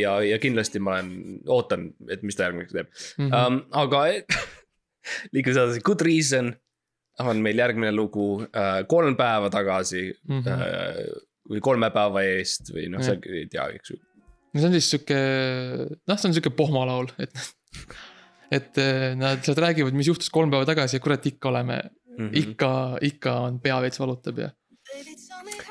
ja, 0.00 0.20
ja 0.20 0.38
kindlasti 0.38 0.78
ma 0.78 0.98
olen, 0.98 1.40
ootan, 1.48 1.90
et 2.12 2.22
mis 2.22 2.36
ta 2.36 2.48
järgmiseks 2.48 2.72
teeb 2.72 2.88
mm. 3.18 3.30
-hmm. 3.30 3.46
Um, 3.46 3.62
aga 3.70 4.02
liigume 5.32 5.54
edasi, 5.54 5.80
Good 5.80 6.00
Reason 6.04 6.52
on 7.18 7.40
meil 7.40 7.58
järgmine 7.58 7.92
lugu 7.92 8.26
uh, 8.34 8.82
kolm 8.88 9.16
päeva 9.16 9.50
tagasi 9.50 10.12
mm. 10.28 10.40
-hmm. 10.40 10.52
Uh, 10.52 11.22
või 11.50 11.62
kolme 11.64 11.90
päeva 11.94 12.24
eest 12.26 12.72
või 12.74 12.88
noh, 12.92 13.02
Jah. 13.04 13.16
sa 13.16 13.32
ei 13.32 13.46
tea, 13.50 13.68
eks 13.76 13.94
ju. 13.94 14.00
no 14.00 14.60
see 14.60 14.68
on 14.68 14.76
siis 14.76 14.90
sihuke, 14.94 15.20
noh, 15.94 16.18
see 16.18 16.28
on 16.30 16.36
sihuke 16.36 16.52
pohmalaul, 16.58 17.10
et, 17.22 17.42
et 18.58 18.82
eh, 18.82 19.08
nad 19.18 19.42
sealt 19.46 19.62
räägivad, 19.62 19.96
mis 19.96 20.10
juhtus 20.10 20.32
kolm 20.34 20.52
päeva 20.52 20.68
tagasi 20.68 20.98
ja 20.98 21.04
kurat, 21.04 21.26
ikka 21.30 21.52
oleme 21.52 21.80
mm. 21.82 22.16
-hmm. 22.18 22.38
ikka, 22.42 22.70
ikka 23.12 23.36
on 23.48 23.60
pea 23.62 23.80
veits 23.84 24.02
valutab 24.02 24.42
ja. 24.42 24.50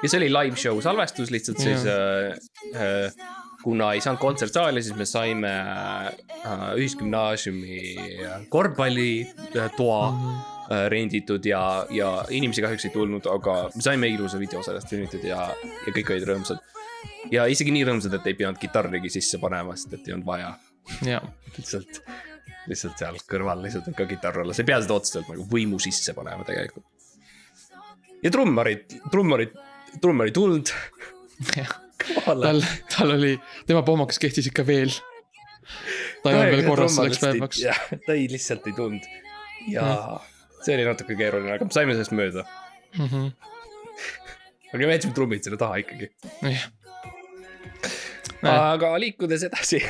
Ja 0.04 0.10
see 0.10 0.20
oli 0.20 0.30
live 0.34 0.60
show 0.60 0.80
salvestus 0.84 1.32
lihtsalt 1.34 1.62
siis 1.64 1.86
äh, 1.88 2.36
äh, 2.76 3.28
kuna 3.66 3.94
ei 3.96 4.02
saanud 4.04 4.22
kontsertsaali, 4.22 4.84
siis 4.86 4.98
me 4.98 5.06
saime 5.10 5.52
äh, 5.52 6.66
ühisgümnaasiumi 6.78 7.80
korvpallitoa 8.50 10.02
Mhm. 10.12 10.36
äh, 10.72 10.88
renditud 10.90 11.46
ja, 11.46 11.86
ja 11.90 12.26
inimesi 12.30 12.62
kahjuks 12.62 12.86
ei 12.86 12.94
tulnud, 12.94 13.26
aga 13.30 13.56
me 13.76 13.82
saime 13.82 14.08
ilusa 14.10 14.40
video 14.42 14.64
sellest 14.66 14.90
filmitud 14.90 15.24
ja, 15.26 15.50
ja 15.86 15.94
kõik 15.94 16.14
olid 16.14 16.26
rõõmsad. 16.30 16.62
ja 17.32 17.46
isegi 17.50 17.74
nii 17.74 17.86
rõõmsad, 17.86 18.14
et 18.18 18.28
ei 18.30 18.38
pidanud 18.38 18.58
kitarrigi 18.62 19.10
sisse 19.14 19.38
panema, 19.42 19.76
sest 19.78 19.94
et 19.98 20.08
ei 20.08 20.14
olnud 20.16 20.26
vaja, 20.26 20.56
ja, 21.06 21.22
lihtsalt, 21.58 22.02
lihtsalt 22.70 22.98
seal 23.02 23.18
kõrval 23.30 23.62
lihtsalt 23.66 23.90
võib 23.90 23.98
ka 24.02 24.10
kitarr 24.10 24.42
olla, 24.44 24.54
sa 24.54 24.62
ei 24.62 24.70
pea 24.70 24.82
seda 24.82 24.98
otseselt 24.98 25.30
nagu 25.30 25.46
võimu 25.50 25.80
sisse 25.82 26.14
panema 26.18 26.46
tegelikult. 26.46 26.86
ja 28.24 28.32
trummarid, 28.34 29.00
trummarid, 29.14 29.58
trummar 30.02 30.32
ei 30.32 30.36
tulnud. 30.36 30.72
tal, 32.26 32.62
tal 32.96 33.16
oli, 33.18 33.36
tema 33.68 33.84
pohmakas 33.88 34.20
kehtis 34.22 34.50
ikka 34.52 34.66
veel. 34.68 34.94
ta 36.24 36.32
ei 36.32 36.36
olnud 36.36 36.56
veel 36.56 36.66
korras 36.68 36.98
selleks 36.98 37.22
päevaks. 37.24 37.62
ta 38.06 38.14
ei 38.14 38.28
lihtsalt 38.32 38.68
ei 38.68 38.76
tulnud 38.78 39.14
ja 39.72 39.86
see 40.66 40.78
oli 40.78 40.88
natuke 40.88 41.18
keeruline, 41.18 41.58
aga 41.58 41.68
me 41.68 41.74
saime 41.74 41.96
sellest 41.96 42.16
mööda. 42.18 42.46
Mhm. 42.98 43.30
aga 44.74 44.82
me 44.82 44.98
jätsime 44.98 45.16
trummid 45.18 45.46
sinna 45.46 45.60
taha 45.62 45.82
ikkagi. 45.84 46.12
aga 48.52 48.94
liikudes 49.02 49.46
edasi. 49.50 49.82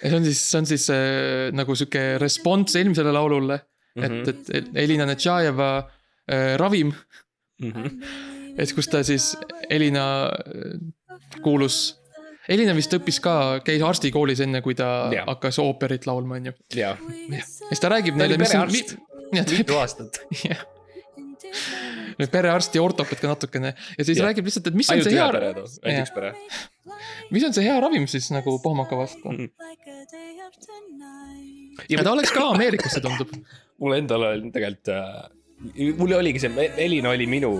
see 0.00 0.16
on 0.16 0.24
siis, 0.24 0.40
see 0.40 0.60
on 0.60 0.68
siis 0.68 0.86
äh, 0.94 1.50
nagu 1.52 1.76
sihuke 1.76 2.04
response 2.22 2.78
eelmisele 2.78 3.12
laulule 3.12 3.58
mm. 3.60 4.02
-hmm. 4.02 4.20
et, 4.22 4.28
et, 4.28 4.52
et 4.56 4.84
Elina 4.84 5.04
Netšajeva 5.08 5.70
äh, 6.30 6.54
ravim, 6.60 6.92
et 7.60 8.74
kus 8.76 8.88
ta 8.90 9.02
siis, 9.06 9.32
Elina 9.70 10.04
äh, 10.30 10.78
kuulus, 11.44 11.80
Elina 12.50 12.74
vist 12.74 12.94
õppis 12.96 13.20
ka, 13.22 13.34
käis 13.64 13.82
arstikoolis 13.86 14.40
enne, 14.42 14.62
kui 14.64 14.74
ta 14.78 15.10
Jaa. 15.14 15.26
hakkas 15.28 15.60
ooperit 15.62 16.08
laulma, 16.08 16.40
on 16.40 16.50
ju. 16.50 16.56
ja, 16.78 16.96
ja 17.30 17.44
siis 17.44 17.82
ta 17.82 17.92
räägib 17.92 18.16
ta 18.16 18.26
oli 18.26 18.36
neile, 18.36 18.40
mis 18.40 18.54
on, 18.56 18.74
perearst 19.30 19.44
ta 19.44 19.50
oli 19.52 19.62
mitu 19.62 19.78
aastat. 19.78 20.20
jah. 20.48 20.64
perearst 22.30 22.74
ja 22.76 22.82
ortopeed 22.84 23.22
ka 23.22 23.30
natukene 23.30 23.72
ja 23.74 24.04
siis 24.04 24.18
yeah. 24.18 24.26
räägib 24.28 24.48
lihtsalt, 24.48 24.70
et 24.70 24.76
mis 24.76 24.90
on 24.90 24.98
ainult 24.98 25.08
see 25.08 25.16
ühe 25.16 25.22
hea, 25.24 25.64
ainult 25.86 26.02
üks 26.04 26.14
pere. 26.16 26.32
mis 27.34 27.46
on 27.48 27.56
see 27.56 27.66
hea 27.66 27.78
ravim 27.82 28.06
siis 28.10 28.30
nagu 28.34 28.56
pohmaka 28.62 28.98
vastu. 28.98 29.32
Mhm. 29.32 29.46
ja 31.90 32.04
ta 32.04 32.14
oleks 32.14 32.34
ka 32.34 32.50
Ameerikasse 32.54 33.02
tundub. 33.04 33.34
mul 33.80 33.96
endal 33.96 34.26
oli 34.32 34.50
tegelikult 34.52 34.92
äh,, 34.94 35.28
mul 35.98 36.12
oligi 36.16 36.42
see, 36.42 36.70
Elina 36.76 37.12
oli 37.14 37.26
minu 37.30 37.52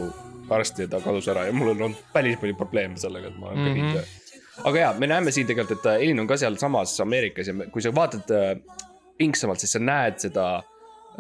arst 0.50 0.80
ja 0.82 0.88
ta 0.90 1.00
kadus 1.04 1.28
ära 1.30 1.46
ja 1.46 1.54
mul 1.54 1.74
on 1.74 1.84
olnud 1.86 2.08
päris 2.14 2.38
palju 2.40 2.56
probleeme 2.58 2.98
sellega, 2.98 3.30
et 3.30 3.38
ma 3.38 3.52
olen 3.52 3.68
mm. 3.68 3.92
-hmm. 3.92 4.64
aga 4.64 4.78
jaa, 4.78 4.92
me 4.98 5.06
näeme 5.06 5.30
siin 5.30 5.46
tegelikult, 5.46 5.78
et 5.78 5.86
äh, 5.86 6.02
Elin 6.02 6.20
on 6.20 6.26
ka 6.26 6.36
sealsamas 6.36 7.00
Ameerikas 7.00 7.48
ja 7.48 7.54
kui 7.72 7.82
sa 7.82 7.94
vaatad 7.94 8.34
äh, 8.34 8.78
pingsamalt, 9.18 9.60
siis 9.60 9.72
sa 9.76 9.78
näed 9.78 10.18
seda 10.18 10.46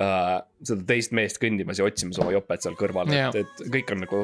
äh,, 0.00 0.36
seda 0.64 0.82
teist 0.86 1.12
meest 1.12 1.40
kõndimas 1.42 1.78
ja 1.78 1.84
otsimas 1.84 2.18
oma 2.18 2.32
jopet 2.32 2.62
seal 2.62 2.78
kõrval 2.80 3.12
et, 3.12 3.42
et 3.44 3.66
kõik 3.76 3.92
on 3.94 4.06
nagu 4.06 4.22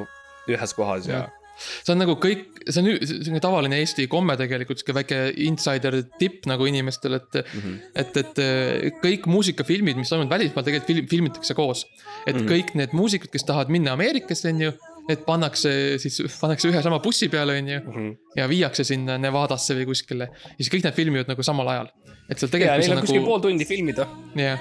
ühes 0.49 0.75
kohas 0.75 1.09
ja, 1.09 1.27
Jah. 1.27 1.46
See 1.57 1.95
on 1.95 2.03
nagu 2.03 2.17
kõik, 2.21 2.61
see 2.67 2.83
on 2.83 2.91
selline 3.01 3.41
tavaline 3.43 3.79
Eesti 3.83 4.07
komme 4.13 4.37
tegelikult, 4.39 4.81
sihuke 4.81 4.97
väike 4.99 5.21
insider 5.47 5.99
tipp 6.21 6.49
nagu 6.51 6.67
inimestele, 6.69 7.21
et 7.23 7.39
mm. 7.43 7.63
-hmm. 7.63 7.79
et, 8.03 8.19
et 8.23 8.43
eh, 8.45 8.99
kõik 9.03 9.29
muusikafilmid, 9.31 9.99
mis 10.01 10.13
toimuvad 10.13 10.37
välismaal, 10.37 10.67
tegelikult 10.67 10.93
film, 10.93 11.09
filmitakse 11.13 11.55
koos. 11.55 11.87
et 12.27 12.35
mm. 12.35 12.41
-hmm. 12.41 12.53
kõik 12.53 12.75
need 12.75 12.93
muusikud, 12.93 13.31
kes 13.33 13.45
tahavad 13.45 13.73
minna 13.73 13.97
Ameerikasse, 13.97 14.53
on 14.53 14.61
ju, 14.61 14.73
need 15.09 15.23
pannakse 15.27 15.71
siis, 16.03 16.19
pannakse 16.41 16.69
ühe 16.69 16.83
sama 16.83 16.99
bussi 16.99 17.29
peale, 17.29 17.59
on 17.59 17.69
ju. 17.69 17.81
Mhm. 17.81 18.11
ja 18.37 18.49
viiakse 18.49 18.85
sinna 18.85 19.19
Nevadasse 19.19 19.75
või 19.79 19.87
kuskile 19.87 20.29
ja 20.33 20.59
siis 20.59 20.73
kõik 20.73 20.85
need 20.85 20.95
filmivad 20.95 21.31
nagu 21.31 21.43
samal 21.43 21.69
ajal. 21.69 21.89
et 22.29 22.39
seal 22.39 22.51
ja 22.51 22.53
tegelikult 22.59 22.83
neil 22.83 22.97
on 22.97 23.01
kuskil 23.07 23.21
nagu, 23.21 23.31
pool 23.31 23.41
tundi 23.41 23.65
filmida, 23.65 24.07
jah, 24.35 24.61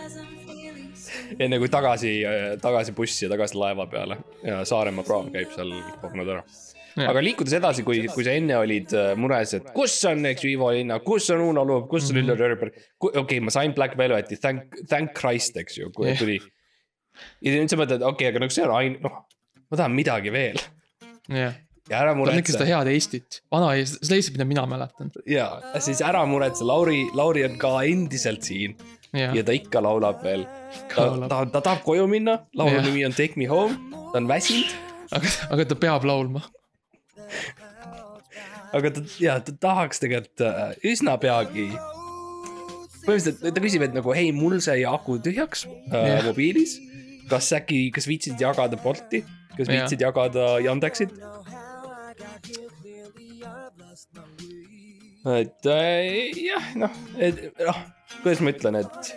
enne 1.40 1.60
kui 1.60 1.70
tagasi, 1.72 2.14
tagasi 2.62 2.94
bussi 2.96 3.26
ja 3.26 3.32
tagasi 3.32 3.58
laeva 3.58 3.88
peale 3.90 4.18
ja 4.44 4.62
Saaremaa 4.66 5.04
praam 5.08 5.32
käib 5.34 5.52
seal 5.56 5.74
kohanud 6.02 6.34
ära. 6.38 6.44
Aga 7.04 7.22
liikudes 7.24 7.56
edasi, 7.58 7.84
kui, 7.84 8.06
kui 8.12 8.24
sa 8.24 8.34
enne 8.38 8.56
olid 8.56 8.94
äh, 8.96 9.12
mures, 9.20 9.52
et 9.58 9.66
kus 9.76 9.98
on, 10.08 10.22
eks 10.30 10.46
ju, 10.46 10.54
Ivo 10.54 10.70
Linna, 10.72 11.02
kus 11.04 11.28
on 11.36 11.44
Uno 11.44 11.66
Luup, 11.68 11.90
kus 11.92 12.08
on 12.14 12.22
Üllar 12.22 12.40
Jörber. 12.40 12.72
okei 12.72 13.20
okay,, 13.20 13.42
ma 13.44 13.52
sain 13.52 13.76
Black 13.76 13.98
Velveti, 14.00 14.38
thank, 14.40 14.78
thank 14.88 15.12
Christ, 15.18 15.60
eks 15.60 15.82
ju, 15.82 15.92
kui 15.96 16.14
Jah. 16.14 16.22
tuli. 16.22 16.40
ja 17.44 17.52
nüüd 17.58 17.72
sa 17.72 17.80
mõtled, 17.80 18.00
okei 18.00 18.30
okay,, 18.30 18.32
aga 18.32 18.44
nagu 18.46 18.56
see 18.56 18.64
on 18.64 18.74
ain-, 18.78 18.98
noh, 19.04 19.22
ma 19.68 19.80
tahan 19.80 19.96
midagi 19.96 20.32
veel 20.36 20.60
jah, 21.32 21.56
ja 21.90 22.00
ära 22.00 22.16
on 22.16 22.32
ikka 22.32 22.56
seda 22.56 22.64
muretse. 22.64 22.72
head 22.72 22.92
Eestit, 22.94 23.40
vana 23.52 23.74
Eestit, 23.76 24.04
seda 24.08 24.20
Eestit, 24.20 24.38
mida 24.38 24.48
mina 24.48 24.66
mäletan. 24.70 25.12
ja 25.28 25.50
siis 25.84 26.00
ära 26.06 26.24
muretse, 26.30 26.64
Lauri, 26.68 27.06
Lauri 27.18 27.44
on 27.48 27.60
ka 27.60 27.76
endiselt 27.84 28.48
siin 28.48 28.80
jah 29.16 29.36
ja, 29.36 29.44
ta 29.48 29.56
ikka 29.56 29.84
laulab 29.84 30.24
veel. 30.24 30.48
ta, 30.96 31.12
ta, 31.28 31.44
ta 31.52 31.60
tahab 31.60 31.84
koju 31.88 32.08
minna, 32.12 32.42
laulu 32.56 32.84
nimi 32.88 33.04
on 33.08 33.16
Take 33.16 33.40
me 33.40 33.52
home, 33.52 33.80
ta 34.12 34.20
on 34.20 34.32
väsinud 34.32 34.76
aga, 35.14 35.32
aga 35.54 35.68
ta 35.72 35.78
peab 35.80 36.06
laulma. 36.08 36.44
Aga 38.76 38.92
ta 38.96 39.04
ja 39.22 39.38
ta 39.44 39.54
tahaks 39.68 40.02
tegelikult 40.04 40.44
äh, 40.46 40.74
üsna 40.92 41.16
peagi. 41.22 41.70
põhimõtteliselt 43.06 43.56
ta 43.56 43.64
küsib, 43.64 43.86
et 43.86 43.96
nagu 43.96 44.14
hei, 44.18 44.32
mul 44.36 44.58
sai 44.66 44.84
aku 44.90 45.20
tühjaks 45.24 45.66
äh, 45.94 46.24
mobiilis. 46.26 46.78
kas 47.30 47.52
äkki, 47.58 47.90
kas 47.94 48.08
viitsid 48.10 48.42
jagada 48.42 48.78
Bolti, 48.82 49.24
kas 49.56 49.70
viitsid 49.72 50.02
jagada 50.02 50.56
Yandexit? 50.66 51.14
et 55.26 55.70
äh, 55.72 56.34
jah, 56.38 56.74
noh, 56.78 56.98
et 57.18 57.46
noh, 57.58 57.80
kuidas 58.22 58.44
ma 58.46 58.54
ütlen, 58.54 58.82
et. 58.84 59.16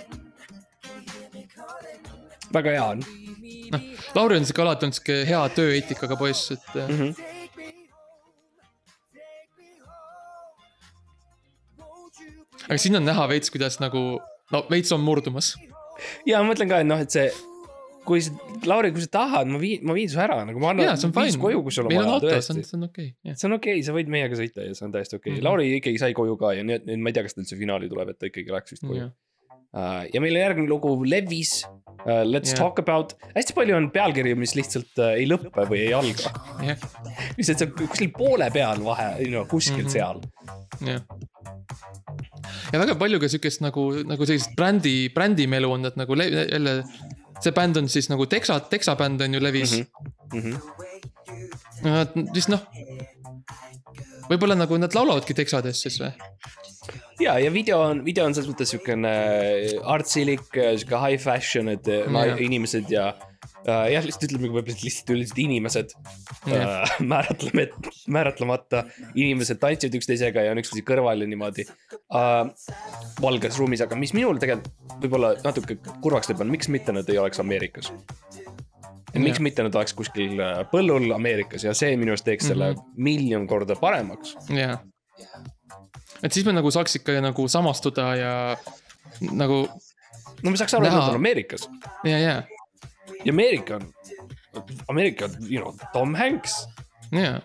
väga 2.55 2.73
hea 2.79 2.85
on 2.95 3.03
noh, 3.73 3.83
Lauri 4.17 4.39
on 4.39 4.47
sihuke 4.49 4.65
alati 4.65 4.87
olnud 4.87 4.97
sihuke 4.97 5.19
hea 5.29 5.41
tööeetikaga 5.57 6.17
poiss, 6.17 6.53
et 6.55 6.71
mm. 6.75 6.95
-hmm. 6.99 7.38
Aga 12.69 12.79
siin 12.81 12.99
on 13.01 13.07
näha 13.09 13.29
veits, 13.31 13.53
kuidas 13.55 13.81
nagu, 13.83 14.05
no 14.55 14.65
veits 14.71 14.93
on 14.95 15.05
murdumas. 15.05 15.55
ja 16.29 16.43
ma 16.43 16.53
mõtlen 16.53 16.71
ka, 16.71 16.83
et 16.85 16.89
noh, 16.89 17.01
et 17.03 17.15
see, 17.15 17.29
kui 18.09 18.23
sa, 18.25 18.35
Lauri, 18.69 18.91
kui 18.95 19.05
sa 19.05 19.11
tahad, 19.19 19.49
ma 19.53 19.61
viin, 19.63 19.85
ma 19.87 19.97
viin 19.97 20.11
su 20.11 20.21
ära 20.23 20.41
nagu 20.49 20.61
ma 20.63 20.73
annan 20.73 20.93
on 21.09 21.15
viis 21.19 21.39
koju, 21.41 21.63
kui 21.67 21.75
sul 21.75 21.89
on 21.89 21.95
vaja 21.95 22.19
tõesti 22.25 22.55
on, 22.55 22.61
see 22.65 22.77
on 22.79 22.89
okei 22.89 23.09
okay,, 23.11 23.31
jah. 23.31 23.39
see 23.39 23.49
on 23.49 23.57
okei 23.59 23.77
okay,, 23.77 23.87
sa 23.87 23.97
võid 23.97 24.13
meiega 24.13 24.39
sõita 24.39 24.67
ja 24.67 24.77
see 24.77 24.87
on 24.89 24.95
täiesti 24.95 25.19
okei 25.19 25.23
okay. 25.23 25.33
Mm. 25.35 25.41
-hmm. 25.41 25.49
Lauri 25.49 25.81
ikkagi 25.81 26.03
sai 26.03 26.17
koju 26.17 26.37
ka 26.41 26.55
ja 26.57 26.67
nüüd, 26.67 26.87
nüüd 26.89 27.03
ma 27.05 27.13
ei 27.13 27.19
tea, 27.19 27.27
kas 27.27 27.37
ta 27.37 27.43
üldse 27.45 27.59
finaali 27.61 27.91
tuleb, 27.93 28.13
et 28.15 28.21
ta 28.21 28.31
ikkagi 28.31 28.55
läks 28.55 28.77
vist 28.77 28.87
koju. 28.87 29.11
Uh, 29.69 30.07
ja 30.15 30.21
meil 30.25 30.33
on 30.33 30.41
järgmine 30.41 30.71
lugu 30.71 30.95
Levis 31.05 31.59
uh,, 31.69 32.25
Let's 32.25 32.55
yeah. 32.55 32.63
talk 32.63 32.79
about, 32.81 33.13
hästi 33.35 33.53
palju 33.53 33.77
on 33.77 33.91
pealkirju, 33.93 34.39
mis 34.41 34.55
lihtsalt 34.57 34.97
uh, 34.97 35.11
ei 35.13 35.27
lõppe 35.29 35.67
või 35.69 35.83
ei 35.85 35.93
alga. 35.93 36.33
jah, 36.65 36.87
lihtsalt 37.37 37.61
see 37.61 37.69
on 37.69 37.75
kuskil 37.83 38.15
poole 38.17 38.49
peal 38.55 38.81
vahe, 38.87 39.11
no 39.29 39.45
kuskil 39.51 39.85
mm. 39.85 39.91
-hmm. 39.91 39.93
seal. 39.93 40.58
jah. 40.81 41.03
ja 42.73 42.81
väga 42.81 42.95
palju 42.99 43.21
ka 43.21 43.29
siukest 43.29 43.63
nagu, 43.65 43.91
nagu 44.09 44.27
sellist 44.27 44.55
brändi, 44.57 45.09
brändimelu 45.15 45.73
on, 45.73 45.87
et 45.87 45.97
nagu 45.97 46.15
le- 46.15 46.31
jälle. 46.49 46.85
see 47.43 47.53
bänd 47.55 47.77
on 47.77 47.89
siis 47.89 48.09
nagu 48.11 48.27
Texa, 48.27 48.61
Texa 48.61 48.97
bänd 48.97 49.23
on 49.23 49.35
ju 49.35 49.41
levis 49.41 49.73
mm. 49.73 49.87
Mm 50.33 50.43
-hmm. 50.43 50.57
-hmm. 51.83 52.33
siis 52.35 52.49
noh. 52.49 52.61
Võib-olla 54.29 54.57
nagu 54.59 54.79
nad 54.81 54.95
laulavadki 54.97 55.37
Texades 55.37 55.83
siis 55.85 55.99
või? 56.03 56.13
ja, 57.23 57.39
ja 57.43 57.53
video 57.53 57.81
on, 57.85 58.05
video 58.07 58.27
on 58.29 58.37
selles 58.37 58.51
mõttes 58.51 58.73
siukene 58.75 59.15
artsilik, 59.97 60.47
sihuke 60.53 61.01
high 61.03 61.21
fashion, 61.23 61.73
et 61.75 61.89
Jah. 61.89 62.13
yeah. 62.13 62.43
inimesed 62.45 62.93
ja 62.93 63.11
uh, 63.13 63.87
jah, 63.91 64.05
lihtsalt 64.05 64.29
ütleme 64.29 64.49
võib-olla 64.49 64.77
lihtsalt 64.83 65.13
üldiselt 65.15 65.41
inimesed 65.45 65.95
Jah. 65.95 66.67
uh,. 66.85 66.99
määratleme, 67.13 67.69
määratlemata 68.19 68.85
inimesed 69.15 69.61
tantsivad 69.63 69.99
üksteisega 70.01 70.47
ja 70.47 70.55
on 70.55 70.63
üksteise 70.63 70.87
kõrval 70.89 71.25
ja 71.25 71.31
niimoodi 71.31 71.67
uh,. 71.69 72.49
valges 73.23 73.59
ruumis, 73.61 73.85
aga 73.85 73.99
mis 73.99 74.15
minul 74.17 74.41
tegelikult 74.43 74.99
võib-olla 75.03 75.35
natuke 75.45 75.79
kurvaks 76.03 76.31
teeb, 76.31 76.43
on 76.43 76.55
miks 76.55 76.71
mitte 76.73 76.95
nad 76.95 77.09
ei 77.11 77.21
oleks 77.21 77.43
Ameerikas. 77.43 77.93
Miks 79.15 79.41
mitte 79.41 79.63
nad 79.63 79.75
oleks 79.75 79.95
kuskil 79.97 80.41
äh, 80.41 80.65
põllul 80.73 81.13
Ameerikas 81.15 81.65
ja 81.65 81.75
see 81.75 81.97
minu 81.97 82.13
arust 82.13 82.25
teeks 82.25 82.45
mm 82.45 82.51
-hmm. 82.51 82.59
selle 82.59 82.73
Mhm. 82.73 83.03
miljon 83.09 83.47
korda 83.47 83.75
paremaks. 83.77 84.37
jah. 84.51 84.79
et 86.23 86.33
siis 86.33 86.47
me 86.47 86.53
nagu 86.53 86.71
saaks 86.71 86.97
ikka 86.97 87.21
nagu 87.21 87.49
samastuda 87.49 88.15
ja 88.17 88.57
nagu 89.33 89.69
no 90.43 90.51
me 90.51 90.57
saaks 90.57 90.75
aru, 90.75 90.87
et 90.87 90.93
nad 90.93 91.09
on 91.09 91.15
Ameerikas 91.15 91.69
ja, 92.05 92.19
ja, 92.19 92.43
ja 93.25 93.33
Ameerika 93.33 93.77
on, 93.77 93.93
Ameerika 94.89 95.25
on, 95.25 95.31
you 95.51 95.63
know, 95.63 95.75
Tom 95.93 96.15
Hanks, 96.15 96.69
ja. 97.13 97.41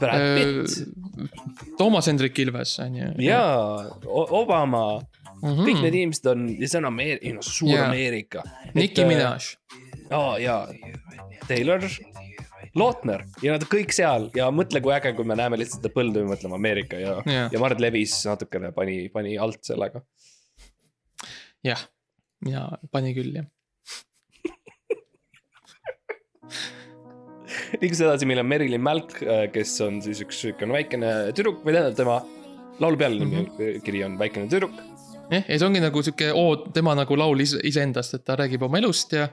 Brad 0.00 0.20
Äh, 0.20 0.34
Pitt 0.36 0.88
Toomas 1.78 2.06
Hendrik 2.06 2.38
Ilves 2.38 2.78
on 2.78 2.94
ju. 2.96 3.04
ja 3.18 3.42
O- 4.06 4.28
Obama, 4.42 5.00
mm 5.42 5.48
kõik 5.66 5.80
need 5.82 5.94
inimesed 5.94 6.26
on 6.26 6.48
ja 6.60 6.68
see 6.68 6.78
on 6.78 6.84
Ameerika, 6.84 7.26
you 7.26 7.32
know, 7.32 7.42
suur 7.42 7.70
Jaa. 7.74 7.86
Ameerika. 7.88 8.42
Nicki. 8.74 9.04
Minaj, 9.04 9.56
aa 10.12 10.38
jaa, 10.42 10.66
Taylor 11.48 11.84
Lautner 12.78 13.26
ja 13.44 13.52
nad 13.56 13.64
kõik 13.68 13.92
seal 13.92 14.30
ja 14.36 14.46
mõtle, 14.54 14.80
kui 14.84 14.94
äge, 14.94 15.12
kui 15.16 15.26
me 15.28 15.36
näeme 15.36 15.58
lihtsalt 15.60 15.82
seda 15.82 15.92
põldu 15.92 16.22
ja 16.22 16.28
mõtleme 16.30 16.56
Ameerika 16.56 17.00
ja 17.00 17.18
Jaa. 17.28 17.48
ja 17.52 17.60
Mart 17.60 17.80
Levis 17.82 18.14
natukene 18.28 18.72
pani, 18.76 19.08
pani 19.12 19.36
alt 19.40 19.60
sellega. 19.66 20.00
jah, 21.66 21.82
mina 22.46 22.68
pani 22.92 23.12
küll 23.16 23.36
jah. 23.36 23.48
liiguks 27.80 28.00
edasi, 28.00 28.28
meil 28.28 28.40
on 28.40 28.48
Merilin 28.48 28.82
Mälk, 28.84 29.18
kes 29.52 29.74
on 29.84 30.00
siis 30.04 30.20
üks 30.24 30.40
siukene 30.46 30.72
väikene 30.76 31.12
tüdruk 31.36 31.60
või 31.66 31.76
tähendab 31.76 31.96
tema 31.98 32.16
laulu 32.80 32.96
pealkiri 32.96 33.28
mm 33.28 33.46
-hmm. 33.52 34.04
on 34.06 34.18
Väikene 34.18 34.48
tüdruk 34.48 34.74
jah, 35.32 35.44
ja 35.48 35.58
see 35.58 35.66
ongi 35.66 35.82
nagu 35.82 36.02
sihuke 36.04 36.32
ood, 36.36 36.70
tema 36.76 36.94
nagu 36.98 37.16
laul 37.16 37.40
ise, 37.44 37.60
iseendast, 37.64 38.14
et 38.18 38.24
ta 38.24 38.36
räägib 38.40 38.64
oma 38.66 38.80
elust 38.80 39.12
ja. 39.16 39.28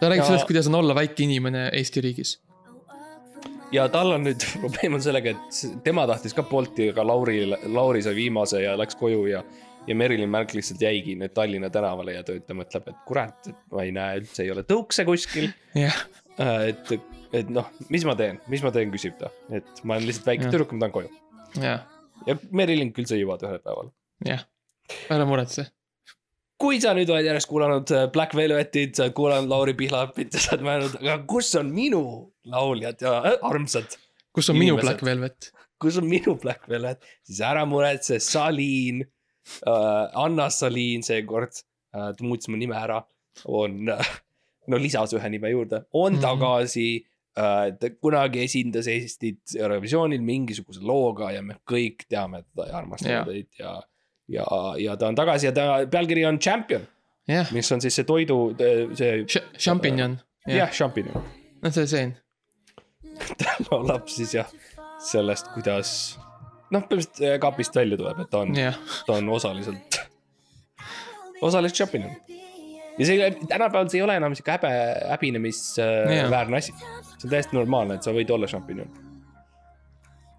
Ta 0.00 0.08
räägib 0.10 0.22
Ja- 0.22 0.28
sellest, 0.30 0.46
kuidas 0.48 0.66
on 0.70 0.74
olla 0.80 0.94
väike 0.94 1.22
inimene 1.24 1.68
Eesti 1.72 2.00
riigis. 2.04 2.38
ja 3.72 3.88
tal 3.88 4.10
on 4.12 4.24
nüüd 4.26 4.44
probleem 4.60 4.94
on 4.98 5.02
sellega, 5.02 5.30
et 5.36 5.60
tema 5.84 6.06
tahtis 6.10 6.34
ka 6.36 6.42
Bolti, 6.42 6.90
aga 6.92 7.04
Lauri, 7.06 7.38
Lauri 7.72 8.02
sai 8.04 8.14
viimase 8.18 8.62
ja 8.62 8.74
läks 8.78 8.98
koju 9.00 9.26
ja. 9.30 9.42
ja 9.86 9.94
Merilin 9.98 10.30
Märk 10.30 10.52
lihtsalt 10.54 10.82
jäigi 10.84 11.14
nüüd 11.18 11.32
Tallinna 11.34 11.70
tänavale 11.72 12.12
ja 12.18 12.22
ta 12.26 12.36
ta 12.46 12.54
mõtleb, 12.54 12.90
et 12.92 13.00
kurat, 13.08 13.48
ma 13.72 13.82
ei 13.86 13.92
näe 13.96 14.20
üldse, 14.20 14.42
ei 14.44 14.50
ole 14.52 14.62
tõukse 14.68 15.04
kuskil. 15.08 15.48
jah, 15.74 15.96
et, 16.68 16.92
et 17.32 17.48
noh, 17.50 17.66
mis 17.88 18.04
ma 18.04 18.14
teen, 18.18 18.38
mis 18.52 18.62
ma 18.62 18.70
teen, 18.74 18.92
küsib 18.94 19.16
ta, 19.18 19.32
et 19.50 19.82
ma 19.84 19.96
olen 19.96 20.06
lihtsalt 20.10 20.28
väike 20.30 20.46
Jah. 20.46 20.52
tüdruk, 20.52 20.72
ma 20.76 20.84
tahan 20.86 20.94
koju. 20.98 21.10
jah, 21.62 21.86
ja 22.28 22.36
Merilin 22.52 22.92
küll 22.92 23.08
sa 23.08 23.16
jõuad 23.18 23.42
ühel 23.48 23.58
päeval. 23.64 23.90
jah, 24.28 24.44
ära 25.10 25.24
muretse. 25.26 25.66
Kui 26.62 26.78
sa 26.82 26.92
nüüd 26.94 27.10
oled 27.10 27.26
järjest 27.26 27.48
kuulanud 27.50 27.90
äh, 27.96 28.04
Black 28.14 28.36
Velvetit, 28.38 28.94
sa 28.96 29.08
oled 29.08 29.16
kuulanud 29.18 29.50
Lauri 29.50 29.74
Pihlapit 29.78 30.34
ja 30.36 30.40
sa 30.44 30.54
oled 30.56 30.66
mõelnud, 30.68 30.94
aga 31.02 31.16
kus 31.30 31.50
on 31.58 31.72
minu 31.74 32.02
lauljad 32.52 33.02
ja 33.02 33.16
äh, 33.32 33.36
armsad 33.48 33.96
kus 34.32 34.48
on 34.52 34.56
minu 34.60 34.76
Inimesed. 34.76 34.86
Black 34.88 35.04
Velvet? 35.10 35.50
kus 35.82 35.96
on 35.98 36.06
minu 36.06 36.36
Black 36.38 36.68
Velvet, 36.70 37.02
siis 37.26 37.40
ära 37.42 37.64
muretse, 37.66 38.20
Saliin 38.22 39.02
äh,, 39.02 40.04
Anna 40.22 40.46
Saliin 40.54 41.02
seekord 41.02 41.56
äh,, 41.58 42.12
ta 42.14 42.22
muutis 42.24 42.46
oma 42.48 42.60
nime 42.60 42.76
ära, 42.78 43.00
on 43.50 43.88
äh,, 43.90 44.12
no 44.70 44.78
lisas 44.78 45.12
ühe 45.18 45.30
nime 45.34 45.50
juurde, 45.50 45.82
on 45.92 46.14
Mhm. 46.14 46.22
tagasi 46.22 46.86
äh,. 47.34 47.72
ta 47.80 47.90
kunagi 47.98 48.44
esindas 48.46 48.86
Eestit 48.92 49.56
Eurovisioonil 49.58 50.22
mingisuguse 50.22 50.80
looga 50.86 51.32
ja 51.34 51.42
me 51.42 51.58
kõik 51.66 52.06
teame 52.08 52.44
teda 52.44 52.68
ja 52.70 52.78
armastame 52.78 53.16
Jaa. 53.18 53.24
teid 53.26 53.50
ja, 53.58 53.74
ja, 54.32 54.48
ja 54.80 54.96
ta 54.96 55.12
on 55.12 55.18
tagasi 55.18 55.50
ja 55.50 55.54
ta 55.56 55.68
pealkiri 55.90 56.26
on 56.28 56.40
Champion, 56.42 56.88
jah, 57.28 57.52
mis 57.54 57.72
on 57.72 57.84
siis 57.84 58.00
see 58.00 58.08
toidu, 58.08 58.40
see 58.98 59.22
Champignon, 59.58 60.18
jah 60.48 60.72
Champion 60.72 61.12
no 61.62 61.70
see 61.70 61.86
seen, 61.86 62.16
ta 63.38 63.56
laulab 63.70 64.08
siis 64.10 64.34
jah 64.34 64.50
sellest, 65.02 65.50
kuidas 65.54 65.92
noh, 66.72 66.84
põhimõtteliselt 66.86 67.22
äh, 67.26 67.38
kapist 67.42 67.76
välja 67.76 67.98
tuleb, 68.00 68.22
et 68.24 68.30
ta 68.32 68.42
on 68.46 68.56
jah, 68.56 68.78
ta 69.06 69.18
on 69.18 69.30
osaliselt, 69.34 69.98
osaliselt 71.42 71.78
champion. 71.78 72.10
ja 72.98 73.08
see 73.08 73.30
tänapäeval 73.48 73.90
see 73.92 74.00
ei 74.00 74.06
ole 74.06 74.18
enam 74.20 74.36
sihuke 74.38 74.56
häbe, 74.56 74.72
häbinemisväärne 75.14 76.60
Jaa. 76.60 76.62
asi. 76.62 76.74
see 77.16 77.26
on 77.26 77.34
täiesti 77.34 77.58
normaalne, 77.58 77.98
et 77.98 78.06
sa 78.06 78.14
võid 78.16 78.30
olla 78.34 78.50
champion. 78.50 78.86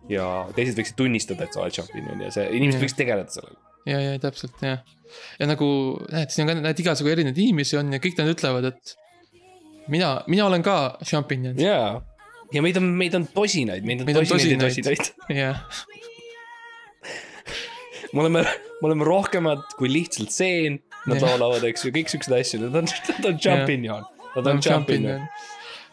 ja 0.09 0.29
teised 0.55 0.79
võiksid 0.79 0.97
tunnistada, 0.99 1.47
et 1.47 1.55
sa 1.55 1.63
oled 1.65 1.75
champion 1.75 2.27
ja 2.27 2.33
see, 2.33 2.49
inimesed 2.51 2.79
Jah. 2.79 2.87
võiks 2.87 2.99
tegeleda 2.99 3.37
sellega. 3.39 3.72
ja, 3.89 3.99
ja 3.99 4.15
täpselt 4.23 4.61
jah. 4.63 4.81
ja 5.39 5.49
nagu 5.49 5.67
näed, 6.11 6.33
siin 6.33 6.45
on 6.45 6.53
ka 6.53 6.65
näed 6.69 6.83
igasugu 6.85 7.13
erinevaid 7.13 7.41
inimesi 7.43 7.79
on 7.79 7.93
ja 7.95 8.01
kõik 8.03 8.19
nad 8.21 8.31
ütlevad, 8.33 8.71
et 8.71 8.95
mina, 9.93 10.15
mina 10.31 10.47
olen 10.47 10.65
ka 10.65 10.77
champignon, 11.03 11.59
jaa, 11.61 11.97
ja 12.53 12.63
meid 12.65 12.79
on, 12.79 12.91
meid 12.99 13.17
on 13.19 13.27
tosinaid, 13.33 13.85
meid 13.87 14.03
on 14.03 14.09
Meid 14.09 14.21
on 14.21 14.29
tosinaid 14.29 14.61
ja 14.61 14.69
tosinaid. 14.69 15.03
tosinaid. 15.03 15.39
jah, 15.39 15.61
me 18.13 18.21
oleme, 18.21 18.43
me 18.81 18.89
oleme 18.89 19.07
rohkemad 19.07 19.75
kui 19.77 19.91
lihtsalt 19.91 20.33
seen. 20.33 20.79
Nad 21.03 21.19
Jah. 21.19 21.33
laulavad, 21.33 21.65
eks 21.67 21.83
ju, 21.83 21.91
kõik 21.91 22.11
siuksed 22.13 22.31
asju, 22.31 22.61
nad 22.61 22.77
on, 22.79 22.85
nad 22.87 23.25
on 23.27 23.39
champion. 23.43 24.05
Nad 24.37 24.47
on 24.47 24.61
champion. 24.63 25.25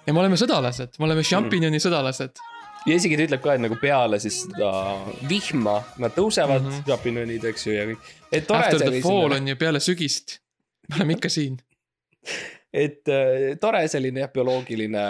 ja 0.07 0.15
me 0.15 0.23
oleme 0.23 0.39
sõdalased, 0.39 0.95
me 1.01 1.09
oleme 1.09 1.25
champignoni 1.27 1.81
sõdalased. 1.83 2.39
Ja 2.87 2.97
isegi 2.97 3.19
ta 3.19 3.27
ütleb 3.29 3.43
ka, 3.45 3.57
et 3.57 3.65
nagu 3.65 3.77
peale 3.81 4.21
siis 4.23 4.43
seda 4.45 4.71
vihma 5.29 5.81
nad 6.03 6.15
tõusevad 6.17 6.63
mm, 6.63 6.71
-hmm. 6.71 6.93
Japinonid, 6.93 7.45
eks 7.53 7.67
ju, 7.67 7.75
ja 7.77 7.89
kõik. 7.91 8.15
After 8.49 8.81
the 8.87 9.03
fall 9.03 9.37
on 9.37 9.49
ju 9.49 9.57
peale 9.57 9.81
sügist. 9.81 10.41
me 10.89 10.97
oleme 10.97 11.19
ikka 11.19 11.29
siin. 11.29 11.61
et 12.73 13.09
äh, 13.11 13.57
tore 13.61 13.81
selline 13.91 14.21
jah, 14.23 14.29
bioloogiline 14.31 15.01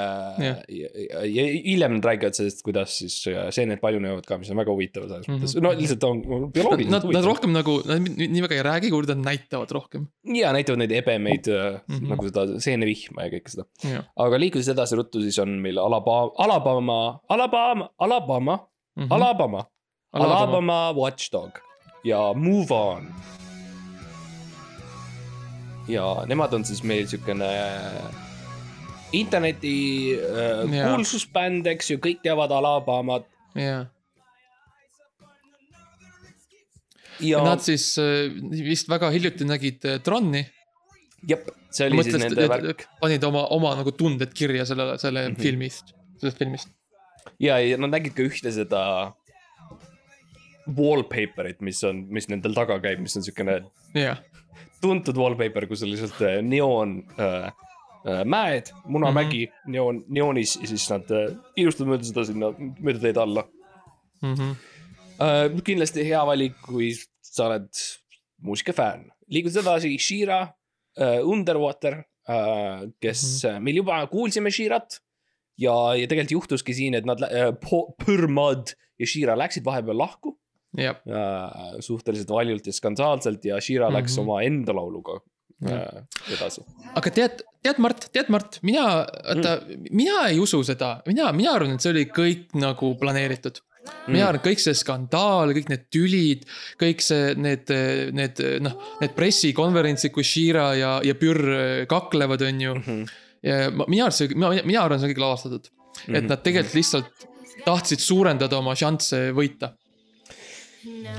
ja, 0.40 0.52
ja, 0.72 0.88
ja 1.28 1.42
hiljem 1.66 1.98
nad 1.98 2.06
räägivad 2.08 2.36
sellest, 2.38 2.62
kuidas 2.64 2.94
siis 3.02 3.18
äh, 3.28 3.50
seened 3.52 3.82
paljunevad 3.82 4.24
ka, 4.24 4.38
mis 4.40 4.48
on 4.50 4.56
väga 4.62 4.72
huvitav 4.72 5.04
selles 5.10 5.28
Mhm. 5.28 5.36
mõttes, 5.42 5.56
no 5.60 5.72
lihtsalt 5.76 6.04
on 6.08 6.22
Nad, 6.24 6.46
bioloogiliselt 6.56 6.94
nad, 6.94 7.04
nad 7.18 7.24
rohkem 7.28 7.52
nagu, 7.52 7.74
nad 7.84 8.08
nii 8.20 8.44
väga 8.46 8.56
ei 8.56 8.64
räägi, 8.64 8.90
kuivõrd 8.94 9.12
nad 9.12 9.24
näitavad 9.28 9.70
rohkem. 9.76 10.06
ja 10.24 10.52
näitavad 10.56 10.78
neid 10.84 10.92
ebemeid 10.92 11.46
mm. 11.52 11.82
-hmm. 11.88 12.08
nagu 12.14 12.28
seda 12.30 12.46
seenevihma 12.60 13.28
ja 13.28 13.34
kõike 13.36 13.52
seda. 13.56 13.66
aga 14.16 14.38
liikudes 14.40 14.68
edasi 14.72 14.96
ruttu, 14.96 15.20
siis 15.20 15.38
on 15.38 15.58
meil 15.60 15.78
Alabama, 15.78 16.32
Alabama, 16.38 17.20
Alabama, 17.28 17.90
Alabama, 17.98 18.58
Mhm. 18.96 19.12
Alabama, 19.12 19.64
Alabama 20.12 20.92
Watchdog 20.96 21.60
ja 22.04 22.32
Move 22.34 22.74
On. 22.74 23.06
Ja 25.90 26.04
nemad 26.30 26.54
on 26.54 26.64
siis 26.64 26.82
meil 26.86 27.08
siukene 27.10 27.48
interneti 29.12 29.74
äh, 30.14 30.64
Jaa. 30.74 30.92
kuulsusbänd, 30.94 31.66
eks 31.72 31.94
ju, 31.94 31.98
kõik 32.02 32.22
teavad 32.24 32.52
Alabamat 32.54 33.26
jah. 33.58 33.88
ja 37.20 37.42
Nad 37.44 37.64
siis 37.64 37.92
äh, 38.00 38.30
vist 38.64 38.90
väga 38.90 39.10
hiljuti 39.14 39.48
nägid 39.48 39.86
äh, 39.88 40.00
Tronni. 40.04 40.44
jep, 41.28 41.48
see 41.70 41.88
oli 41.90 42.04
siis 42.06 42.20
nende 42.22 42.48
värk. 42.50 42.86
panid 43.02 43.24
oma, 43.26 43.46
oma 43.56 43.74
nagu 43.80 43.92
tunded 43.92 44.34
kirja 44.34 44.66
sellele, 44.68 44.98
selle 44.98 45.28
mm. 45.28 45.34
-hmm. 45.34 45.42
filmist, 45.42 45.94
sellest 46.20 46.38
filmist. 46.38 46.70
ja, 47.38 47.58
ja 47.58 47.76
nad 47.76 47.90
nägid 47.98 48.14
ka 48.14 48.26
ühte 48.26 48.54
seda 48.54 49.12
wallpaper'it, 50.76 51.60
mis 51.60 51.84
on, 51.84 52.04
mis 52.08 52.28
nendel 52.28 52.54
taga 52.54 52.80
käib, 52.82 53.00
mis 53.00 53.16
on 53.16 53.22
siukene 53.26 53.60
jah, 53.94 54.20
tuntud 54.80 55.16
wallpaper, 55.16 55.66
kus 55.70 55.84
on 55.84 55.92
lihtsalt 55.92 56.20
äh, 56.26 56.40
neoon 56.42 56.98
äh, 57.20 57.50
äh, 58.06 58.24
mäed, 58.24 58.72
munamägi 58.84 59.46
mm 59.46 59.52
-hmm. 59.52 59.72
neoon, 59.72 60.04
neoonis 60.08 60.58
ja 60.60 60.66
siis 60.66 60.90
nad 60.90 61.10
äh, 61.10 61.36
ilustatud 61.56 61.92
mööda 61.92 62.04
seda 62.04 62.24
sinna 62.24 62.52
mööda 62.58 63.00
teed 63.06 63.16
alla 63.16 63.48
Mhm. 64.22 64.56
äh,. 65.20 65.62
kindlasti 65.64 66.04
hea 66.04 66.26
valik, 66.26 66.56
kui 66.62 66.92
sa 67.22 67.46
oled 67.46 67.68
muusikafänn. 68.44 69.10
liigudes 69.28 69.56
edasi, 69.56 69.98
Shira 69.98 70.40
äh,, 70.98 71.20
Underwater 71.24 72.04
äh,, 72.28 72.88
kes 73.00 73.44
mm 73.44 73.50
-hmm. 73.50 73.60
meil 73.60 73.76
juba 73.76 74.06
kuulsime 74.06 74.50
Shirat. 74.50 75.00
ja, 75.58 75.94
ja 75.94 76.06
tegelikult 76.06 76.30
juhtuski 76.30 76.74
siin, 76.74 76.94
et 76.94 77.04
nad 77.04 77.22
äh,, 77.22 77.52
Pürmad 78.04 78.74
ja 78.98 79.06
Shira 79.06 79.38
läksid 79.38 79.64
vahepeal 79.64 79.98
lahku 79.98 80.39
jah, 80.78 80.96
äh, 81.08 81.78
suhteliselt 81.80 82.30
valjult 82.30 82.66
ja 82.66 82.72
skandaalselt 82.72 83.44
ja 83.44 83.60
Shira 83.60 83.88
mm 83.88 83.94
-hmm. 83.94 83.98
läks 83.98 84.16
Mhm. 84.16 84.20
oma 84.28 84.42
enda 84.42 84.72
lauluga 84.72 85.20
äh, 85.66 86.04
edasi. 86.32 86.62
aga 86.94 87.10
tead, 87.10 87.42
tead, 87.62 87.78
Mart, 87.78 88.06
tead, 88.12 88.28
Mart, 88.28 88.58
mina, 88.62 88.84
vaata 89.26 89.56
mm., 89.60 89.88
mina 89.90 90.28
ei 90.28 90.38
usu 90.40 90.62
seda, 90.64 91.02
mina, 91.06 91.32
mina 91.32 91.52
arvan, 91.52 91.74
et 91.74 91.80
see 91.80 91.90
oli 91.92 92.04
kõik 92.06 92.54
nagu 92.54 92.94
planeeritud. 93.00 93.60
mina 94.06 94.28
arvan, 94.28 94.42
kõik 94.44 94.60
see 94.60 94.74
skandaal, 94.74 95.52
kõik 95.56 95.68
need 95.68 95.84
tülid, 95.90 96.44
kõik 96.80 97.00
see, 97.00 97.34
need, 97.34 97.66
need 98.12 98.38
noh, 98.60 98.76
need 99.00 99.14
pressikonverentsid, 99.16 100.12
kus 100.12 100.26
Shira 100.26 100.74
ja, 100.74 101.00
ja 101.04 101.14
Pürr 101.14 101.86
kaklevad, 101.88 102.42
on 102.42 102.60
ju. 102.60 102.74
Mhm. 102.74 103.04
ja 103.42 103.70
ma- 103.70 103.86
mina 103.88 104.04
arvan, 104.04 104.12
see, 104.16 104.28
mina, 104.34 104.62
mina 104.64 104.82
arvan, 104.84 105.00
see 105.00 105.08
on 105.08 105.14
kõik 105.14 105.20
lavastatud 105.24 105.68
mm. 105.70 106.06
-hmm. 106.06 106.16
et 106.16 106.28
nad 106.28 106.42
tegelikult 106.42 106.74
lihtsalt 106.74 107.26
tahtsid 107.64 107.98
suurendada 108.00 108.58
oma 108.58 108.74
šansse 108.74 109.32
võita. 109.32 109.74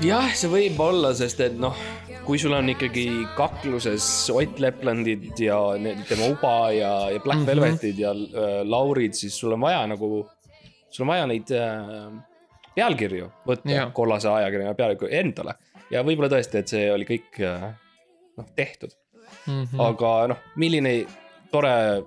jah, 0.02 0.30
see 0.34 0.50
võib 0.50 0.80
olla, 0.82 1.12
sest 1.14 1.40
et 1.44 1.58
noh, 1.60 1.76
kui 2.26 2.40
sul 2.40 2.54
on 2.56 2.70
ikkagi 2.72 3.06
kakluses 3.38 4.06
Ott 4.34 4.60
Leplandid 4.62 5.38
ja 5.40 5.58
need, 5.78 6.04
tema 6.08 6.30
uba 6.32 6.54
ja, 6.74 6.92
ja 7.12 7.20
Black 7.22 7.40
Mhm. 7.40 7.46
mm 7.46 7.46
-hmm. 7.46 7.62
Velvetid 7.62 7.98
ja 7.98 8.10
äh, 8.10 8.62
Laurid, 8.64 9.14
siis 9.14 9.38
sul 9.38 9.52
on 9.52 9.60
vaja 9.60 9.86
nagu, 9.86 10.28
sul 10.90 11.04
on 11.04 11.08
vaja 11.08 11.26
neid 11.26 11.50
äh, 11.50 12.12
pealkirju 12.74 13.30
võtta 13.46 13.90
kollase 13.92 14.28
ajakirjana 14.28 14.74
pealkirju 14.74 15.14
endale. 15.20 15.54
ja 15.90 16.02
võib-olla 16.02 16.28
tõesti, 16.28 16.58
et 16.58 16.68
see 16.68 16.92
oli 16.92 17.04
kõik 17.04 17.40
äh, 17.40 17.72
noh, 18.36 18.46
tehtud 18.56 18.90
Mm 19.46 19.52
mm., 19.52 19.66
-hmm. 19.72 19.80
aga 19.80 20.26
noh, 20.28 20.38
milline 20.56 21.06
tore 21.50 22.02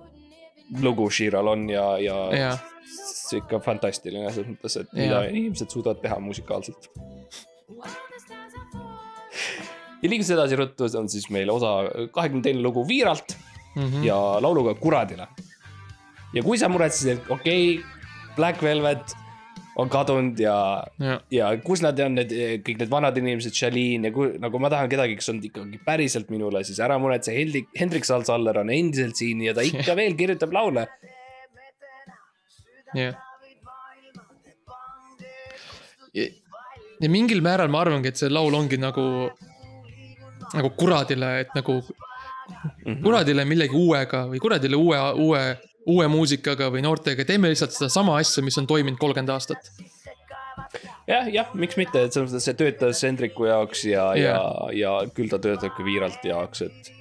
lugu 0.82 1.10
Shiral 1.10 1.46
on 1.46 1.70
ja, 1.70 1.98
ja 1.98 2.14
Jaa. 2.32 2.58
See 2.86 3.40
ikka 3.42 3.56
fantastiline 3.64 4.30
selles 4.30 4.48
mõttes, 4.54 4.74
et 4.80 4.88
mida 4.96 5.18
inimesed 5.30 5.68
suudavad 5.72 5.98
teha 6.04 6.16
musikaalselt. 6.22 6.82
ja 10.02 10.06
liigudes 10.08 10.34
edasi 10.36 10.54
ruttu, 10.60 10.82
on 10.98 11.06
siis 11.10 11.26
meil 11.34 11.48
osa 11.50 11.70
kahekümne 12.14 12.44
teine 12.46 12.60
lugu 12.64 12.80
Viiralt 12.88 13.30
Mm 13.76 13.82
-hmm. 13.82 14.04
ja 14.04 14.42
lauluga 14.42 14.74
Kuradile. 14.74 15.26
ja 16.34 16.42
kui 16.42 16.58
sa 16.58 16.68
muretsesid, 16.68 17.08
et 17.08 17.30
okei 17.30 17.78
okay,, 17.78 17.90
Black 18.36 18.62
Velvet 18.62 19.16
on 19.76 19.88
kadunud 19.88 20.40
ja, 20.40 20.84
ja, 20.98 21.20
ja 21.30 21.50
kus 21.64 21.82
nad 21.84 21.98
on, 22.00 22.14
need 22.14 22.32
kõik 22.64 22.80
need 22.80 22.90
vanad 22.90 23.16
inimesed, 23.16 23.52
Shaleen 23.52 24.08
ja 24.08 24.12
kui, 24.12 24.32
nagu 24.40 24.58
ma 24.58 24.70
tahan 24.72 24.88
kedagi, 24.88 25.18
kes 25.20 25.28
on 25.32 25.42
ikkagi 25.44 25.80
päriselt 25.84 26.30
minule, 26.32 26.64
siis 26.64 26.80
ära 26.80 26.96
muretse, 26.98 27.34
Hendrik, 27.36 27.68
Hendrik 27.80 28.08
Salsaller 28.08 28.62
on 28.62 28.72
endiselt 28.72 29.16
siin 29.16 29.42
ja 29.44 29.54
ta 29.54 29.60
ikka 29.60 29.96
veel 30.00 30.16
kirjutab 30.16 30.56
laule. 30.56 30.86
jah. 32.94 33.14
ja 37.00 37.10
mingil 37.12 37.42
määral 37.44 37.70
ma 37.72 37.82
arvangi, 37.84 38.12
et 38.12 38.20
see 38.20 38.30
laul 38.32 38.54
ongi 38.56 38.78
nagu, 38.80 39.06
nagu 40.54 40.70
kuradile, 40.78 41.32
et 41.44 41.54
nagu 41.56 41.80
kuradile 43.02 43.44
millegi 43.48 43.76
uuega 43.76 44.24
või 44.30 44.40
kuradile 44.42 44.78
uue, 44.78 45.00
uue, 45.26 45.42
uue 45.92 46.08
muusikaga 46.10 46.70
või 46.72 46.84
noortega, 46.86 47.26
teeme 47.26 47.50
lihtsalt 47.52 47.74
sedasama 47.74 48.16
asja, 48.20 48.44
mis 48.46 48.58
on 48.60 48.68
toiminud 48.70 49.00
kolmkümmend 49.02 49.34
aastat. 49.34 49.70
jah, 51.06 51.28
jah, 51.32 51.52
miks 51.54 51.76
mitte, 51.76 52.06
et 52.06 52.16
selles 52.16 52.30
mõttes 52.30 52.48
see 52.48 52.58
töötas 52.58 53.02
Hendriku 53.04 53.50
jaoks 53.50 53.84
ja 53.90 54.08
yeah., 54.18 54.42
ja 54.72 54.96
ja 55.02 55.14
küll 55.14 55.30
ta 55.32 55.42
töötab 55.42 55.76
ka 55.76 55.84
Viiralt 55.86 56.24
jaoks, 56.24 56.66
et. 56.66 56.92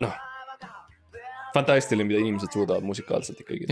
noh, 0.00 0.16
fantastiline, 1.54 2.08
mida 2.08 2.22
inimesed 2.22 2.54
suudavad 2.54 2.86
musikaalselt 2.86 3.42
ikkagi 3.44 3.66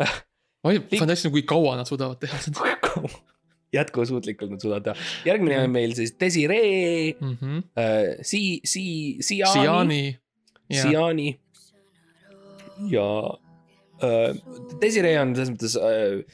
Jah. 0.00 0.14
oi, 0.68 0.78
fantastiline, 0.98 1.34
kui 1.38 1.44
kaua 1.48 1.76
nad 1.80 1.88
suudavad 1.88 2.20
teha 2.22 2.40
seda 2.44 2.74
jätkusuutlikult 3.76 4.50
nad 4.50 4.62
suudavad 4.62 4.88
teha. 4.88 5.10
järgmine 5.24 5.60
on 5.64 5.70
meil 5.70 5.94
siis 5.94 6.16
Desiree 6.20 7.14
mm. 7.20 7.36
-hmm. 7.36 7.62
äh,, 7.78 8.18
Si-, 8.22 8.60
Si-, 8.64 9.18
Siani, 9.20 9.54
Siani. 9.54 10.18
Siani 10.72 11.40
ja 12.88 13.38
äh, 14.02 14.36
Desiree 14.80 15.20
on 15.20 15.34
selles 15.36 15.52
mõttes 15.54 15.76
äh, 15.76 16.24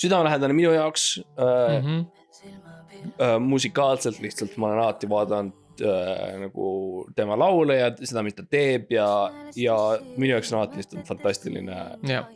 südamelähedane 0.00 0.56
minu 0.56 0.72
jaoks 0.74 1.20
äh, 1.38 1.82
mm. 1.82 1.86
-hmm. 1.86 2.04
-hmm. 2.04 3.22
äh, 3.22 3.38
musikaalselt 3.40 4.20
lihtsalt 4.20 4.56
ma 4.56 4.66
olen 4.66 4.78
alati 4.78 5.08
vaadanud 5.08 5.80
äh, 5.82 6.40
nagu 6.40 7.06
tema 7.16 7.38
laule 7.38 7.76
ja 7.76 7.92
seda, 8.02 8.22
mis 8.22 8.34
ta 8.34 8.42
teeb 8.50 8.92
ja, 8.92 9.08
ja 9.56 9.76
minu 10.16 10.32
jaoks 10.32 10.52
on 10.52 10.58
alati 10.58 10.76
lihtsalt 10.76 11.06
fantastiline. 11.06 11.76
jah, 12.08 12.26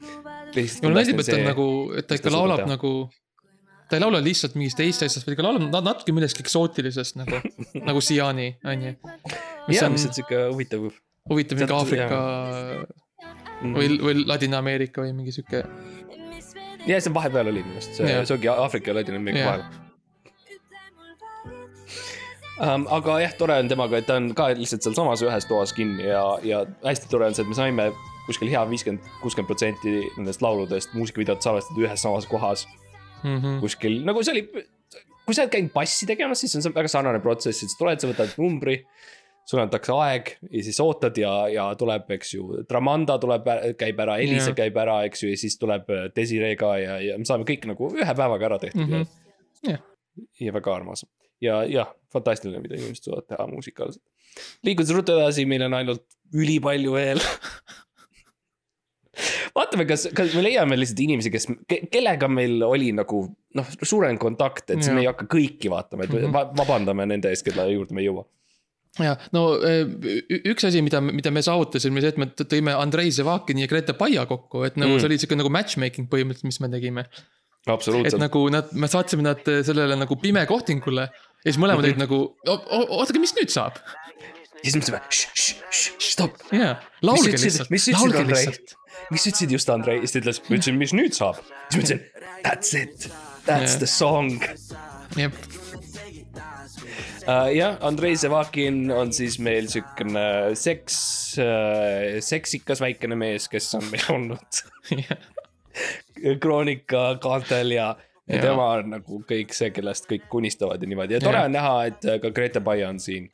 mulle 0.00 0.94
meeldib, 0.98 1.22
et 1.22 1.30
ta 1.30 1.38
on 1.38 1.48
nagu, 1.50 1.68
et 1.98 2.08
ta 2.08 2.18
ikka 2.18 2.32
laulab 2.34 2.62
teha. 2.62 2.72
nagu. 2.74 2.92
ta 3.86 3.98
ei 3.98 4.02
laula 4.02 4.20
lihtsalt 4.22 4.56
mingist 4.58 4.78
teist 4.80 5.04
asjast, 5.06 5.26
vaid 5.26 5.36
ikka 5.36 5.46
laulab 5.46 5.66
na- 5.70 5.84
natuke 5.92 6.14
millestki 6.16 6.42
eksootilisest 6.46 7.20
nagu, 7.20 7.40
nagu 7.88 8.02
Siani, 8.02 8.48
on 8.64 8.86
ju. 8.88 8.94
mis 9.68 9.80
jah, 9.80 9.90
on 9.90 9.98
sihuke 9.98 10.42
huvitav. 10.50 10.88
huvitav 11.30 11.60
mingi 11.60 11.76
Aafrika 11.76 12.20
või, 13.62 13.88
või 14.02 14.26
Ladina-Ameerika 14.26 15.06
või 15.06 15.14
mingi 15.16 15.34
sihuke, 15.36 15.64
ja 16.86 17.00
see 17.02 17.14
vahepeal 17.14 17.52
oli 17.52 17.64
minu 17.64 17.78
arust, 17.78 17.98
see 17.98 18.22
see 18.26 18.38
ongi 18.38 18.52
Aafrika 18.52 18.92
ja 18.92 19.00
Ladina-Ameerika 19.00 19.50
vahel 19.52 19.84
um,. 22.60 22.86
aga 22.98 23.20
jah, 23.22 23.38
tore 23.38 23.58
on 23.60 23.68
temaga, 23.70 24.00
et 24.00 24.06
ta 24.08 24.18
on 24.20 24.30
ka 24.36 24.50
lihtsalt 24.56 24.86
sealsamas 24.86 25.22
ühes 25.26 25.48
toas 25.48 25.74
kinni 25.76 26.06
ja, 26.08 26.22
ja 26.46 26.62
hästi 26.84 27.10
tore 27.12 27.28
on 27.28 27.36
see, 27.36 27.44
et 27.46 27.50
me 27.52 27.58
saime 27.58 27.90
kuskil 28.26 28.50
hea 28.52 28.62
viiskümmend, 28.70 29.10
kuuskümmend 29.22 29.50
protsenti 29.50 29.98
nendest 30.16 30.42
lauludest 30.44 30.94
muusikavideot 30.96 31.44
salvestada 31.44 31.84
ühes 31.84 32.02
samas 32.02 32.26
kohas 32.30 32.66
mm. 33.22 33.36
-hmm. 33.36 33.60
kuskil, 33.60 34.00
nagu 34.06 34.22
see 34.22 34.36
oli, 34.36 34.44
kui 35.26 35.34
sa 35.34 35.44
oled 35.44 35.52
käinud 35.52 35.74
bassi 35.74 36.08
tegemas, 36.08 36.42
siis 36.42 36.56
on 36.56 36.64
see 36.64 36.74
väga 36.74 36.90
sarnane 36.90 37.20
protsess, 37.24 37.62
et 37.62 37.72
sa 37.72 37.80
tuled, 37.82 38.02
sa 38.02 38.10
võtad 38.12 38.34
numbri. 38.42 38.82
sulle 39.46 39.62
antakse 39.62 39.92
aeg 39.94 40.30
ja 40.50 40.62
siis 40.66 40.80
ootad 40.82 41.18
ja, 41.22 41.32
ja 41.46 41.64
tuleb, 41.78 42.08
eks 42.16 42.32
ju, 42.34 42.64
Dramanda 42.66 43.14
tuleb, 43.22 43.44
käib 43.78 44.00
ära, 44.02 44.16
Elisa 44.18 44.50
Jah. 44.50 44.56
käib 44.58 44.80
ära, 44.82 44.96
eks 45.06 45.22
ju, 45.22 45.30
ja 45.30 45.38
siis 45.38 45.54
tuleb 45.58 45.86
äh, 45.94 46.08
Desiree 46.16 46.56
ka 46.58 46.72
ja, 46.82 46.96
ja 46.98 47.18
me 47.18 47.28
saame 47.28 47.46
kõik 47.46 47.68
nagu 47.70 47.92
ühe 47.94 48.14
päevaga 48.18 48.48
ära 48.48 48.58
tehtud 48.58 48.82
mm. 48.82 49.04
-hmm. 49.04 49.70
Jah. 49.70 49.84
ja 50.40 50.56
väga 50.56 50.74
armas 50.74 51.06
ja, 51.40 51.60
jah, 51.70 51.92
fantastiline, 52.12 52.60
mida 52.64 52.74
inimesed 52.78 53.06
suudavad 53.06 53.28
teha 53.30 53.46
muusikaalselt. 53.50 54.02
liikudes 54.66 54.92
ruttu 54.96 55.16
edasi, 55.16 55.46
meil 55.48 55.66
on 55.68 55.74
ainult 55.78 56.04
ülipalju 56.34 56.96
veel. 56.96 57.22
vaatame, 59.56 59.86
kas, 59.88 60.06
kas 60.16 60.34
me 60.36 60.42
leiame 60.44 60.76
lihtsalt 60.78 61.00
inimesi, 61.06 61.30
kes, 61.32 61.46
kellega 61.92 62.28
meil 62.28 62.60
oli 62.66 62.90
nagu 62.96 63.24
noh, 63.56 63.68
suurem 63.82 64.18
kontakt, 64.20 64.68
et 64.70 64.82
siis 64.84 64.92
me 64.94 65.00
ei 65.00 65.08
hakka 65.08 65.26
kõiki 65.32 65.70
vaatama, 65.72 66.04
et 66.04 66.10
Mhm. 66.12 66.26
me 66.26 66.32
va- 66.34 66.50
vabandame 66.62 67.06
nende 67.08 67.30
ees, 67.32 67.42
kelle 67.46 67.64
juurde 67.72 67.94
me 67.96 68.02
ei 68.04 68.08
jõua. 68.10 68.24
ja 68.98 69.14
no 69.32 69.58
eh, 69.60 69.84
üks 70.48 70.64
asi, 70.64 70.80
mida, 70.80 71.00
mida 71.04 71.30
me 71.30 71.40
saavutasime, 71.44 72.00
see, 72.00 72.08
et 72.14 72.16
me 72.20 72.26
tõime 72.26 72.72
Andrei 72.80 73.10
Zevakini 73.12 73.60
ja 73.66 73.68
Grete 73.68 73.92
Paia 73.92 74.24
kokku, 74.26 74.62
et 74.64 74.76
nagu 74.76 74.90
Mm. 74.92 74.94
mm. 74.96 75.00
see 75.00 75.06
oli 75.10 75.18
siuke 75.18 75.36
nagu 75.36 75.50
matchmaking 75.52 76.08
põhimõtteliselt, 76.08 76.44
mis 76.44 76.60
me 76.60 76.68
tegime. 76.72 77.04
et 77.66 78.14
nagu 78.18 78.48
nad, 78.48 78.68
me 78.72 78.86
saatsime 78.86 79.22
nad 79.26 79.40
sellele 79.44 79.96
nagu 79.98 80.16
pime 80.16 80.46
kohtingule 80.46 81.02
ja 81.10 81.52
siis 81.52 81.58
mõlemad 81.58 81.82
Mhm. 81.82 81.84
olid 81.84 81.98
nagu, 81.98 82.36
oodake, 82.46 83.18
mis 83.20 83.32
nüüd 83.34 83.50
saab? 83.50 83.74
ja 84.64 84.70
siis 84.70 84.76
mõtlesime, 84.76 85.00
stopp, 86.00 86.36
jaa, 86.52 86.76
laulge 87.02 87.32
lihtsalt, 87.36 87.68
laulge 88.00 88.18
Andrei? 88.22 88.46
lihtsalt. 89.06 89.16
mis 89.16 89.26
ütlesid 89.30 89.54
just 89.54 89.70
Andrei, 89.70 90.00
siis 90.02 90.12
ta 90.16 90.18
ütles, 90.24 90.42
ma 90.48 90.56
ütlesin, 90.58 90.80
mis 90.80 90.92
nüüd 90.96 91.14
saab. 91.16 91.38
siis 91.70 91.76
ma 91.76 91.84
ütlesin, 91.84 92.02
that's 92.44 92.74
it, 92.74 93.08
that's 93.46 93.76
Jah. 93.76 93.78
the 93.78 93.86
song. 93.86 94.42
jah, 95.16 95.30
Uh, 97.26 97.48
jah, 97.50 97.72
Andrei 97.82 98.14
Zevakin 98.14 98.84
on 98.94 99.10
siis 99.12 99.40
meil 99.42 99.66
siukene 99.66 100.54
seks 100.54 100.98
uh,, 101.42 102.20
seksikas 102.22 102.78
väikene 102.78 103.16
mees, 103.18 103.48
kes 103.50 103.66
on 103.74 103.82
meil 103.90 104.04
olnud 104.14 104.60
kroonika 106.44 107.16
kaantel 107.22 107.74
ja, 107.74 107.88
ja 108.30 108.38
tema 108.42 108.68
on 108.76 108.94
nagu 108.94 109.18
kõik 109.26 109.50
see, 109.58 109.72
kellest 109.74 110.06
kõik 110.06 110.30
unistavad 110.38 110.78
ja 110.82 110.90
niimoodi 110.92 111.18
ja 111.18 111.20
tore 111.24 111.40
Jaa. 111.42 111.48
on 111.50 111.56
näha, 111.58 111.74
et 111.90 112.06
äh, 112.06 112.20
ka 112.22 112.30
Grete 112.30 112.62
Paia 112.62 112.92
on 112.94 113.02
siin. 113.02 113.26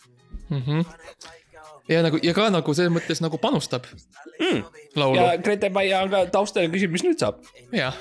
Ja 1.93 2.03
nagu 2.05 2.21
ja 2.23 2.35
ka 2.37 2.49
nagu 2.53 2.75
selles 2.77 2.93
mõttes 2.95 3.23
nagu 3.25 3.39
panustab 3.43 3.87
Mm. 4.43 4.65
ja 5.17 5.37
Grete 5.39 5.71
Paia 5.71 6.03
on 6.03 6.11
ka 6.13 6.25
taustal 6.33 6.67
ja 6.67 6.73
küsib, 6.73 6.93
mis 6.95 7.05
nüüd 7.07 7.21
saab. 7.21 7.41
jah. 7.75 7.97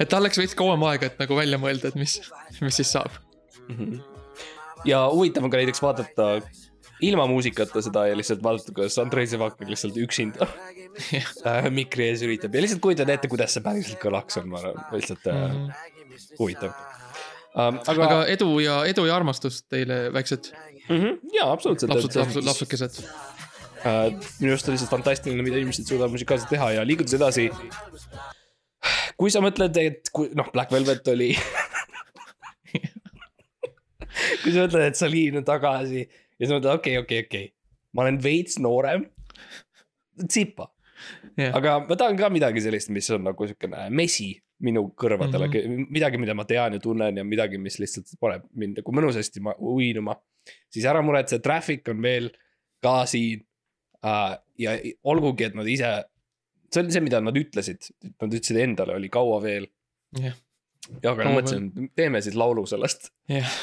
et 0.00 0.08
tal 0.08 0.24
läks 0.24 0.40
veits 0.40 0.56
kauem 0.58 0.82
aega, 0.88 1.10
et 1.10 1.20
nagu 1.20 1.36
välja 1.36 1.60
mõelda, 1.60 1.92
et 1.92 1.98
mis, 1.98 2.18
mis 2.60 2.80
siis 2.80 2.92
saab. 2.94 3.12
ja 4.88 5.04
huvitav 5.12 5.44
on 5.44 5.52
ka 5.52 5.60
näiteks 5.60 5.82
vaadata 5.84 6.28
ilma 7.02 7.26
muusikata 7.26 7.82
seda 7.82 8.06
ja 8.08 8.16
lihtsalt 8.18 8.42
vaadata, 8.42 8.72
kuidas 8.74 8.98
Andrei 9.02 9.26
Zevakin 9.26 9.70
lihtsalt 9.70 9.98
üksinda 9.98 10.46
äh, 10.46 11.68
mikri 11.70 12.08
ees 12.12 12.22
üritab 12.26 12.54
ja 12.54 12.64
lihtsalt 12.64 12.82
kujutada 12.84 13.16
ette, 13.16 13.30
kuidas 13.30 13.56
see 13.56 13.64
päriselt 13.64 14.00
kõlaks, 14.02 14.38
on 14.40 14.50
ma 14.52 14.62
arvan, 14.62 14.84
lihtsalt 14.94 15.26
äh, 15.30 15.56
huvitav 16.38 16.74
um,. 17.54 17.80
aga, 17.82 18.06
aga 18.06 18.20
edu 18.32 18.54
ja, 18.62 18.82
edu 18.88 19.06
ja 19.10 19.18
armastust 19.18 19.66
teile, 19.72 20.06
väiksed 20.14 20.52
mm 20.92 21.02
-hmm, 21.02 21.14
jaa, 21.36 21.52
absoluutselt. 21.52 21.94
lapsud, 21.94 22.16
lapsud, 22.20 22.44
lapsukesed. 22.44 22.92
Uh, 23.82 24.14
minu 24.38 24.52
arust 24.54 24.68
oli 24.68 24.76
lihtsalt 24.76 24.90
fantastiline, 24.90 25.42
mida 25.42 25.58
inimesed 25.58 25.88
suudavad 25.88 26.12
musikaalselt 26.14 26.50
teha 26.54 26.70
ja 26.76 26.86
liikudes 26.86 27.14
edasi. 27.18 27.44
kui 29.18 29.30
sa 29.30 29.42
mõtled, 29.42 29.76
et 29.82 30.10
kui 30.12 30.30
noh, 30.38 30.52
Black 30.52 30.72
Velvet 30.72 31.08
oli. 31.08 31.32
kui 34.42 34.52
sa 34.52 34.66
mõtled, 34.66 34.86
et 34.86 34.98
Saline 34.98 35.42
on 35.42 35.48
tagasi 35.48 36.04
ja 36.04 36.46
sa 36.46 36.54
mõtled, 36.54 36.74
okei 36.74 36.98
okay,, 36.98 37.02
okei 37.02 37.02
okay,, 37.02 37.18
okei 37.26 37.44
okay., 37.48 37.54
ma 37.92 37.98
olen 38.06 38.22
veits 38.22 38.54
noorem. 38.62 39.00
tsipa, 40.28 40.70
jah, 41.38 41.54
aga 41.58 41.78
ma 41.88 41.98
tahan 41.98 42.18
ka 42.18 42.30
midagi 42.32 42.64
sellist, 42.64 42.90
mis 42.94 43.10
on 43.14 43.24
nagu 43.28 43.48
siukene 43.48 43.88
mesi 43.90 44.32
minu 44.62 44.84
kõrvadele 44.98 45.48
mm, 45.48 45.54
-hmm. 45.62 45.88
midagi, 45.90 46.20
mida 46.22 46.34
ma 46.38 46.44
tean 46.48 46.76
ja 46.76 46.82
tunnen 46.82 47.18
ja 47.18 47.24
midagi, 47.26 47.58
mis 47.58 47.78
lihtsalt 47.82 48.14
paneb 48.20 48.46
mind 48.54 48.80
nagu 48.80 48.94
mõnusasti 48.94 49.42
ma- 49.42 49.56
uinuma. 49.58 50.16
siis 50.70 50.84
ära 50.84 51.02
muretse, 51.02 51.38
Traffic 51.38 51.88
on 51.88 52.02
veel 52.02 52.30
ka 52.82 53.02
siin 53.06 53.42
uh,. 54.02 54.38
ja 54.58 54.76
olgugi, 55.04 55.48
et 55.48 55.58
nad 55.58 55.68
ise, 55.68 55.90
see 56.70 56.82
oli 56.82 56.94
see, 56.94 57.04
mida 57.04 57.20
nad 57.22 57.36
ütlesid, 57.38 57.90
nad 58.10 58.32
ütlesid 58.32 58.58
endale, 58.62 58.96
oli 58.98 59.10
kaua 59.12 59.42
veel. 59.42 59.68
jah, 60.18 60.34
ja 61.02 61.14
aga 61.14 61.28
ma 61.28 61.36
mõtlesin, 61.38 61.90
teeme 61.96 62.22
siis 62.24 62.38
laulu 62.38 62.66
sellest 62.66 63.10
jah, 63.30 63.54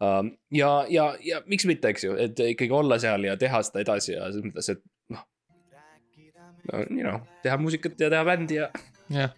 um,. 0.00 0.32
ja, 0.54 0.70
ja, 0.92 1.10
ja 1.24 1.42
miks 1.46 1.68
mitte, 1.68 1.92
eks 1.92 2.08
ju, 2.08 2.16
et 2.20 2.40
ikkagi 2.52 2.76
olla 2.76 3.00
seal 3.02 3.28
ja 3.28 3.36
teha 3.40 3.62
seda 3.66 3.84
edasi 3.84 4.14
ja 4.14 4.30
selles 4.30 4.50
mõttes, 4.50 4.72
et. 4.76 4.84
No 6.72 6.84
you 6.90 7.02
know, 7.06 7.20
teha 7.42 7.56
muusikat 7.60 7.98
ja 8.00 8.10
teha 8.12 8.24
bändi 8.28 8.58
ja 8.60 8.68
jah. 9.12 9.30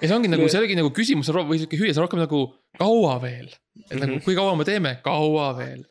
ja 0.00 0.08
see 0.08 0.14
ongi 0.16 0.30
nagu, 0.32 0.48
see 0.50 0.60
oligi 0.62 0.76
nagu 0.78 0.90
küsimus 0.94 1.30
või 1.34 1.58
sihuke 1.60 1.78
hüüe, 1.80 1.92
see 1.94 2.00
on 2.02 2.06
rohkem 2.08 2.22
nagu 2.24 2.44
kaua 2.78 3.18
veel. 3.22 3.50
et 3.90 3.98
nagu 4.00 4.16
Mhm. 4.18 4.24
kui 4.26 4.34
kaua 4.38 4.56
me 4.56 4.64
teeme, 4.68 4.96
kaua 5.04 5.52
veel. 5.58 5.84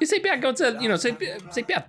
ja 0.00 0.06
sa 0.06 0.16
ei 0.16 0.22
peagi 0.24 0.46
otseselt, 0.48 0.80
you 0.80 0.88
know, 0.90 0.96
sa 1.00 1.08
ei 1.12 1.16
pea, 1.20 1.38
sa 1.50 1.60
ei 1.60 1.66
pea. 1.68 1.82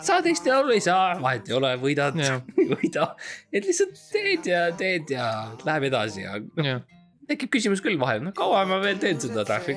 saad 0.00 0.26
Eesti 0.26 0.48
Laulu, 0.50 0.72
ei 0.72 0.80
saa, 0.80 1.18
vahet 1.20 1.48
ei 1.50 1.54
ole, 1.58 1.74
võidad 1.82 2.16
ei 2.24 2.68
võida. 2.70 3.10
et 3.52 3.64
lihtsalt 3.68 3.98
teed 4.12 4.46
ja 4.48 4.62
teed 4.72 5.10
ja 5.12 5.28
läheb 5.66 5.88
edasi 5.90 6.24
ja 6.24 6.38
noh, 6.40 6.80
tekib 7.28 7.50
küsimus 7.52 7.80
küll 7.84 7.98
vahel, 8.00 8.22
noh 8.24 8.32
kaua 8.36 8.64
ma 8.68 8.78
veel 8.80 8.96
teen 9.00 9.20
seda 9.20 9.44
traffic. 9.48 9.76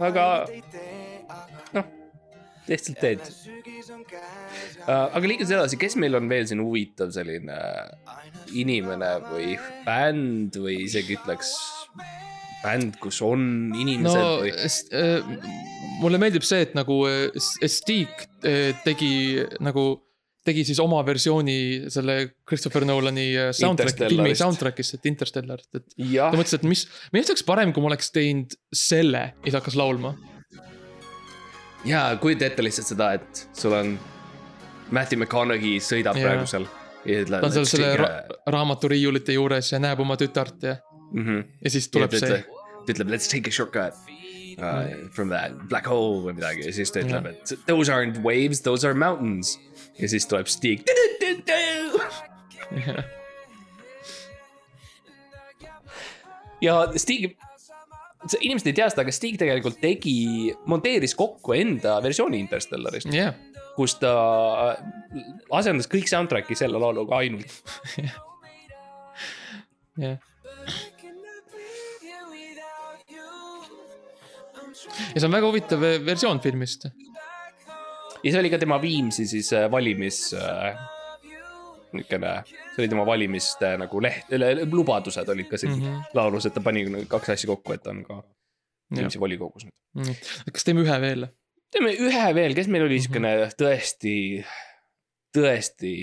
aga 0.00 0.24
noh, 1.76 1.84
lihtsalt 2.70 3.00
teed 3.02 3.24
uh,. 3.24 4.88
aga 4.88 5.24
liikudes 5.24 5.54
edasi, 5.54 5.80
kes 5.80 5.98
meil 6.00 6.18
on 6.18 6.28
veel 6.30 6.46
siin 6.50 6.62
huvitav 6.64 7.12
selline 7.14 7.58
inimene 8.56 9.12
või 9.28 9.56
bänd 9.86 10.56
või 10.60 10.82
isegi 10.86 11.18
ütleks 11.18 11.54
bänd, 12.62 12.98
kus 13.02 13.20
on 13.24 13.72
inimesed 13.76 14.18
no 14.18 14.38
või 14.42 14.52
äh, 14.56 15.66
mulle 16.02 16.20
meeldib 16.20 16.46
see, 16.46 16.64
et 16.66 16.76
nagu 16.78 17.00
äh, 17.08 17.38
Stig 17.38 18.10
äh, 18.46 18.72
tegi 18.84 19.10
nagu, 19.64 19.86
tegi 20.46 20.64
siis 20.68 20.80
oma 20.82 21.00
versiooni 21.06 21.90
selle 21.92 22.18
Christopher 22.48 22.86
Nolani 22.88 23.28
äh, 23.36 23.52
soundtrack, 23.56 24.06
filmi 24.06 24.34
soundtrack'ist, 24.38 24.98
et 24.98 25.10
Interstellarist, 25.10 25.70
et 25.74 25.86
ta, 25.92 26.32
mõtles, 26.34 26.56
et 26.58 26.66
mis, 26.68 26.86
arust 27.12 27.34
oleks 27.34 27.46
parem, 27.48 27.74
kui 27.74 27.84
ma 27.84 27.92
oleks 27.92 28.12
teinud 28.14 28.58
selle 28.74 29.30
ja 29.30 29.46
siis 29.46 29.58
hakkas 29.58 29.78
laulma. 29.78 30.14
Ja 31.84 32.18
kujuta 32.20 32.46
ette 32.48 32.62
lihtsalt 32.64 32.86
seda, 32.92 33.12
et 33.18 33.48
sul 33.52 33.72
on 33.76 33.98
Matthew 34.90 35.18
McConaughey 35.20 35.78
sõidab 35.84 36.16
Jaa. 36.18 36.28
praegu 36.28 36.46
seal. 36.48 36.66
ta 37.30 37.42
on 37.42 37.52
seal 37.54 37.68
selle 37.68 37.96
ra 38.00 38.08
raamaturiiulite 38.50 39.32
juures 39.36 39.72
ja 39.72 39.78
näeb 39.82 40.00
oma 40.04 40.16
tütart 40.20 40.62
ja, 40.62 40.76
mm. 41.12 41.24
-hmm. 41.24 41.44
ja 41.64 41.70
siis 41.70 41.88
tuleb 41.88 42.10
see. 42.12 42.28
ta 42.28 42.92
ütleb 42.92 43.08
let's 43.12 43.28
take 43.30 43.48
a 43.48 43.52
shortcut 43.52 43.94
uh, 44.58 45.08
from 45.10 45.28
that 45.28 45.52
black 45.68 45.86
hole 45.86 46.22
või 46.26 46.32
midagi 46.38 46.66
ja 46.66 46.72
siis 46.72 46.90
ta 46.92 47.00
ütleb, 47.04 47.26
et 47.26 47.52
those 47.66 47.92
aren't 47.92 48.18
waves, 48.24 48.60
those 48.62 48.88
are 48.88 48.94
mountains. 48.94 49.58
ja 49.98 50.08
siis 50.08 50.26
tuleb 50.26 50.46
Stig. 50.46 50.82
ja 56.66 56.92
Stig, 56.96 57.36
inimesed 58.40 58.70
ei 58.70 58.76
tea 58.76 58.88
seda, 58.90 59.04
aga 59.04 59.14
Stig 59.14 59.38
tegelikult 59.40 59.78
tegi, 59.82 60.50
monteeris 60.70 61.14
kokku 61.18 61.54
enda 61.56 61.98
versiooni 62.04 62.40
Interstellarist, 62.42 63.10
jah, 63.14 63.36
kus 63.76 63.94
ta 64.02 64.12
asendas 65.54 65.90
kõik 65.90 66.10
soundtrack'i 66.10 66.58
selle 66.58 66.80
lauluga 66.82 67.20
ainult. 67.22 67.52
jah. 70.02 70.18
ja 75.14 75.20
see 75.20 75.26
on 75.26 75.34
väga 75.34 75.48
huvitav 75.48 75.82
versioon 76.06 76.42
filmist. 76.42 76.88
ja 78.22 78.30
see 78.30 78.38
oli 78.40 78.50
ka 78.52 78.60
tema 78.62 78.78
Viimsi 78.82 79.26
siis 79.30 79.52
äh, 79.54 79.70
valimis 79.70 80.32
äh,. 80.34 80.97
niisugune, 81.96 82.32
see 82.46 82.82
oli 82.82 82.88
tema 82.92 83.04
valimiste 83.06 83.66
nagu 83.80 83.96
leht, 84.02 84.24
lubadused 84.72 85.28
olid 85.34 85.48
ka 85.50 85.56
siin 85.60 85.72
mm. 85.74 85.80
-hmm. 85.84 85.96
laulus, 86.18 86.44
et 86.46 86.54
ta 86.54 86.60
pani 86.64 86.80
kaks 87.08 87.28
asja 87.36 87.46
kokku, 87.54 87.70
et 87.72 87.82
ta 87.82 87.90
on 87.94 88.00
ka 88.04 88.14
Viimsi 88.94 89.20
volikogus 89.20 89.64
nüüd. 89.68 90.18
kas 90.52 90.64
teeme 90.64 90.80
ühe 90.84 91.00
veel? 91.00 91.22
teeme 91.74 91.90
ühe 91.92 92.28
veel, 92.34 92.54
kes 92.56 92.68
meil 92.72 92.82
oli 92.86 92.96
Mhm. 92.96 93.02
niisugune 93.02 93.32
tõesti, 93.60 94.14
tõesti, 95.36 95.94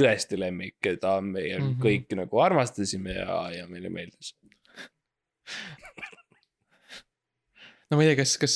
tõesti 0.00 0.34
lemmik, 0.40 0.74
keda 0.82 1.12
meie 1.20 1.58
mm. 1.58 1.64
-hmm. 1.64 1.80
kõik 1.84 2.06
nagu 2.18 2.34
armastasime 2.44 3.12
ja, 3.16 3.36
ja 3.54 3.64
meile 3.70 3.88
meeldis. 3.90 4.28
no 7.90 7.96
ma 7.96 8.02
ei 8.02 8.08
tea, 8.12 8.18
kas, 8.22 8.32
kas, 8.40 8.54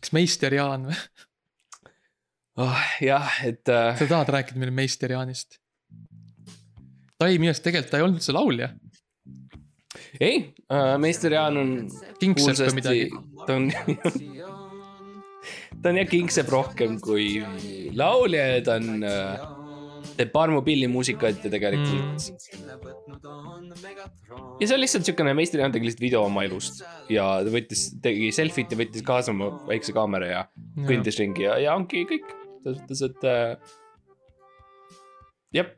kas 0.00 0.10
meister 0.16 0.52
Jaan 0.54 0.82
või? 0.90 0.98
oh,. 2.60 2.84
jah, 3.04 3.32
et 3.46 3.68
äh, 3.72 3.96
sa 3.98 4.08
tahad 4.10 4.30
rääkida 4.36 4.60
meile 4.60 4.74
meister 4.74 5.12
Jaanist? 5.16 5.60
ta 7.20 7.28
ei, 7.28 7.36
minu 7.40 7.52
arust 7.52 7.64
tegelikult 7.66 7.92
ta 7.92 8.00
ei 8.00 8.06
olnud 8.06 8.20
üldse 8.20 8.32
laulja. 8.36 8.70
ei 10.20 10.36
äh,, 10.72 10.96
meister 11.02 11.36
Jaan 11.36 11.60
on 11.60 11.70
Kingsepp 12.20 12.62
või 12.62 12.76
midagi. 12.80 13.06
ta 13.46 13.56
on, 13.58 13.70
ta 15.82 15.92
on 15.92 16.00
jah 16.00 16.08
kingsepp 16.10 16.52
rohkem 16.52 17.00
kui 17.04 17.32
laulja 17.96 18.46
ja 18.54 18.60
ta 18.64 18.78
on 18.80 19.04
äh,, 19.04 19.48
teeb 20.16 20.32
Parmu 20.32 20.62
pillimuusikat 20.64 21.44
ja 21.44 21.52
tegelikult 21.52 22.00
mm.. 22.00 22.10
ja 24.60 24.64
see 24.64 24.76
on 24.76 24.80
lihtsalt 24.80 25.08
siukene 25.08 25.36
meister 25.36 25.60
Jaan 25.60 25.76
tegi 25.76 25.90
lihtsalt 25.90 26.04
video 26.06 26.24
oma 26.24 26.48
elust 26.48 26.80
ja 27.12 27.28
ta 27.44 27.52
võttis, 27.52 27.90
tegi 28.04 28.32
selfit 28.36 28.72
ja 28.72 28.80
võttis 28.80 29.04
kaasa 29.04 29.36
oma 29.36 29.52
väikse 29.68 29.92
kaamera 29.96 30.32
ja 30.32 30.44
kõndis 30.88 31.20
ringi 31.20 31.44
ja, 31.48 31.60
ja 31.60 31.76
ongi 31.76 32.06
kõik. 32.08 32.36
Selles 32.62 32.80
suhtes, 32.80 33.02
et 33.08 33.24
äh, 33.28 33.56
jah. 35.56 35.70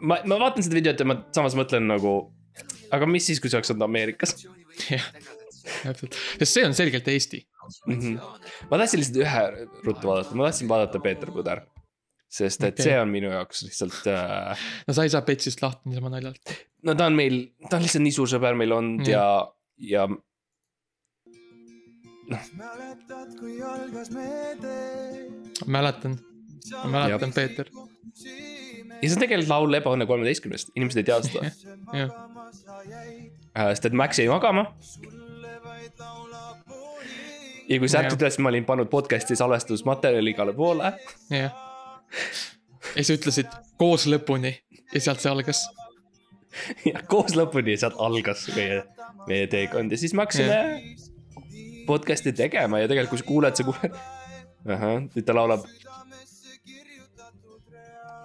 ma, 0.00 0.18
ma 0.24 0.40
vaatan 0.46 0.66
seda 0.66 0.78
videot 0.80 1.00
ja 1.02 1.08
ma 1.08 1.18
samas 1.36 1.56
mõtlen 1.58 1.88
nagu, 1.90 2.16
aga 2.94 3.08
mis 3.10 3.28
siis, 3.28 3.40
kui 3.40 3.52
see 3.52 3.58
oleks 3.60 3.72
olnud 3.74 3.86
Ameerikas 3.88 4.36
jah, 4.90 5.06
täpselt, 5.84 6.18
sest 6.40 6.52
see 6.52 6.66
on 6.66 6.76
selgelt 6.76 7.08
Eesti. 7.12 7.42
mm? 7.86 7.96
-hmm. 8.02 8.44
ma 8.70 8.82
tahtsin 8.82 9.02
lihtsalt 9.02 9.22
ühe 9.24 9.46
ruttu 9.86 10.10
vaadata, 10.10 10.36
ma 10.38 10.50
tahtsin 10.50 10.70
vaadata 10.70 11.02
Peeter 11.02 11.32
Põder. 11.34 11.64
sest 12.36 12.64
et 12.66 12.74
okay. 12.74 12.84
see 12.90 13.00
on 13.00 13.08
minu 13.08 13.30
jaoks 13.30 13.62
lihtsalt 13.68 14.06
äh,, 14.10 14.68
no 14.86 14.94
sa 14.94 15.06
ei 15.06 15.12
saa 15.14 15.22
Petsist 15.22 15.62
lahti 15.62 15.88
niisama 15.88 16.10
naljalt. 16.12 16.56
no 16.82 16.94
ta 16.94 17.06
on 17.06 17.18
meil, 17.18 17.42
ta 17.70 17.78
on 17.78 17.86
lihtsalt 17.86 18.04
nii 18.04 18.16
suur 18.18 18.30
sõber 18.30 18.58
meil 18.58 18.74
olnud 18.74 19.06
Mm. 19.06 19.12
ja, 19.12 19.26
ja 19.78 20.08
mäletad, 22.30 23.34
kui 23.38 23.62
algas 23.62 24.10
meie 24.10 24.56
tee? 24.60 25.26
mäletan, 25.66 26.18
ma 26.82 26.90
mäletan, 26.90 27.32
Peeter. 27.32 27.70
ja 27.70 29.08
see 29.08 29.14
on 29.14 29.22
tegelikult 29.22 29.50
laul 29.52 29.78
Ebaõnne 29.78 30.08
kolmeteistkümnest, 30.08 30.72
inimesed 30.74 31.02
ei 31.02 31.06
tea 31.06 31.20
seda. 31.26 31.52
jah, 31.94 32.10
sest 33.70 33.90
et 33.90 33.96
Max 33.96 34.20
jäi 34.20 34.28
magama. 34.32 34.66
ja 37.68 37.78
kui 37.78 37.88
särt 37.88 38.10
Jah. 38.10 38.18
ütles, 38.18 38.38
ma 38.42 38.52
olin 38.52 38.66
pannud 38.66 38.90
podcast'i 38.90 39.38
salvestusmaterjali 39.38 40.34
igale 40.34 40.54
poole. 40.56 40.92
jah. 41.30 41.56
ja 42.94 43.02
sa 43.02 43.18
ütlesid 43.18 43.58
koos 43.78 44.06
lõpuni 44.10 44.56
ja 44.92 45.00
sealt 45.02 45.22
see 45.22 45.32
algas. 45.32 45.66
ja 46.90 47.02
koos 47.10 47.36
lõpuni 47.38 47.76
ja 47.76 47.86
sealt 47.86 48.00
algas 48.02 48.48
meie, 48.56 48.82
meie 49.28 49.46
teekond 49.52 49.92
ja 49.92 49.98
siis 50.00 50.14
me 50.16 50.24
hakkasime 50.24 51.05
podcast'i 51.86 52.32
tegema 52.36 52.80
ja 52.82 52.88
tegelikult, 52.90 53.16
kui 53.16 53.24
sa 53.24 53.28
kuuled, 53.30 53.58
sa 53.58 53.66
kuuled. 53.66 53.98
ahah, 54.76 54.96
nüüd 55.04 55.26
ta 55.26 55.34
laulab. 55.36 55.66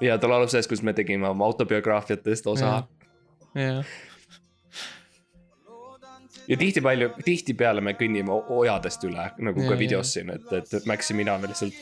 ja 0.02 0.18
ta 0.18 0.30
laulab 0.30 0.50
sellest, 0.50 0.70
kuidas 0.72 0.86
me 0.88 0.94
tegime 0.98 1.30
oma 1.30 1.46
autobiograafiatest 1.46 2.48
osa 2.48 2.72
jah, 3.56 3.86
ja 6.48 6.58
tihti 6.58 6.82
palju, 6.82 7.12
tihtipeale 7.26 7.82
me 7.86 7.94
kõnnime 8.00 8.34
ojadest 8.58 9.04
üle, 9.10 9.30
nagu 9.38 9.62
Jaa, 9.62 9.74
ka 9.74 9.80
videos 9.80 10.14
siin, 10.18 10.34
et, 10.34 10.50
et 10.58 10.90
Max 10.90 11.14
ja 11.14 11.18
mina 11.20 11.38
me 11.38 11.52
lihtsalt 11.52 11.78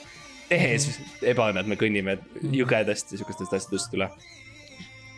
tehes 0.50 0.90
ebaõnnet, 1.22 1.70
me 1.70 1.78
kõnnime 1.80 2.18
jõgedest 2.42 3.14
ja 3.14 3.22
sihukestest 3.22 3.56
asjadest 3.56 3.96
üle 3.96 4.10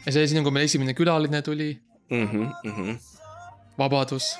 ja 0.05 0.13
see 0.13 0.29
siin, 0.29 0.45
kui 0.45 0.53
meil 0.53 0.67
esimene 0.69 0.95
külaline 0.97 1.41
tuli, 1.45 1.73
mm. 2.09 2.27
-hmm, 2.27 2.53
mm 2.63 2.71
-hmm. 2.77 2.99
Vabadus. 3.77 4.37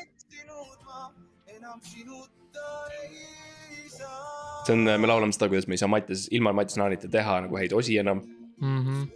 See 4.65 4.73
on, 4.75 4.85
me 4.85 5.09
laulame 5.09 5.33
seda, 5.35 5.49
kuidas 5.51 5.67
me 5.67 5.77
ei 5.77 5.81
saa 5.81 5.91
Mattias, 5.91 6.27
ilma 6.31 6.53
Mattias 6.55 6.77
Naanita 6.81 7.09
teha 7.11 7.39
nagu 7.47 7.59
häid 7.59 7.73
osi 7.77 7.97
enam. 8.01 8.21
Mm 8.61 8.81
-hmm. 8.85 9.07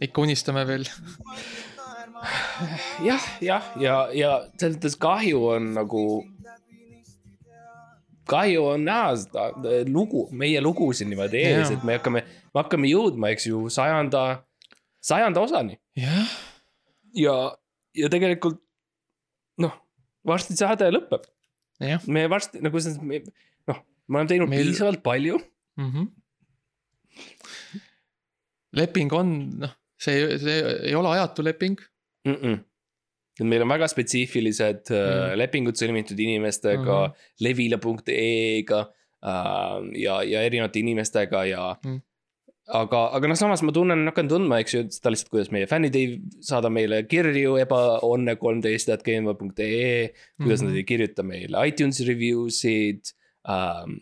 ikka 0.00 0.20
unistame 0.20 0.66
veel. 0.66 0.84
jah, 3.08 3.24
jah, 3.40 3.64
ja, 3.80 3.96
ja 4.12 4.34
selles 4.58 4.76
mõttes 4.76 4.96
kahju 5.00 5.46
on 5.54 5.72
nagu. 5.78 6.04
kahju 8.30 8.66
on 8.74 8.84
näha 8.86 9.16
seda 9.18 9.48
äh, 9.50 9.82
lugu, 9.88 10.28
meie 10.30 10.60
lugusid 10.62 11.08
niimoodi 11.10 11.40
ees, 11.40 11.70
Jaa. 11.70 11.78
et 11.78 11.84
me 11.84 11.96
hakkame, 11.96 12.20
me 12.54 12.62
hakkame 12.62 12.86
jõudma, 12.92 13.32
eks 13.34 13.46
ju, 13.48 13.64
sajanda, 13.74 14.44
sajanda 15.02 15.40
osani 15.40 15.80
jah, 15.98 16.28
ja, 17.16 17.34
ja 17.96 18.10
tegelikult 18.12 18.60
noh, 19.58 19.74
varsti 20.26 20.54
saade 20.54 20.92
lõpeb, 20.94 21.26
jah 21.80 22.06
me 22.06 22.26
varsti 22.30 22.62
nagu 22.64 22.80
see, 22.82 22.96
noh, 23.70 23.78
me 24.08 24.20
oleme 24.20 24.30
teinud 24.32 24.50
Meil- 24.52 24.70
piisavalt 24.70 25.02
palju. 25.04 25.38
mm. 25.80 25.90
-hmm. 25.90 26.08
leping 28.80 29.12
on, 29.12 29.36
noh, 29.64 29.72
see, 29.98 30.38
see 30.38 30.58
ei 30.90 30.94
ole 30.94 31.14
ajatu 31.16 31.42
leping. 31.46 31.78
Mm 32.28 32.36
-mm. 32.36 32.58
meil 33.48 33.62
on 33.64 33.72
väga 33.72 33.88
spetsiifilised 33.88 34.90
mm. 34.92 35.38
Lepingud 35.40 35.76
sõlmitud 35.78 36.18
inimestega 36.20 36.96
mm. 37.06 37.12
-hmm. 37.12 37.44
levila.ee-ga 37.46 38.80
äh, 38.80 39.78
ja, 40.02 40.22
ja 40.22 40.42
erinevate 40.42 40.78
inimestega 40.82 41.44
ja 41.48 41.64
mm. 41.84 42.00
Aga, 42.70 43.00
aga 43.16 43.30
noh, 43.30 43.38
samas 43.38 43.64
ma 43.66 43.72
tunnen, 43.74 44.04
hakkan 44.06 44.28
tundma, 44.30 44.60
eks 44.62 44.74
ju, 44.76 44.82
seda 44.94 45.10
lihtsalt, 45.10 45.30
kuidas 45.32 45.50
meie 45.54 45.66
fännid 45.70 45.96
ei 45.98 46.20
saada 46.44 46.70
meile 46.72 47.00
kirju 47.10 47.56
ebaonne 47.64 48.36
kolmteist, 48.38 48.92
et 48.94 49.02
gmail.ee, 49.06 50.10
kuidas 50.38 50.62
mm 50.62 50.66
-hmm. 50.66 50.68
nad 50.68 50.78
ei 50.78 50.84
kirjuta 50.86 51.26
meile 51.26 51.64
iTunes'i 51.70 52.06
review 52.06 52.48
sid 52.54 53.10
ähm,. 53.48 53.98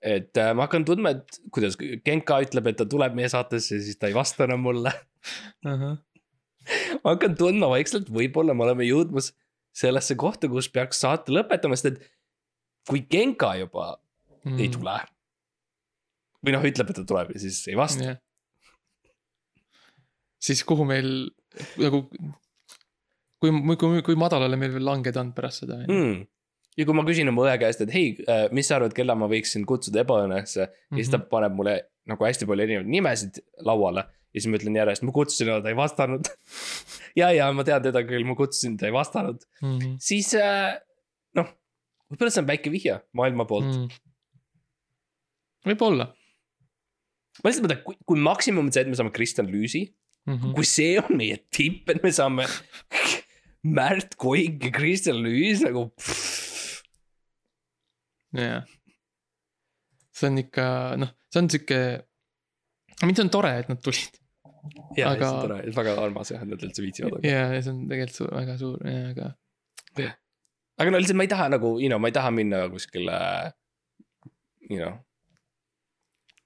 et 0.00 0.36
äh, 0.38 0.54
ma 0.54 0.68
hakkan 0.68 0.84
tundma, 0.86 1.10
et 1.10 1.40
kuidas 1.50 1.76
Genka 1.76 2.40
ütleb, 2.40 2.68
et 2.70 2.76
ta 2.78 2.86
tuleb 2.86 3.14
meie 3.18 3.28
saatesse 3.28 3.80
siis 3.82 3.96
ta 3.98 4.06
ei 4.06 4.14
vasta 4.14 4.44
enam 4.44 4.62
mulle 4.62 4.92
ma 7.02 7.12
hakkan 7.12 7.34
tundma 7.36 7.68
vaikselt, 7.72 8.10
võib-olla 8.12 8.54
me 8.54 8.64
oleme 8.64 8.86
jõudmas 8.86 9.32
sellesse 9.74 10.16
kohta, 10.18 10.48
kus 10.48 10.68
peaks 10.72 11.00
saate 11.04 11.34
lõpetama, 11.34 11.76
sest 11.76 11.92
et 11.92 12.10
kui 12.88 13.04
Genka 13.10 13.54
juba 13.60 13.96
mm. 13.96 14.52
Mhm. 14.52 14.60
ei 14.62 14.68
tule. 14.72 14.98
Või 16.44 16.54
noh, 16.54 16.64
ütleb, 16.68 16.90
et 16.92 16.98
ta 17.00 17.04
tuleb 17.08 17.32
ja 17.34 17.40
siis 17.42 17.60
ei 17.68 17.76
vasta. 17.78 18.16
siis 20.38 20.62
kuhu 20.66 20.84
meil 20.88 21.08
nagu, 21.80 22.04
kui, 23.42 23.50
kui, 23.80 24.02
kui 24.06 24.18
madalale 24.18 24.58
meil 24.60 24.72
veel 24.76 24.86
langeda 24.86 25.20
on 25.24 25.32
pärast 25.36 25.64
seda. 25.64 25.80
Mm. 25.88 26.20
ja 26.78 26.86
kui 26.86 26.94
ma 26.94 27.02
küsin 27.06 27.28
oma 27.32 27.46
õe 27.48 27.56
käest, 27.64 27.80
et 27.82 27.90
hei, 27.94 28.12
mis 28.54 28.68
sa 28.70 28.76
arvad, 28.78 28.94
kella 28.94 29.16
ma 29.18 29.26
võiksin 29.30 29.64
kutsuda 29.68 30.04
ebaõnnesse 30.04 30.60
ja 30.62 30.70
siis 30.94 31.10
ta 31.10 31.18
Mhm. 31.18 31.28
paneb 31.32 31.56
mulle 31.58 31.74
nagu 32.08 32.24
hästi 32.24 32.46
palju 32.48 32.64
erinevaid 32.64 32.88
nimesid 32.94 33.40
lauale. 33.66 34.06
ja 34.32 34.40
siis 34.40 34.46
ma 34.52 34.58
ütlen 34.60 34.76
järjest, 34.76 35.02
ma 35.08 35.12
kutsusin, 35.16 35.48
aga 35.48 35.62
ta 35.64 35.70
ei 35.72 35.76
vastanud. 35.78 36.28
ja, 37.20 37.30
ja 37.32 37.46
ma 37.56 37.64
tean 37.64 37.82
teda 37.82 38.02
küll, 38.06 38.24
ma 38.28 38.34
kutsusin, 38.36 38.76
ta 38.78 38.86
ei 38.86 38.92
vastanud. 38.94 39.42
Mhm. 39.64 39.96
siis 39.98 40.34
äh, 40.38 40.76
noh, 41.34 41.48
võib-olla 42.12 42.30
see 42.30 42.42
on 42.44 42.48
väike 42.52 42.70
vihje 42.70 43.00
maailma 43.16 43.44
poolt 43.48 43.66
mm.. 43.72 43.88
Mm. 43.88 45.72
võib-olla 45.72 46.06
ma 47.42 47.50
lihtsalt 47.50 47.66
mõtlen, 47.66 47.82
kui, 47.86 47.98
kui 48.08 48.22
maksimum 48.22 48.66
on 48.66 48.74
see, 48.74 48.84
et 48.84 48.90
me 48.90 48.98
saame 48.98 49.14
Kristjan 49.14 49.48
Lüüsi, 49.50 49.84
mm. 50.26 50.34
-hmm. 50.34 50.54
kui 50.56 50.68
see 50.68 50.98
on 51.00 51.16
meie 51.20 51.38
tipp, 51.54 51.88
et 51.92 52.02
me 52.02 52.12
saame 52.14 52.48
Märt 53.78 54.16
Koik 54.16 54.64
ja 54.64 54.72
Kristjan 54.74 55.20
Lüüs 55.24 55.64
nagu. 55.66 55.88
jah. 58.36 58.64
see 60.12 60.28
on 60.28 60.38
ikka 60.38 60.68
noh, 60.98 61.12
see 61.32 61.42
on 61.42 61.50
sihuke, 61.50 61.82
mind 63.06 63.20
on 63.22 63.30
tore, 63.30 63.52
et 63.62 63.68
nad 63.70 63.80
tulid 63.82 64.18
ja 64.98 65.12
Aga- 65.12 65.28
see 65.28 65.34
on 65.34 65.44
tore, 65.46 65.58
väga 65.76 65.98
armas 66.02 66.32
jah, 66.32 66.42
et 66.42 66.50
nad 66.50 66.64
üldse 66.66 66.82
viitsivad. 66.82 67.24
ja, 67.24 67.44
ja 67.54 67.60
see 67.62 67.74
on 67.74 67.84
tegelikult 67.90 68.34
väga 68.34 68.56
suur 68.60 68.82
aga 68.88 69.34
aga 70.78 70.92
no 70.92 71.00
lihtsalt 71.00 71.18
ma 71.18 71.26
ei 71.26 71.32
taha 71.32 71.48
nagu, 71.54 71.74
you 71.82 71.90
know, 71.90 71.98
ma 72.02 72.10
ei 72.10 72.16
taha 72.16 72.30
minna 72.34 72.62
kuskile, 72.72 73.18
you 74.70 74.78
know. 74.78 74.94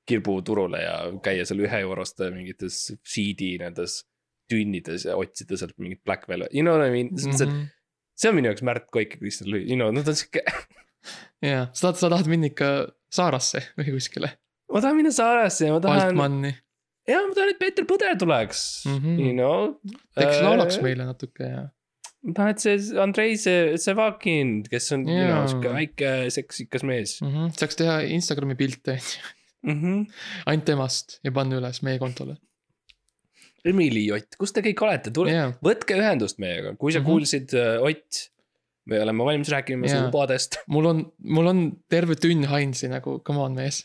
Kirbuturule 0.08 0.82
ja 0.82 0.94
käia 1.24 1.44
seal 1.48 1.62
ühe 1.62 1.82
euroste 1.84 2.30
mingites 2.34 2.78
CD 3.06 3.54
nendes 3.62 4.02
tünnides 4.50 5.06
ja 5.08 5.16
otsida 5.18 5.58
sealt 5.58 5.76
mingit 5.80 6.02
Black 6.04 6.28
Velvet, 6.28 6.52
you 6.54 6.64
know 6.64 6.76
what 6.76 6.88
I 6.88 6.92
mean, 6.94 7.12
mm. 7.12 7.36
-hmm. 7.36 7.66
see 8.18 8.30
on 8.30 8.38
minu 8.38 8.50
jaoks 8.50 8.64
Märt 8.66 8.88
Koik 8.94 9.16
ja 9.16 9.20
Kristjan 9.20 9.50
Lüüs, 9.52 9.68
you 9.68 9.78
know, 9.78 9.92
nad 9.94 10.08
on 10.08 10.18
sihuke. 10.18 10.42
ja 11.52 11.66
sa 11.72 11.88
tahad, 11.88 12.00
sa 12.00 12.10
tahad 12.12 12.30
minna 12.30 12.50
ikka 12.50 12.72
Saarasse 13.12 13.62
või 13.78 13.94
kuskile, 13.96 14.32
ma 14.72 14.82
tahan 14.82 14.98
minna 14.98 15.12
Saaresse 15.14 15.68
ja 15.68 15.76
ma 15.76 15.82
tahan, 15.84 16.08
Altmanni, 16.08 16.54
ja 17.08 17.20
ma 17.26 17.36
tahan, 17.36 17.54
et 17.54 17.60
Peeter 17.62 17.86
Põder 17.88 18.18
tuleks 18.18 18.64
mm. 18.88 18.98
-hmm. 18.98 19.22
you 19.26 19.36
know. 19.38 19.78
teeks 20.18 20.42
laulaks. 20.44 20.80
meile 20.84 21.06
natuke 21.08 21.50
ja 21.50 21.68
ma 22.22 22.34
tahan, 22.38 22.56
et 22.56 22.64
see 22.64 22.98
Andrei 23.02 23.36
Se- 23.36 23.76
Sevakin, 23.84 24.62
kes 24.70 24.92
on, 24.96 25.06
you 25.08 25.22
know, 25.22 25.38
Jaa. 25.42 25.46
sihuke 25.54 25.76
väike 25.78 26.10
seksikas 26.34 26.82
mees 26.86 27.20
mm. 27.22 27.30
-hmm. 27.30 27.54
saaks 27.58 27.78
teha 27.78 28.00
Instagrami 28.18 28.58
pilte 28.58 28.98
mm. 29.62 29.78
-hmm. 29.82 30.06
ainult 30.46 30.66
temast 30.68 31.18
ja 31.24 31.32
panna 31.32 31.58
üles 31.60 31.82
meie 31.86 32.00
kontole. 32.02 32.36
Emily 33.64 34.08
Ott, 34.14 34.36
kus 34.38 34.52
te 34.54 34.62
kõik 34.64 34.82
olete, 34.82 35.12
tule, 35.14 35.32
jaa, 35.34 35.50
võtke 35.62 35.96
ühendust 35.98 36.40
meiega, 36.42 36.74
kui 36.76 36.92
sa 36.92 37.00
mm. 37.00 37.04
-hmm. 37.04 37.10
kuulsid 37.10 37.54
uh, 37.54 37.86
Ott. 37.86 38.28
me 38.90 38.98
oleme 38.98 39.24
valmis 39.24 39.48
rääkima 39.48 39.88
su 39.88 39.94
Jaa. 39.94 40.06
lubadest. 40.06 40.58
mul 40.74 40.86
on, 40.90 41.04
mul 41.18 41.46
on 41.46 41.64
terve 41.88 42.18
tünn 42.18 42.48
Heinzi 42.50 42.90
nagu, 42.90 43.20
come 43.26 43.38
on 43.38 43.54
mees. 43.54 43.84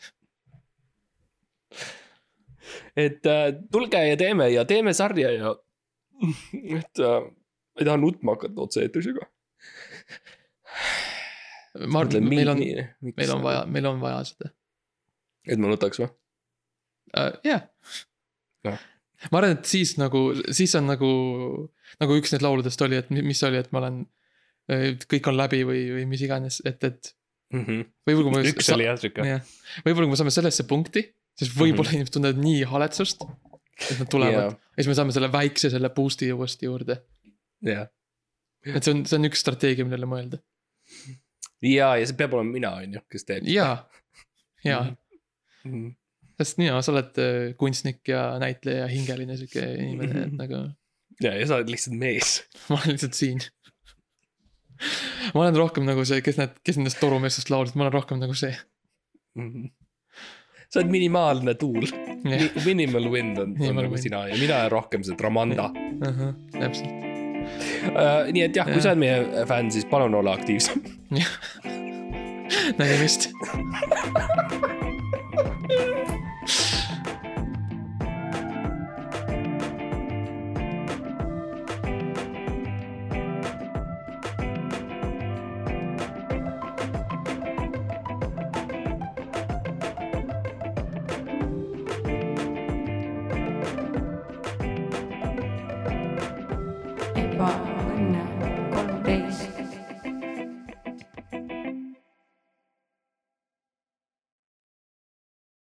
et 2.98 3.26
uh, 3.26 3.54
tulge 3.72 4.08
ja 4.08 4.18
teeme 4.18 4.50
ja 4.50 4.66
teeme 4.66 4.94
sarja 4.94 5.32
ja. 5.32 5.56
et 6.80 7.00
uh, 7.06 7.30
ma 7.30 7.80
ei 7.80 7.86
taha 7.86 7.98
nutma 8.02 8.34
hakata 8.34 8.62
otse-eetris, 8.66 9.12
aga. 9.14 9.28
ma 11.86 12.00
arvan, 12.02 12.26
meil 12.26 12.50
on, 12.50 12.64
meil 13.14 13.32
on 13.36 13.44
vaja, 13.44 13.66
meil 13.70 13.86
on 13.86 14.02
vaja 14.02 14.24
seda 14.26 14.58
et 15.48 15.60
ma 15.62 15.72
nutaks 15.72 16.02
või? 16.04 16.10
uh,. 17.18 17.34
jah 17.48 17.66
Noh. 18.68 18.78
ma 19.32 19.40
arvan, 19.40 19.56
et 19.58 19.66
siis 19.70 19.96
nagu, 20.02 20.22
siis 20.54 20.74
on 20.78 20.88
nagu, 20.90 21.10
nagu 22.02 22.18
üks 22.20 22.34
need 22.36 22.44
lauludest 22.46 22.82
oli, 22.86 22.98
et 23.00 23.10
mi- 23.14 23.24
mis 23.26 23.42
oli, 23.48 23.62
et 23.64 23.70
ma 23.72 23.80
olen, 23.84 24.02
kõik 25.08 25.30
on 25.32 25.38
läbi 25.40 25.62
või, 25.68 25.84
või 25.96 26.06
mis 26.10 26.24
iganes, 26.26 26.60
et, 26.68 26.84
et 26.84 27.14
võib-olla 27.54 28.26
kui 28.28 28.34
me 28.36 28.42
üks 28.52 28.68
oli 28.76 28.84
jah 28.90 28.98
sihuke. 29.00 29.24
võib-olla 29.86 30.08
kui 30.10 30.14
me 30.16 30.20
saame 30.20 30.34
sellesse 30.36 30.66
punkti, 30.68 31.06
siis 31.40 31.54
võib-olla 31.56 31.94
inimesed 31.96 32.18
tunnevad 32.18 32.42
nii 32.44 32.66
haletsust, 32.68 33.24
et 33.88 34.02
nad 34.02 34.10
tulevad 34.12 34.42
Jaa. 34.42 34.58
ja 34.58 34.82
siis 34.84 34.90
me 34.92 34.98
saame 35.00 35.16
selle 35.16 35.30
väikse 35.32 35.72
selle 35.72 35.90
boost'i 35.96 36.28
uuesti 36.34 36.68
juurde. 36.68 37.00
jah, 37.64 37.88
et 38.68 38.84
see 38.84 38.94
on, 38.98 39.06
see 39.08 39.16
on 39.22 39.30
üks 39.30 39.46
strateegia, 39.46 39.88
millele 39.88 40.10
mõelda. 40.12 40.42
ja, 41.64 41.94
ja 41.96 42.04
see 42.10 42.18
peab 42.20 42.36
olema 42.36 42.52
mina, 42.58 42.74
on 42.84 42.98
ju, 43.00 43.06
kes 43.16 43.24
teeb. 43.30 43.48
ja, 43.48 43.70
ja, 44.68 44.82
Mhm. 45.68 45.96
sest 46.38 46.60
mina, 46.62 46.82
sa 46.86 46.94
oled 46.94 47.18
äh, 47.22 47.54
kunstnik 47.58 48.06
ja 48.12 48.38
näitleja 48.42 48.86
ja 48.86 48.90
hingeline 48.92 49.38
sihuke 49.40 49.64
inimene, 49.74 50.28
et 50.28 50.36
nagu 50.38 50.60
ja, 51.24 51.34
ja 51.34 51.48
sa 51.50 51.58
oled 51.58 51.72
lihtsalt 51.74 51.98
mees. 51.98 52.44
ma 52.70 52.78
olen 52.80 52.94
lihtsalt 52.98 53.18
siin. 53.18 53.42
ma 55.34 55.42
olen 55.42 55.58
rohkem 55.58 55.88
nagu 55.88 56.06
see, 56.06 56.22
kes 56.26 56.38
need, 56.38 56.60
kes 56.64 56.78
nendest 56.78 57.02
torumeestest 57.02 57.50
laulsid, 57.54 57.78
ma 57.80 57.88
olen 57.88 57.98
rohkem 57.98 58.22
nagu 58.22 58.38
see. 58.38 58.54
Mhm. 59.38 59.70
sa 60.70 60.82
oled 60.82 60.94
minimaalne 60.94 61.58
tuul. 61.58 61.90
jah, 62.28 62.48
Minimal 62.66 63.12
wind 63.14 63.38
on, 63.42 63.58
on 63.62 63.78
nagu 63.82 63.98
sina 64.02 64.28
ja 64.30 64.38
mina 64.40 64.64
olen 64.64 64.74
rohkem 64.78 65.04
see 65.08 65.18
Dramanda. 65.18 65.72
täpselt, 66.58 67.08
Uh, 67.88 68.28
nii 68.34 68.44
et 68.48 68.58
jah, 68.58 68.68
kui 68.68 68.82
sa 68.84 68.92
oled 68.92 69.02
meie 69.02 69.46
fänn, 69.50 69.72
siis 69.72 69.88
palun 69.88 70.16
ole 70.20 70.34
aktiivsem. 70.34 70.84
nägemist. 72.82 73.30
Yeah. 75.70 76.18